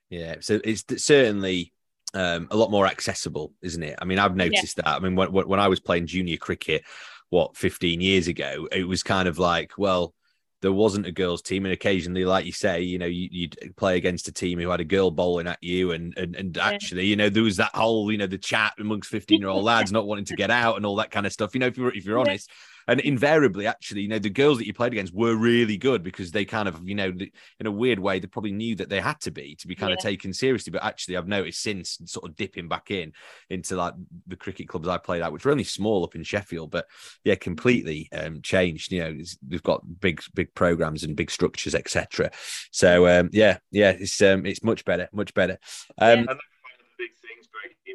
Yeah, 0.10 0.36
so 0.42 0.60
it's 0.64 0.84
certainly 0.98 1.74
um, 2.14 2.48
a 2.52 2.58
lot 2.58 2.72
more 2.72 2.86
accessible, 2.86 3.54
isn't 3.62 3.84
it? 3.84 3.98
I 4.02 4.06
mean, 4.06 4.20
I've 4.20 4.36
noticed 4.36 4.78
yeah. 4.78 4.84
that. 4.84 4.96
I 4.96 5.00
mean, 5.00 5.16
when, 5.16 5.32
when 5.32 5.60
I 5.60 5.70
was 5.70 5.80
playing 5.80 6.08
junior 6.08 6.38
cricket, 6.38 6.84
what 7.30 7.56
15 7.56 8.02
years 8.02 8.28
ago, 8.28 8.68
it 8.72 8.88
was 8.88 9.04
kind 9.04 9.28
of 9.28 9.40
like, 9.40 9.72
well, 9.78 10.14
there 10.62 10.72
wasn't 10.72 11.08
a 11.08 11.12
girls' 11.12 11.42
team, 11.42 11.66
and 11.66 11.74
occasionally, 11.74 12.24
like 12.24 12.46
you 12.46 12.52
say, 12.52 12.82
you 12.82 13.00
know, 13.00 13.08
you, 13.08 13.50
would 13.62 13.76
play 13.76 13.98
against 13.98 14.28
a 14.28 14.32
team 14.32 14.60
who 14.60 14.70
had 14.70 14.80
a 14.80 14.86
girl 14.86 15.10
bowling 15.10 15.48
at 15.48 15.58
you, 15.62 15.92
and 15.92 16.16
and 16.18 16.36
and 16.36 16.58
actually, 16.58 17.06
you 17.06 17.16
know, 17.16 17.30
there 17.30 17.42
was 17.42 17.58
that 17.58 17.74
whole, 17.74 18.12
you 18.12 18.18
know, 18.18 18.28
the 18.28 18.38
chat 18.38 18.74
amongst 18.80 19.10
15 19.10 19.40
year 19.42 19.50
old 19.50 19.64
lads 19.64 19.92
not 19.92 20.06
wanting 20.06 20.26
to 20.26 20.36
get 20.36 20.52
out 20.52 20.78
and 20.78 20.86
all 20.86 20.98
that 20.98 21.10
kind 21.10 21.26
of 21.26 21.34
stuff. 21.34 21.56
You 21.56 21.62
know, 21.62 21.68
if 21.68 21.78
you're 21.78 21.96
if 21.96 22.06
you're 22.06 22.20
honest, 22.20 22.50
and 22.92 23.00
invariably, 23.00 23.68
actually, 23.68 24.02
you 24.02 24.10
know, 24.10 24.20
the 24.20 24.30
girls 24.30 24.58
that 24.58 24.68
you 24.68 24.74
played 24.74 24.92
against 24.92 25.14
were 25.14 25.34
really 25.34 25.78
good 25.78 26.04
because 26.04 26.30
they 26.30 26.44
kind 26.44 26.68
of, 26.68 26.86
you 26.86 26.94
know, 26.94 27.14
in 27.58 27.66
a 27.66 27.72
weird 27.72 28.00
way, 28.00 28.20
they 28.20 28.28
probably 28.28 28.52
knew 28.52 28.76
that 28.76 28.90
they 28.90 29.00
had 29.00 29.18
to 29.22 29.32
be 29.32 29.56
to 29.56 29.68
be 29.68 29.76
kind 29.76 29.92
yeah. 29.92 29.96
of 29.96 30.02
taken 30.02 30.34
seriously. 30.34 30.72
But 30.72 30.84
actually, 30.84 31.16
I've 31.16 31.28
noticed 31.28 31.62
since 31.62 32.00
sort 32.06 32.30
of 32.30 32.36
dipping 32.36 32.68
back 32.68 32.92
in 32.92 33.14
into 33.50 33.78
like 33.78 33.94
the 34.28 34.36
cricket 34.36 34.68
clubs 34.68 34.90
I 34.90 34.98
played 34.98 35.22
at, 35.22 35.32
which 35.32 35.46
were 35.46 35.52
only 35.52 35.64
small 35.64 36.04
up 36.04 36.16
in 36.16 36.24
Sheffield, 36.24 36.70
but 36.70 36.86
yeah, 37.24 37.36
completely 37.36 38.10
um, 38.12 38.42
changed. 38.42 38.92
You 38.92 39.00
know, 39.00 39.18
they've 39.48 39.64
got 39.64 40.02
big, 40.02 40.22
big 40.36 40.54
programs 40.54 41.06
and 41.06 41.16
big 41.16 41.32
structures, 41.32 41.76
etc. 41.76 42.32
So 42.72 43.08
um, 43.08 43.30
yeah, 43.32 43.60
yeah, 43.72 43.92
it's 43.92 44.22
um, 44.22 44.46
it's 44.46 44.66
much 44.66 44.84
better, 44.84 45.08
much 45.14 45.34
better. 45.34 45.60
Um, 45.98 46.26
yeah 46.28 46.36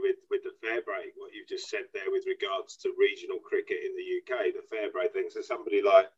with, 0.02 0.16
with 0.30 0.42
the 0.42 0.54
Fairbreak, 0.62 1.14
what 1.16 1.34
you've 1.34 1.48
just 1.48 1.68
said 1.68 1.86
there 1.92 2.10
with 2.10 2.24
regards 2.26 2.76
to 2.78 2.94
regional 2.98 3.38
cricket 3.38 3.78
in 3.84 3.92
the 3.94 4.08
UK, 4.22 4.54
the 4.54 4.66
Fairbreak 4.66 5.12
thing. 5.12 5.28
So 5.30 5.40
somebody 5.40 5.82
like 5.82 6.10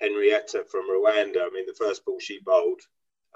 Henrietta 0.00 0.64
from 0.70 0.90
Rwanda, 0.90 1.46
I 1.46 1.50
mean, 1.52 1.66
the 1.66 1.78
first 1.78 2.04
ball 2.04 2.18
she 2.20 2.40
bowled 2.44 2.80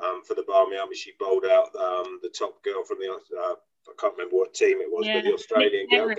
um, 0.02 0.22
for 0.24 0.34
the 0.34 0.44
Barmy 0.46 0.76
Army, 0.76 0.96
she 0.96 1.12
bowled 1.18 1.44
out 1.44 1.74
um, 1.76 2.18
the 2.22 2.30
top 2.30 2.62
girl 2.62 2.84
from 2.84 2.98
the, 2.98 3.10
uh, 3.10 3.54
I 3.88 3.92
can't 3.98 4.14
remember 4.16 4.36
what 4.36 4.54
team 4.54 4.78
it 4.80 4.90
was, 4.90 5.06
yeah. 5.06 5.16
but 5.16 5.24
the 5.24 5.34
Australian 5.34 5.88
girl. 5.88 6.10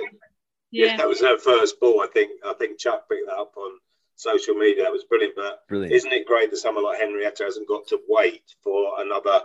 Yeah. 0.72 0.86
yeah. 0.86 0.98
that 0.98 1.08
was 1.08 1.22
her 1.22 1.38
first 1.38 1.80
ball. 1.80 2.02
I 2.02 2.08
think 2.08 2.32
I 2.46 2.54
think 2.54 2.80
Chuck 2.80 3.08
picked 3.10 3.28
that 3.28 3.38
up 3.38 3.54
on 3.58 3.78
social 4.16 4.56
media. 4.56 4.84
That 4.84 4.92
was 4.92 5.04
brilliant. 5.04 5.36
But 5.36 5.68
brilliant. 5.68 5.94
isn't 5.94 6.12
it 6.12 6.28
great 6.28 6.52
that 6.52 6.58
someone 6.58 6.84
like 6.84 7.00
Henrietta 7.00 7.44
hasn't 7.44 7.68
got 7.68 7.88
to 7.88 8.00
wait 8.08 8.56
for 8.64 9.02
another, 9.02 9.42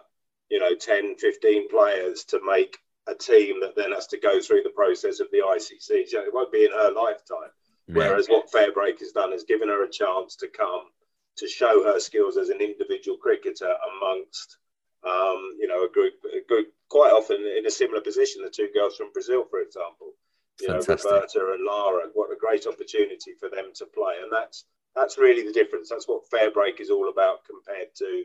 you 0.50 0.60
know, 0.60 0.74
10, 0.74 1.16
15 1.16 1.68
players 1.68 2.24
to 2.24 2.40
make 2.46 2.78
a 3.08 3.14
team 3.14 3.60
that 3.60 3.76
then 3.76 3.92
has 3.92 4.06
to 4.08 4.18
go 4.18 4.40
through 4.40 4.62
the 4.62 4.70
process 4.70 5.20
of 5.20 5.28
the 5.30 5.38
ICC. 5.38 6.08
So 6.08 6.20
it 6.20 6.34
won't 6.34 6.52
be 6.52 6.64
in 6.64 6.72
her 6.72 6.90
lifetime. 6.92 7.50
Whereas 7.88 8.26
what 8.26 8.50
Fairbreak 8.50 8.98
has 8.98 9.12
done 9.12 9.32
is 9.32 9.44
given 9.44 9.68
her 9.68 9.84
a 9.84 9.90
chance 9.90 10.34
to 10.36 10.48
come 10.48 10.90
to 11.36 11.46
show 11.46 11.84
her 11.84 12.00
skills 12.00 12.36
as 12.36 12.48
an 12.48 12.60
individual 12.60 13.16
cricketer 13.16 13.72
amongst, 13.96 14.58
um, 15.04 15.54
you 15.60 15.68
know, 15.68 15.84
a 15.84 15.90
group, 15.90 16.14
a 16.24 16.44
group 16.48 16.72
quite 16.88 17.12
often 17.12 17.36
in 17.36 17.64
a 17.64 17.70
similar 17.70 18.00
position. 18.00 18.42
The 18.42 18.50
two 18.50 18.70
girls 18.74 18.96
from 18.96 19.12
Brazil, 19.12 19.44
for 19.48 19.60
example, 19.60 20.14
you 20.60 20.68
Fantastic. 20.68 21.04
know, 21.04 21.16
Roberta 21.16 21.52
and 21.54 21.64
Lara. 21.64 22.08
What 22.14 22.32
a 22.32 22.40
great 22.40 22.66
opportunity 22.66 23.34
for 23.38 23.48
them 23.48 23.70
to 23.74 23.86
play, 23.86 24.14
and 24.22 24.32
that's 24.32 24.64
that's 24.96 25.18
really 25.18 25.44
the 25.44 25.52
difference. 25.52 25.90
That's 25.90 26.08
what 26.08 26.28
Fairbreak 26.30 26.80
is 26.80 26.90
all 26.90 27.10
about 27.10 27.44
compared 27.44 27.94
to 27.96 28.24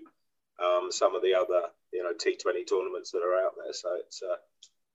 um, 0.64 0.92
some 0.92 1.16
of 1.16 1.22
the 1.22 1.36
other, 1.36 1.68
you 1.92 2.02
know, 2.02 2.14
T20 2.14 2.66
tournaments 2.68 3.12
that 3.12 3.24
are 3.24 3.36
out 3.36 3.54
there. 3.62 3.74
So 3.74 3.90
it's 4.00 4.24
uh, 4.24 4.36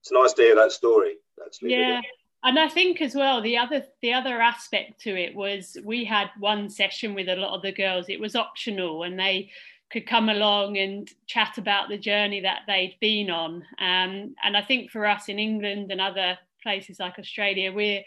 it's 0.07 0.13
nice 0.13 0.33
to 0.33 0.41
hear 0.41 0.55
that 0.55 0.71
story. 0.71 1.15
Actually, 1.45 1.71
yeah. 1.71 2.01
And 2.43 2.57
I 2.57 2.69
think 2.69 3.01
as 3.01 3.13
well 3.13 3.41
the 3.41 3.57
other 3.57 3.83
the 4.01 4.13
other 4.13 4.41
aspect 4.41 5.01
to 5.01 5.09
it 5.09 5.35
was 5.35 5.77
we 5.83 6.05
had 6.05 6.29
one 6.39 6.69
session 6.69 7.13
with 7.13 7.27
a 7.27 7.35
lot 7.35 7.55
of 7.55 7.61
the 7.61 7.73
girls. 7.73 8.05
It 8.07 8.19
was 8.19 8.35
optional, 8.35 9.03
and 9.03 9.19
they 9.19 9.49
could 9.91 10.07
come 10.07 10.29
along 10.29 10.77
and 10.77 11.09
chat 11.27 11.57
about 11.57 11.89
the 11.89 11.97
journey 11.97 12.41
that 12.41 12.61
they'd 12.67 12.95
been 12.99 13.29
on. 13.29 13.63
Um, 13.79 14.35
and 14.43 14.55
I 14.55 14.61
think 14.61 14.91
for 14.91 15.05
us 15.05 15.29
in 15.29 15.39
England 15.39 15.91
and 15.91 16.01
other 16.01 16.37
places 16.61 16.99
like 16.99 17.19
Australia, 17.19 17.71
we're 17.71 18.03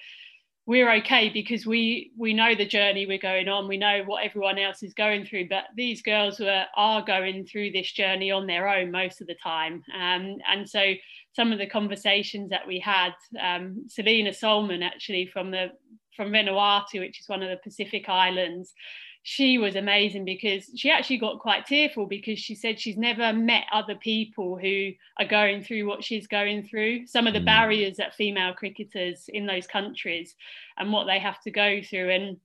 we're 0.66 0.92
okay 0.96 1.30
because 1.30 1.66
we 1.66 2.12
we 2.16 2.32
know 2.32 2.54
the 2.54 2.66
journey 2.66 3.06
we're 3.06 3.18
going 3.18 3.48
on. 3.48 3.66
We 3.66 3.76
know 3.76 4.02
what 4.06 4.24
everyone 4.24 4.58
else 4.58 4.82
is 4.82 4.94
going 4.94 5.24
through 5.24 5.48
but 5.48 5.64
these 5.76 6.02
girls 6.02 6.38
were, 6.38 6.64
are 6.76 7.02
going 7.04 7.46
through 7.46 7.72
this 7.72 7.90
journey 7.90 8.30
on 8.30 8.46
their 8.46 8.68
own 8.68 8.90
most 8.90 9.20
of 9.20 9.26
the 9.26 9.36
time. 9.42 9.82
Um, 9.94 10.36
and 10.48 10.68
so 10.68 10.94
some 11.34 11.52
of 11.52 11.58
the 11.58 11.66
conversations 11.66 12.50
that 12.50 12.66
we 12.66 12.78
had 12.78 13.14
um, 13.40 13.84
Selina 13.88 14.30
Solman 14.30 14.84
actually 14.84 15.26
from 15.26 15.50
the 15.50 15.68
from 16.16 16.30
vanuatu 16.30 17.00
which 17.00 17.20
is 17.20 17.28
one 17.28 17.42
of 17.42 17.48
the 17.48 17.56
pacific 17.64 18.08
islands 18.08 18.74
she 19.22 19.58
was 19.58 19.76
amazing 19.76 20.24
because 20.24 20.70
she 20.76 20.90
actually 20.90 21.18
got 21.18 21.40
quite 21.40 21.66
tearful 21.66 22.06
because 22.06 22.38
she 22.38 22.54
said 22.54 22.80
she's 22.80 22.96
never 22.96 23.32
met 23.32 23.64
other 23.72 23.94
people 23.94 24.56
who 24.56 24.90
are 25.18 25.26
going 25.26 25.62
through 25.62 25.86
what 25.86 26.02
she's 26.02 26.26
going 26.26 26.62
through, 26.62 27.06
some 27.06 27.26
of 27.26 27.34
the 27.34 27.40
mm. 27.40 27.44
barriers 27.44 27.98
that 27.98 28.14
female 28.14 28.54
cricketers 28.54 29.26
in 29.28 29.46
those 29.46 29.66
countries 29.66 30.34
and 30.78 30.92
what 30.92 31.04
they 31.04 31.18
have 31.18 31.40
to 31.42 31.50
go 31.50 31.82
through. 31.82 32.10
And 32.10 32.38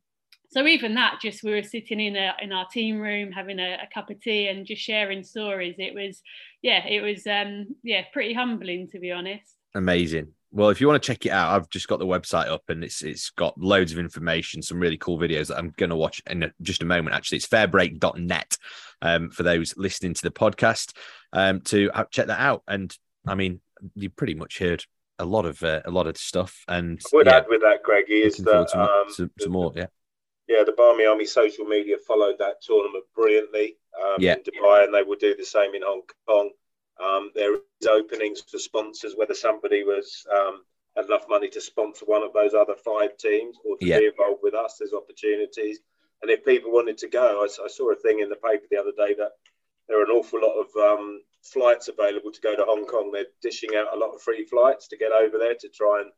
so 0.50 0.68
even 0.68 0.96
that, 0.96 1.20
just 1.22 1.44
we 1.44 1.52
were 1.52 1.64
sitting 1.64 2.02
in 2.02 2.18
a 2.18 2.34
in 2.42 2.52
our 2.52 2.68
team 2.68 3.00
room 3.00 3.32
having 3.32 3.60
a, 3.60 3.76
a 3.76 3.88
cup 3.94 4.10
of 4.10 4.20
tea 4.20 4.48
and 4.50 4.66
just 4.66 4.82
sharing 4.82 5.24
stories. 5.24 5.76
It 5.78 5.96
was, 5.96 6.22
yeah, 6.62 6.86
it 6.86 7.02
was, 7.02 7.26
um, 7.26 7.76
yeah, 7.84 8.04
pretty 8.12 8.34
humbling 8.34 8.90
to 8.90 9.00
be 9.00 9.12
honest. 9.12 9.56
Amazing. 9.74 10.35
Well, 10.56 10.70
if 10.70 10.80
you 10.80 10.88
want 10.88 11.04
to 11.04 11.06
check 11.06 11.26
it 11.26 11.32
out, 11.32 11.54
I've 11.54 11.70
just 11.70 11.90
got 11.90 12.00
the 12.00 12.06
website 12.06 12.48
up 12.48 12.64
and 12.70 12.82
it's 12.82 13.02
it's 13.02 13.30
got 13.32 13.60
loads 13.60 13.92
of 13.92 14.00
information, 14.00 14.62
some 14.62 14.80
really 14.80 14.96
cool 14.96 15.20
videos 15.20 15.48
that 15.48 15.58
I'm 15.58 15.74
going 15.76 15.90
to 15.90 15.98
watch 15.98 16.22
in 16.30 16.44
a, 16.44 16.52
just 16.62 16.82
a 16.82 16.86
moment. 16.86 17.14
Actually, 17.14 17.40
it's 17.40 17.48
fairbreak.net 17.48 18.58
um, 19.02 19.32
for 19.32 19.44
those 19.44 19.74
listening 19.76 20.14
to 20.14 20.22
the 20.22 20.32
podcast 20.32 20.96
um, 21.34 21.60
to 21.66 21.92
check 22.10 22.28
that 22.28 22.40
out. 22.40 22.64
And 22.70 22.96
I 23.28 23.36
mean, 23.36 23.60
you 23.96 24.10
pretty 24.10 24.34
much 24.34 24.60
heard 24.60 24.82
a 25.20 25.26
lot 25.26 25.46
of 25.46 25.62
uh, 25.62 25.82
a 25.84 25.92
lot 25.92 26.08
of 26.08 26.16
stuff. 26.16 26.64
And 26.70 27.02
I 27.14 27.18
would 27.18 27.26
yeah, 27.28 27.36
add 27.36 27.46
with 27.50 27.60
that, 27.60 27.84
Greggy, 27.84 28.24
is 28.24 28.38
that 28.38 28.70
some, 28.70 29.28
um, 29.28 29.52
more, 29.52 29.74
yeah. 29.76 29.88
Yeah, 30.48 30.64
the 30.64 30.72
Barmy 30.72 31.06
Army 31.06 31.26
social 31.26 31.66
media 31.66 31.98
followed 32.08 32.36
that 32.40 32.62
tournament 32.62 33.04
brilliantly 33.14 33.76
um, 34.02 34.16
yeah. 34.20 34.36
in 34.36 34.44
Dubai, 34.44 34.86
and 34.86 34.94
they 34.94 35.04
will 35.04 35.18
do 35.18 35.36
the 35.36 35.44
same 35.44 35.76
in 35.76 35.82
Hong 35.82 36.04
Kong. 36.26 36.52
Um, 37.04 37.32
there 37.36 37.56
is 37.56 37.88
openings 37.90 38.42
for 38.42 38.58
sponsors, 38.58 39.16
whether 39.16 39.34
somebody 39.34 39.84
was 39.84 40.26
um, 40.34 40.64
had 40.96 41.06
enough 41.06 41.26
money 41.28 41.50
to 41.50 41.62
sponsor 41.62 42.06
one 42.06 42.24
of 42.24 42.34
those 42.34 42.54
other 42.54 42.76
five 42.84 43.18
teams 43.18 43.58
or 43.66 43.78
to 43.78 43.86
yeah. 43.86 44.00
be 44.00 44.06
involved 44.06 44.42
with 44.42 44.54
us. 44.54 44.78
There's 44.80 44.94
opportunities, 44.94 45.80
and 46.22 46.32
if 46.32 46.46
people 46.46 46.72
wanted 46.72 46.98
to 47.00 47.10
go, 47.10 47.42
I, 47.42 47.64
I, 47.64 47.68
saw 47.68 47.92
a 47.92 47.96
thing 47.96 48.20
in 48.20 48.30
the 48.30 48.36
paper 48.38 48.66
the 48.72 48.80
other 48.80 48.94
day 48.96 49.14
that 49.18 49.32
there 49.88 50.00
are 50.00 50.06
an 50.06 50.12
awful 50.12 50.40
lot 50.42 50.56
of 50.56 50.68
um, 50.78 51.22
flights 51.44 51.90
available 51.90 52.32
to 52.32 52.42
go 52.42 52.56
to 52.56 52.64
Hong 52.64 52.86
Kong. 52.86 53.12
They're 53.12 53.26
dishing 53.42 53.76
out 53.76 53.94
a 53.94 54.00
lot 54.00 54.16
of 54.16 54.22
free 54.22 54.46
flights 54.46 54.88
to 54.88 54.98
get 54.98 55.12
over 55.12 55.38
there 55.38 55.56
to 55.60 55.70
try 55.70 56.02
and 56.02 56.12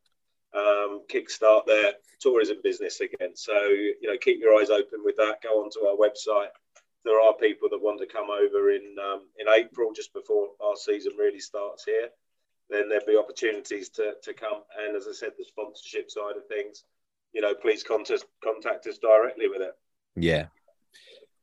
um, 0.54 1.02
kickstart 1.12 1.66
their 1.66 1.94
tourism 2.20 2.58
business 2.63 3.02
again. 3.02 3.36
So 3.36 3.58
you 3.58 3.96
know, 4.04 4.18
keep 4.22 4.40
your 4.40 4.60
eyes 4.60 4.70
open 4.70 5.00
with 5.04 5.16
that. 5.18 5.42
Go 5.42 5.63
onto 5.63 5.80
our 5.86 5.98
website 5.98 6.50
there 7.08 7.22
are 7.22 7.34
people 7.34 7.70
that 7.70 7.82
want 7.82 8.00
to 8.00 8.06
come 8.06 8.30
over 8.30 8.72
in 8.72 8.96
um, 9.00 9.22
in 9.39 9.48
April, 9.48 9.93
just 9.93 10.13
before 10.13 10.50
our 10.62 10.76
season 10.76 11.13
really 11.17 11.39
starts 11.39 11.86
here, 11.86 12.10
then 12.70 12.89
there'll 12.89 13.06
be 13.06 13.15
opportunities 13.15 13.89
to, 13.89 14.15
to 14.22 14.34
come. 14.34 14.63
And 14.78 14.96
as 14.96 15.08
I 15.08 15.13
said, 15.13 15.32
the 15.38 15.46
sponsorship 15.46 16.12
side 16.12 16.36
of 16.36 16.46
things, 16.48 16.84
you 17.34 17.41
know, 17.41 17.54
please 17.56 17.84
contact 17.84 18.26
contact 18.43 18.88
us 18.88 18.98
directly 18.98 19.48
with 19.48 19.62
it. 19.62 19.74
Yeah. 20.15 20.48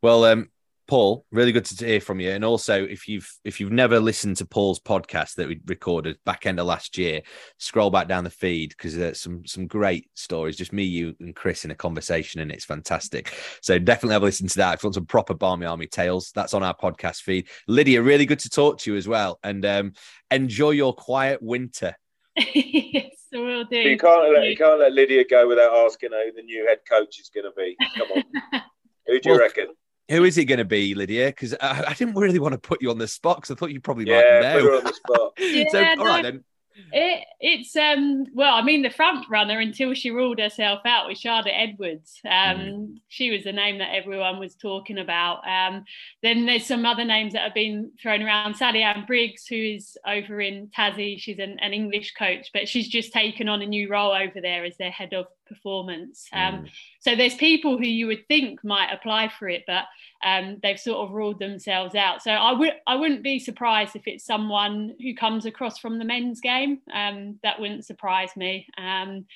Well, 0.03 0.24
um, 0.27 0.50
Paul, 0.87 1.25
really 1.31 1.53
good 1.53 1.64
to 1.64 1.87
hear 1.87 2.01
from 2.01 2.20
you. 2.20 2.31
And 2.31 2.44
also, 2.44 2.85
if 2.85 3.09
you've 3.09 3.31
if 3.42 3.59
you've 3.59 3.73
never 3.73 3.99
listened 3.99 4.37
to 4.38 4.47
Paul's 4.47 4.81
podcast 4.81 5.37
that 5.37 5.49
we 5.49 5.61
recorded 5.66 6.18
back 6.27 6.44
end 6.44 6.61
of 6.61 6.66
last 6.66 6.99
year, 6.99 7.23
scroll 7.59 7.90
back 7.90 8.07
down 8.07 8.25
the 8.25 8.31
feed 8.31 8.70
because 8.70 8.94
there's 8.94 9.20
some 9.20 9.47
some 9.47 9.66
great 9.66 10.11
stories. 10.14 10.57
Just 10.57 10.75
me, 10.75 10.85
you, 10.85 11.16
and 11.20 11.35
Chris 11.35 11.64
in 11.64 11.70
a 11.70 11.75
conversation, 11.75 12.40
and 12.40 12.53
it's 12.53 12.66
fantastic. 12.66 13.35
So 13.62 13.79
definitely 13.79 14.12
have 14.12 14.23
a 14.23 14.27
listen 14.27 14.47
to 14.49 14.59
that. 14.59 14.75
If 14.75 14.83
you 14.83 14.88
want 14.88 14.94
some 14.97 15.07
proper 15.07 15.33
Barmy 15.33 15.64
Army 15.64 15.87
tales, 15.87 16.33
that's 16.35 16.53
on 16.53 16.62
our 16.62 16.77
podcast 16.77 17.23
feed. 17.23 17.49
Lydia, 17.66 18.03
really 18.03 18.27
good 18.27 18.40
to 18.40 18.51
talk 18.51 18.79
to 18.81 18.92
you 18.92 18.99
as 18.99 19.09
well, 19.09 19.38
and 19.42 19.64
um, 19.64 19.92
enjoy 20.31 20.70
your 20.70 20.92
quiet 20.92 21.42
winter. 21.42 21.97
yes, 22.37 23.16
we'll 23.33 23.64
do. 23.64 23.79
You 23.79 23.97
can't 23.97 24.35
let 24.35 24.49
you 24.49 24.57
can't 24.57 24.81
let 24.81 24.92
Lydia 24.92 25.25
go 25.25 25.49
without 25.49 25.75
asking 25.87 26.11
who 26.12 26.33
the 26.37 26.42
new 26.42 26.66
head 26.66 26.81
coach 26.87 27.18
is 27.20 27.31
going 27.35 27.44
to 27.44 27.53
be. 27.57 27.75
Come 27.97 28.09
on, 28.16 28.25
who 29.07 29.18
do 29.18 29.31
you 29.31 29.35
well, 29.37 29.40
reckon? 29.40 29.68
Who 30.10 30.24
is 30.24 30.36
it 30.36 30.44
going 30.44 30.58
to 30.58 30.64
be, 30.64 30.94
Lydia? 30.94 31.26
Because 31.28 31.54
I, 31.60 31.84
I, 31.88 31.94
didn't 31.94 32.14
really 32.14 32.38
want 32.38 32.52
to 32.52 32.58
put 32.58 32.82
you 32.82 32.90
on 32.90 32.98
the 32.98 33.08
spot 33.08 33.38
because 33.38 33.50
I 33.50 33.54
thought 33.54 33.70
you 33.70 33.80
probably 33.80 34.06
yeah, 34.06 34.20
might 34.20 34.40
know. 34.40 34.60
Put 34.60 34.70
her 34.70 34.76
on 34.76 34.84
the 34.84 34.92
spot. 34.92 35.32
yeah, 35.38 35.64
so, 35.70 35.84
all 36.00 36.06
right 36.06 36.22
then. 36.22 36.44
It, 36.92 37.24
it's 37.38 37.76
um 37.76 38.26
well, 38.34 38.54
I 38.54 38.62
mean 38.62 38.82
the 38.82 38.90
front 38.90 39.26
runner 39.30 39.60
until 39.60 39.94
she 39.94 40.10
ruled 40.10 40.40
herself 40.40 40.80
out 40.84 41.06
was 41.06 41.20
Charlotte 41.20 41.54
Edwards. 41.54 42.20
Um, 42.24 42.58
mm. 42.58 42.94
she 43.08 43.30
was 43.30 43.44
the 43.44 43.52
name 43.52 43.78
that 43.78 43.94
everyone 43.94 44.40
was 44.40 44.56
talking 44.56 44.98
about. 44.98 45.46
Um, 45.46 45.84
then 46.22 46.46
there's 46.46 46.66
some 46.66 46.84
other 46.84 47.04
names 47.04 47.32
that 47.32 47.42
have 47.42 47.54
been 47.54 47.92
thrown 48.02 48.22
around. 48.22 48.54
Salliann 48.54 49.06
Briggs, 49.06 49.46
who 49.46 49.54
is 49.54 49.96
over 50.04 50.40
in 50.40 50.68
Tassie, 50.76 51.18
she's 51.18 51.38
an, 51.38 51.58
an, 51.60 51.72
English 51.72 52.12
coach, 52.14 52.50
but 52.52 52.68
she's 52.68 52.88
just 52.88 53.12
taken 53.12 53.48
on 53.48 53.62
a 53.62 53.66
new 53.66 53.88
role 53.88 54.12
over 54.12 54.40
there 54.40 54.64
as 54.64 54.76
their 54.76 54.90
head 54.90 55.12
of 55.14 55.26
performance. 55.46 56.28
Um, 56.33 56.54
mm. 56.54 56.70
So 57.00 57.16
there's 57.16 57.35
people 57.35 57.78
who 57.78 57.87
you 57.87 58.07
would 58.07 58.26
think 58.28 58.62
might 58.64 58.92
apply 58.92 59.28
for 59.28 59.48
it, 59.48 59.64
but 59.66 59.85
um, 60.24 60.59
they've 60.62 60.78
sort 60.78 61.07
of 61.07 61.14
ruled 61.14 61.38
themselves 61.38 61.94
out. 61.94 62.22
So 62.22 62.30
I 62.30 62.52
would 62.52 62.72
I 62.87 62.96
wouldn't 62.96 63.22
be 63.22 63.38
surprised 63.38 63.96
if 63.96 64.02
it's 64.07 64.24
someone 64.24 64.94
who 65.00 65.14
comes 65.14 65.46
across 65.46 65.78
from 65.78 65.98
the 65.98 66.04
men's 66.04 66.40
game. 66.40 66.80
Um, 66.92 67.38
that 67.42 67.61
wouldn't 67.61 67.87
surprise 67.87 68.30
me. 68.37 68.66
Um, 68.78 69.26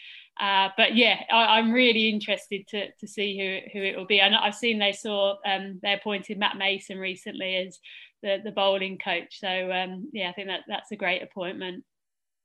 uh, 0.41 0.69
but 0.77 0.95
yeah, 0.95 1.21
I, 1.33 1.59
am 1.59 1.73
really 1.73 2.09
interested 2.09 2.69
to, 2.69 2.93
to 2.93 3.09
see 3.09 3.37
who, 3.37 3.71
who 3.73 3.85
it 3.85 3.97
will 3.97 4.07
be. 4.07 4.23
I 4.23 4.29
I've 4.29 4.55
seen 4.55 4.79
they 4.79 4.93
saw 4.93 5.35
um, 5.45 5.81
they 5.83 5.93
appointed 5.93 6.39
Matt 6.39 6.57
Mason 6.57 6.97
recently 6.97 7.57
as 7.57 7.81
the, 8.23 8.39
the 8.45 8.53
bowling 8.53 8.99
coach. 8.99 9.41
So 9.41 9.49
um, 9.49 10.11
yeah, 10.13 10.31
I 10.31 10.33
think 10.33 10.47
that 10.47 10.61
that's 10.69 10.93
a 10.93 10.97
great 10.97 11.23
appointment. 11.23 11.85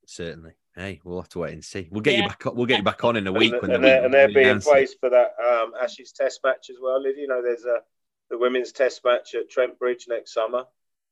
Certainly. 0.08 0.54
Hey, 0.75 0.99
we'll 1.03 1.21
have 1.21 1.29
to 1.29 1.39
wait 1.39 1.53
and 1.53 1.63
see. 1.63 1.88
We'll 1.91 2.01
get 2.01 2.15
yeah. 2.15 2.23
you 2.23 2.27
back. 2.27 2.45
We'll 2.45 2.65
get 2.65 2.77
you 2.77 2.83
back 2.83 3.03
on 3.03 3.15
in 3.15 3.27
a 3.27 3.31
week. 3.31 3.53
and, 3.53 3.62
when 3.62 3.71
and, 3.71 3.83
the 3.83 3.88
they're, 3.88 4.05
and 4.05 4.13
they'll 4.13 4.33
be 4.33 4.41
in 4.43 4.59
place 4.59 4.95
for 4.99 5.09
that 5.09 5.36
um, 5.43 5.73
Ashes 5.79 6.12
Test 6.12 6.39
match 6.43 6.69
as 6.69 6.77
well. 6.81 7.05
You 7.05 7.27
know, 7.27 7.41
there's 7.43 7.65
a 7.65 7.81
the 8.29 8.38
women's 8.38 8.71
Test 8.71 9.01
match 9.05 9.36
at 9.36 9.49
Trent 9.49 9.77
Bridge 9.77 10.05
next 10.09 10.33
summer. 10.33 10.65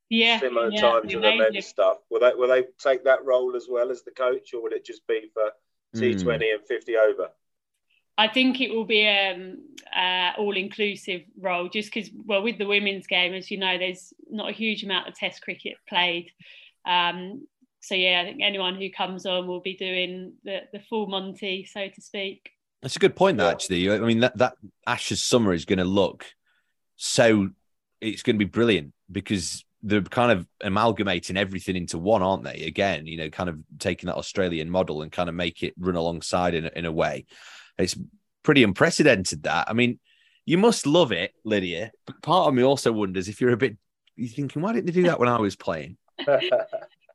Yeah, 0.09 0.39
similar 0.39 0.71
yeah, 0.71 0.81
time 0.81 1.07
to 1.07 1.19
the 1.19 1.37
men's 1.37 1.67
stuff. 1.67 1.97
Will 2.09 2.19
they 2.19 2.33
will 2.33 2.47
they 2.47 2.65
take 2.79 3.03
that 3.05 3.23
role 3.23 3.55
as 3.55 3.67
well 3.69 3.91
as 3.91 4.03
the 4.03 4.11
coach, 4.11 4.53
or 4.53 4.63
would 4.63 4.73
it 4.73 4.83
just 4.83 5.05
be 5.07 5.29
for 5.33 5.51
T 5.95 6.15
Twenty 6.15 6.47
mm. 6.47 6.55
and 6.55 6.67
fifty 6.67 6.97
over? 6.97 7.29
I 8.17 8.27
think 8.27 8.61
it 8.61 8.71
will 8.71 8.85
be 8.85 9.01
an 9.01 9.57
um, 9.95 10.03
uh, 10.03 10.33
all-inclusive 10.37 11.21
role, 11.39 11.69
just 11.69 11.91
because, 11.91 12.09
well, 12.13 12.43
with 12.43 12.57
the 12.57 12.67
women's 12.67 13.07
game, 13.07 13.33
as 13.33 13.49
you 13.49 13.57
know, 13.57 13.77
there's 13.77 14.13
not 14.29 14.49
a 14.49 14.53
huge 14.53 14.83
amount 14.83 15.07
of 15.07 15.15
Test 15.15 15.41
cricket 15.41 15.77
played. 15.87 16.29
Um, 16.85 17.47
so 17.81 17.95
yeah, 17.95 18.21
I 18.21 18.25
think 18.25 18.41
anyone 18.43 18.75
who 18.75 18.89
comes 18.91 19.25
on 19.25 19.47
will 19.47 19.59
be 19.59 19.75
doing 19.75 20.33
the, 20.43 20.61
the 20.71 20.79
full 20.79 21.07
Monty, 21.07 21.65
so 21.65 21.87
to 21.87 22.01
speak. 22.01 22.51
That's 22.81 22.95
a 22.95 22.99
good 22.99 23.15
point, 23.15 23.39
yeah. 23.39 23.49
actually. 23.49 23.91
I 23.91 23.99
mean, 23.99 24.19
that, 24.21 24.37
that 24.37 24.53
Ashes 24.87 25.23
summer 25.23 25.53
is 25.53 25.65
going 25.65 25.79
to 25.79 25.85
look 25.85 26.25
so, 26.95 27.49
it's 27.99 28.21
going 28.21 28.35
to 28.35 28.45
be 28.45 28.49
brilliant 28.49 28.93
because 29.11 29.65
they're 29.81 30.01
kind 30.03 30.31
of 30.31 30.47
amalgamating 30.61 31.37
everything 31.37 31.75
into 31.75 31.97
one, 31.97 32.21
aren't 32.21 32.43
they? 32.43 32.65
Again, 32.65 33.07
you 33.07 33.17
know, 33.17 33.29
kind 33.29 33.49
of 33.49 33.57
taking 33.79 34.07
that 34.07 34.15
Australian 34.15 34.69
model 34.69 35.01
and 35.01 35.11
kind 35.11 35.27
of 35.27 35.33
make 35.33 35.63
it 35.63 35.73
run 35.79 35.95
alongside 35.95 36.53
in, 36.53 36.67
in 36.75 36.85
a 36.85 36.91
way. 36.91 37.25
It's 37.79 37.97
pretty 38.43 38.63
unprecedented 38.63 39.43
that. 39.43 39.69
I 39.69 39.73
mean, 39.73 39.99
you 40.45 40.59
must 40.59 40.85
love 40.85 41.11
it, 41.11 41.33
Lydia. 41.43 41.91
But 42.05 42.21
part 42.21 42.47
of 42.47 42.53
me 42.53 42.63
also 42.63 42.91
wonders 42.91 43.27
if 43.27 43.41
you're 43.41 43.53
a 43.53 43.57
bit, 43.57 43.77
you're 44.15 44.29
thinking, 44.29 44.61
why 44.61 44.73
didn't 44.73 44.85
they 44.85 44.91
do 44.91 45.03
that 45.03 45.19
when 45.19 45.29
I 45.29 45.39
was 45.39 45.55
playing? 45.55 45.97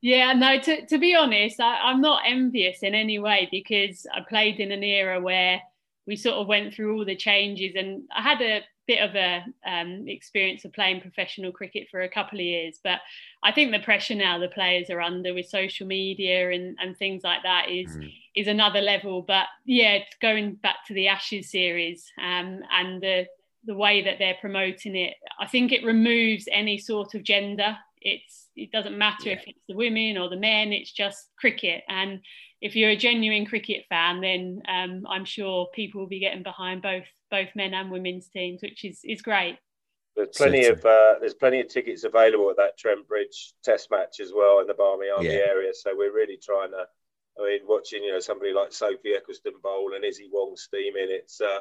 Yeah, 0.06 0.34
no, 0.34 0.60
to, 0.60 0.86
to 0.86 0.98
be 0.98 1.16
honest, 1.16 1.58
I, 1.58 1.90
am 1.90 2.00
not 2.00 2.22
envious 2.24 2.84
in 2.84 2.94
any 2.94 3.18
way 3.18 3.48
because 3.50 4.06
I 4.14 4.20
played 4.20 4.60
in 4.60 4.70
an 4.70 4.84
era 4.84 5.20
where 5.20 5.60
we 6.06 6.14
sort 6.14 6.36
of 6.36 6.46
went 6.46 6.72
through 6.72 6.96
all 6.96 7.04
the 7.04 7.16
changes 7.16 7.74
and 7.74 8.04
I 8.16 8.22
had 8.22 8.40
a 8.40 8.60
bit 8.86 9.00
of 9.00 9.16
a 9.16 9.44
um, 9.68 10.04
experience 10.06 10.64
of 10.64 10.72
playing 10.72 11.00
professional 11.00 11.50
cricket 11.50 11.88
for 11.90 12.02
a 12.02 12.08
couple 12.08 12.38
of 12.38 12.44
years. 12.44 12.78
But 12.84 13.00
I 13.42 13.50
think 13.50 13.72
the 13.72 13.80
pressure 13.80 14.14
now 14.14 14.38
the 14.38 14.46
players 14.46 14.90
are 14.90 15.00
under 15.00 15.34
with 15.34 15.48
social 15.48 15.88
media 15.88 16.52
and, 16.52 16.78
and 16.80 16.96
things 16.96 17.24
like 17.24 17.42
that 17.42 17.68
is 17.68 17.88
mm. 17.88 18.08
is 18.36 18.46
another 18.46 18.82
level. 18.82 19.22
But 19.22 19.46
yeah, 19.64 19.98
going 20.22 20.54
back 20.54 20.86
to 20.86 20.94
the 20.94 21.08
Ashes 21.08 21.50
series 21.50 22.04
um, 22.16 22.60
and 22.70 23.02
the 23.02 23.26
the 23.64 23.74
way 23.74 24.04
that 24.04 24.20
they're 24.20 24.38
promoting 24.40 24.94
it, 24.94 25.14
I 25.40 25.48
think 25.48 25.72
it 25.72 25.84
removes 25.84 26.46
any 26.52 26.78
sort 26.78 27.16
of 27.16 27.24
gender 27.24 27.76
it's 28.06 28.48
it 28.54 28.70
doesn't 28.70 28.96
matter 28.96 29.30
yeah. 29.30 29.34
if 29.34 29.42
it's 29.46 29.64
the 29.68 29.74
women 29.74 30.16
or 30.16 30.30
the 30.30 30.36
men 30.36 30.72
it's 30.72 30.92
just 30.92 31.28
cricket 31.38 31.82
and 31.88 32.20
if 32.60 32.74
you're 32.74 32.90
a 32.90 32.96
genuine 32.96 33.44
cricket 33.44 33.84
fan 33.88 34.20
then 34.20 34.62
um, 34.68 35.04
i'm 35.08 35.24
sure 35.24 35.68
people 35.74 36.00
will 36.00 36.08
be 36.08 36.20
getting 36.20 36.42
behind 36.42 36.80
both 36.82 37.04
both 37.30 37.48
men 37.56 37.74
and 37.74 37.90
women's 37.90 38.28
teams 38.28 38.62
which 38.62 38.84
is 38.84 39.00
is 39.04 39.22
great 39.22 39.58
there's 40.16 40.30
plenty 40.34 40.64
of 40.64 40.82
uh, 40.84 41.16
there's 41.20 41.34
plenty 41.34 41.60
of 41.60 41.68
tickets 41.68 42.04
available 42.04 42.48
at 42.48 42.56
that 42.56 42.78
Trent 42.78 43.06
Bridge 43.06 43.52
Test 43.62 43.90
match 43.90 44.18
as 44.18 44.32
well 44.34 44.60
in 44.60 44.66
the 44.66 44.72
Barmy 44.72 45.08
Army 45.14 45.28
yeah. 45.28 45.44
area. 45.46 45.72
So 45.74 45.90
we're 45.94 46.14
really 46.14 46.38
trying 46.42 46.70
to. 46.70 46.86
I 47.38 47.44
mean, 47.44 47.60
watching 47.68 48.02
you 48.02 48.12
know 48.12 48.18
somebody 48.18 48.54
like 48.54 48.72
Sophie 48.72 49.12
Ecclestone 49.12 49.60
bowl 49.62 49.92
and 49.94 50.04
Issy 50.06 50.30
Wong 50.32 50.56
steaming, 50.56 51.08
it's 51.10 51.42
uh, 51.42 51.58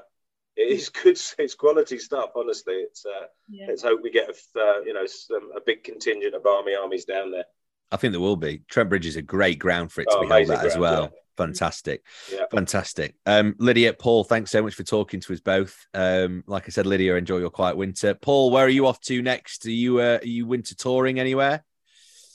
it 0.56 0.72
is 0.72 0.90
good. 0.90 1.20
It's 1.40 1.56
quality 1.56 1.98
stuff. 1.98 2.32
Honestly, 2.36 2.76
it's 2.76 3.06
uh, 3.06 3.26
yeah. 3.50 3.66
let's 3.68 3.84
hope 3.84 4.02
we 4.02 4.12
get 4.12 4.30
a 4.30 4.60
uh, 4.60 4.80
you 4.86 4.94
know 4.94 5.06
some, 5.06 5.52
a 5.56 5.62
big 5.66 5.84
contingent 5.84 6.36
of 6.36 6.46
army 6.46 6.76
Armies 6.76 7.06
down 7.06 7.32
there. 7.32 7.46
I 7.92 7.98
think 7.98 8.12
there 8.12 8.22
will 8.22 8.36
be. 8.36 8.62
Trent 8.70 8.90
Bridge 8.90 9.06
is 9.06 9.16
a 9.16 9.22
great 9.22 9.60
ground 9.60 9.92
for 9.92 10.02
it 10.02 10.08
to 10.10 10.18
oh, 10.18 10.22
be 10.22 10.28
held 10.28 10.50
at 10.50 10.66
as 10.66 10.78
well. 10.78 11.12
Fantastic. 11.38 12.04
Yeah. 12.32 12.46
Fantastic. 12.50 13.16
Um, 13.26 13.56
Lydia, 13.60 13.94
Paul, 13.94 14.24
thanks 14.24 14.52
so 14.52 14.64
much 14.64 14.74
for 14.74 14.84
talking 14.84 15.20
to 15.20 15.34
us 15.34 15.40
both. 15.40 15.86
Um, 15.94 16.44
like 16.48 16.64
I 16.66 16.70
said, 16.70 16.86
Lydia, 16.86 17.16
enjoy 17.16 17.38
your 17.38 17.50
quiet 17.50 17.78
winter. 17.78 18.14
Paul, 18.14 18.52
where 18.52 18.66
are 18.66 18.70
you 18.70 18.88
off 18.88 19.00
to 19.02 19.22
next? 19.22 19.66
Are 19.66 19.72
you 19.72 20.00
uh, 20.00 20.20
are 20.22 20.28
you 20.28 20.46
winter 20.48 20.76
touring 20.76 21.20
anywhere? 21.20 21.64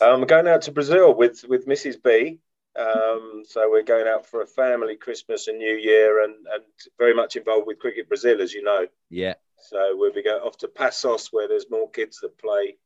I'm 0.01 0.25
going 0.25 0.49
out 0.49 0.63
to 0.63 0.73
Brazil 0.73 1.15
with 1.15 1.45
with 1.49 1.67
Mrs. 1.67 1.97
B. 2.03 2.39
Um, 2.81 3.43
so 3.47 3.71
we're 3.71 3.83
going 3.83 4.07
out 4.07 4.27
for 4.27 4.43
a 4.43 4.47
family 4.47 4.97
Christmas 4.97 5.49
and 5.49 5.59
New 5.59 5.77
Year, 5.77 6.25
and 6.25 6.35
and 6.53 6.65
very 6.99 7.15
much 7.15 7.37
involved 7.37 7.67
with 7.67 7.79
Cricket 7.79 8.09
Brazil, 8.09 8.41
as 8.41 8.53
you 8.53 8.63
know. 8.63 8.87
Yeah. 9.11 9.35
So 9.59 9.93
we'll 9.95 10.13
be 10.13 10.23
going 10.23 10.43
off 10.43 10.57
to 10.59 10.69
Poços, 10.69 11.29
where 11.31 11.49
there's 11.49 11.71
more 11.71 11.91
kids 11.91 12.21
that 12.21 12.39
play 12.39 12.77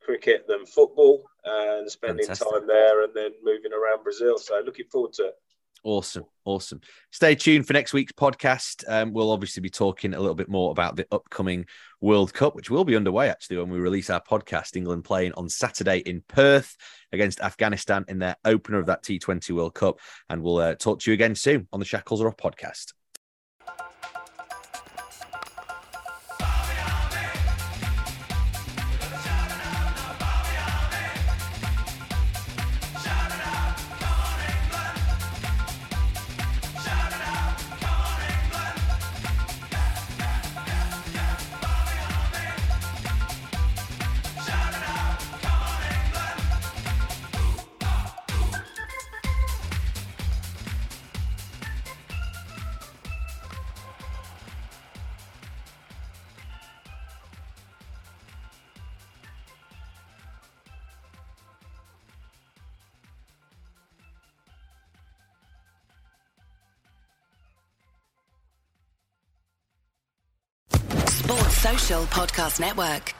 cricket 0.00 0.46
than 0.46 0.66
football, 0.66 1.24
and 1.44 1.90
spending 1.90 2.26
Fantastic. 2.26 2.48
time 2.48 2.66
there, 2.66 3.02
and 3.02 3.12
then 3.14 3.32
moving 3.42 3.72
around 3.72 4.04
Brazil. 4.04 4.38
So 4.38 4.62
looking 4.64 4.86
forward 4.86 5.14
to 5.14 5.26
it. 5.26 5.34
Awesome, 5.82 6.24
awesome. 6.44 6.82
Stay 7.10 7.34
tuned 7.34 7.66
for 7.66 7.72
next 7.72 7.94
week's 7.94 8.12
podcast. 8.12 8.84
Um, 8.86 9.14
we'll 9.14 9.30
obviously 9.30 9.62
be 9.62 9.70
talking 9.70 10.12
a 10.12 10.20
little 10.20 10.34
bit 10.34 10.50
more 10.50 10.72
about 10.72 10.94
the 10.94 11.06
upcoming 11.10 11.64
World 12.02 12.34
Cup, 12.34 12.54
which 12.54 12.70
will 12.70 12.84
be 12.84 12.96
underway 12.96 13.30
actually 13.30 13.56
when 13.56 13.70
we 13.70 13.78
release 13.78 14.10
our 14.10 14.20
podcast. 14.20 14.76
England 14.76 15.04
playing 15.04 15.32
on 15.32 15.48
Saturday 15.48 16.00
in 16.00 16.22
Perth 16.28 16.76
against 17.12 17.40
Afghanistan 17.40 18.04
in 18.08 18.18
their 18.18 18.36
opener 18.44 18.78
of 18.78 18.86
that 18.86 19.02
T20 19.02 19.52
World 19.52 19.74
Cup. 19.74 20.00
And 20.28 20.42
we'll 20.42 20.58
uh, 20.58 20.74
talk 20.74 21.00
to 21.00 21.10
you 21.10 21.14
again 21.14 21.34
soon 21.34 21.66
on 21.72 21.80
the 21.80 21.86
Shackles 21.86 22.20
Are 22.20 22.28
Off 22.28 22.36
podcast. 22.36 22.92
Podcast 72.20 72.60
Network. 72.60 73.19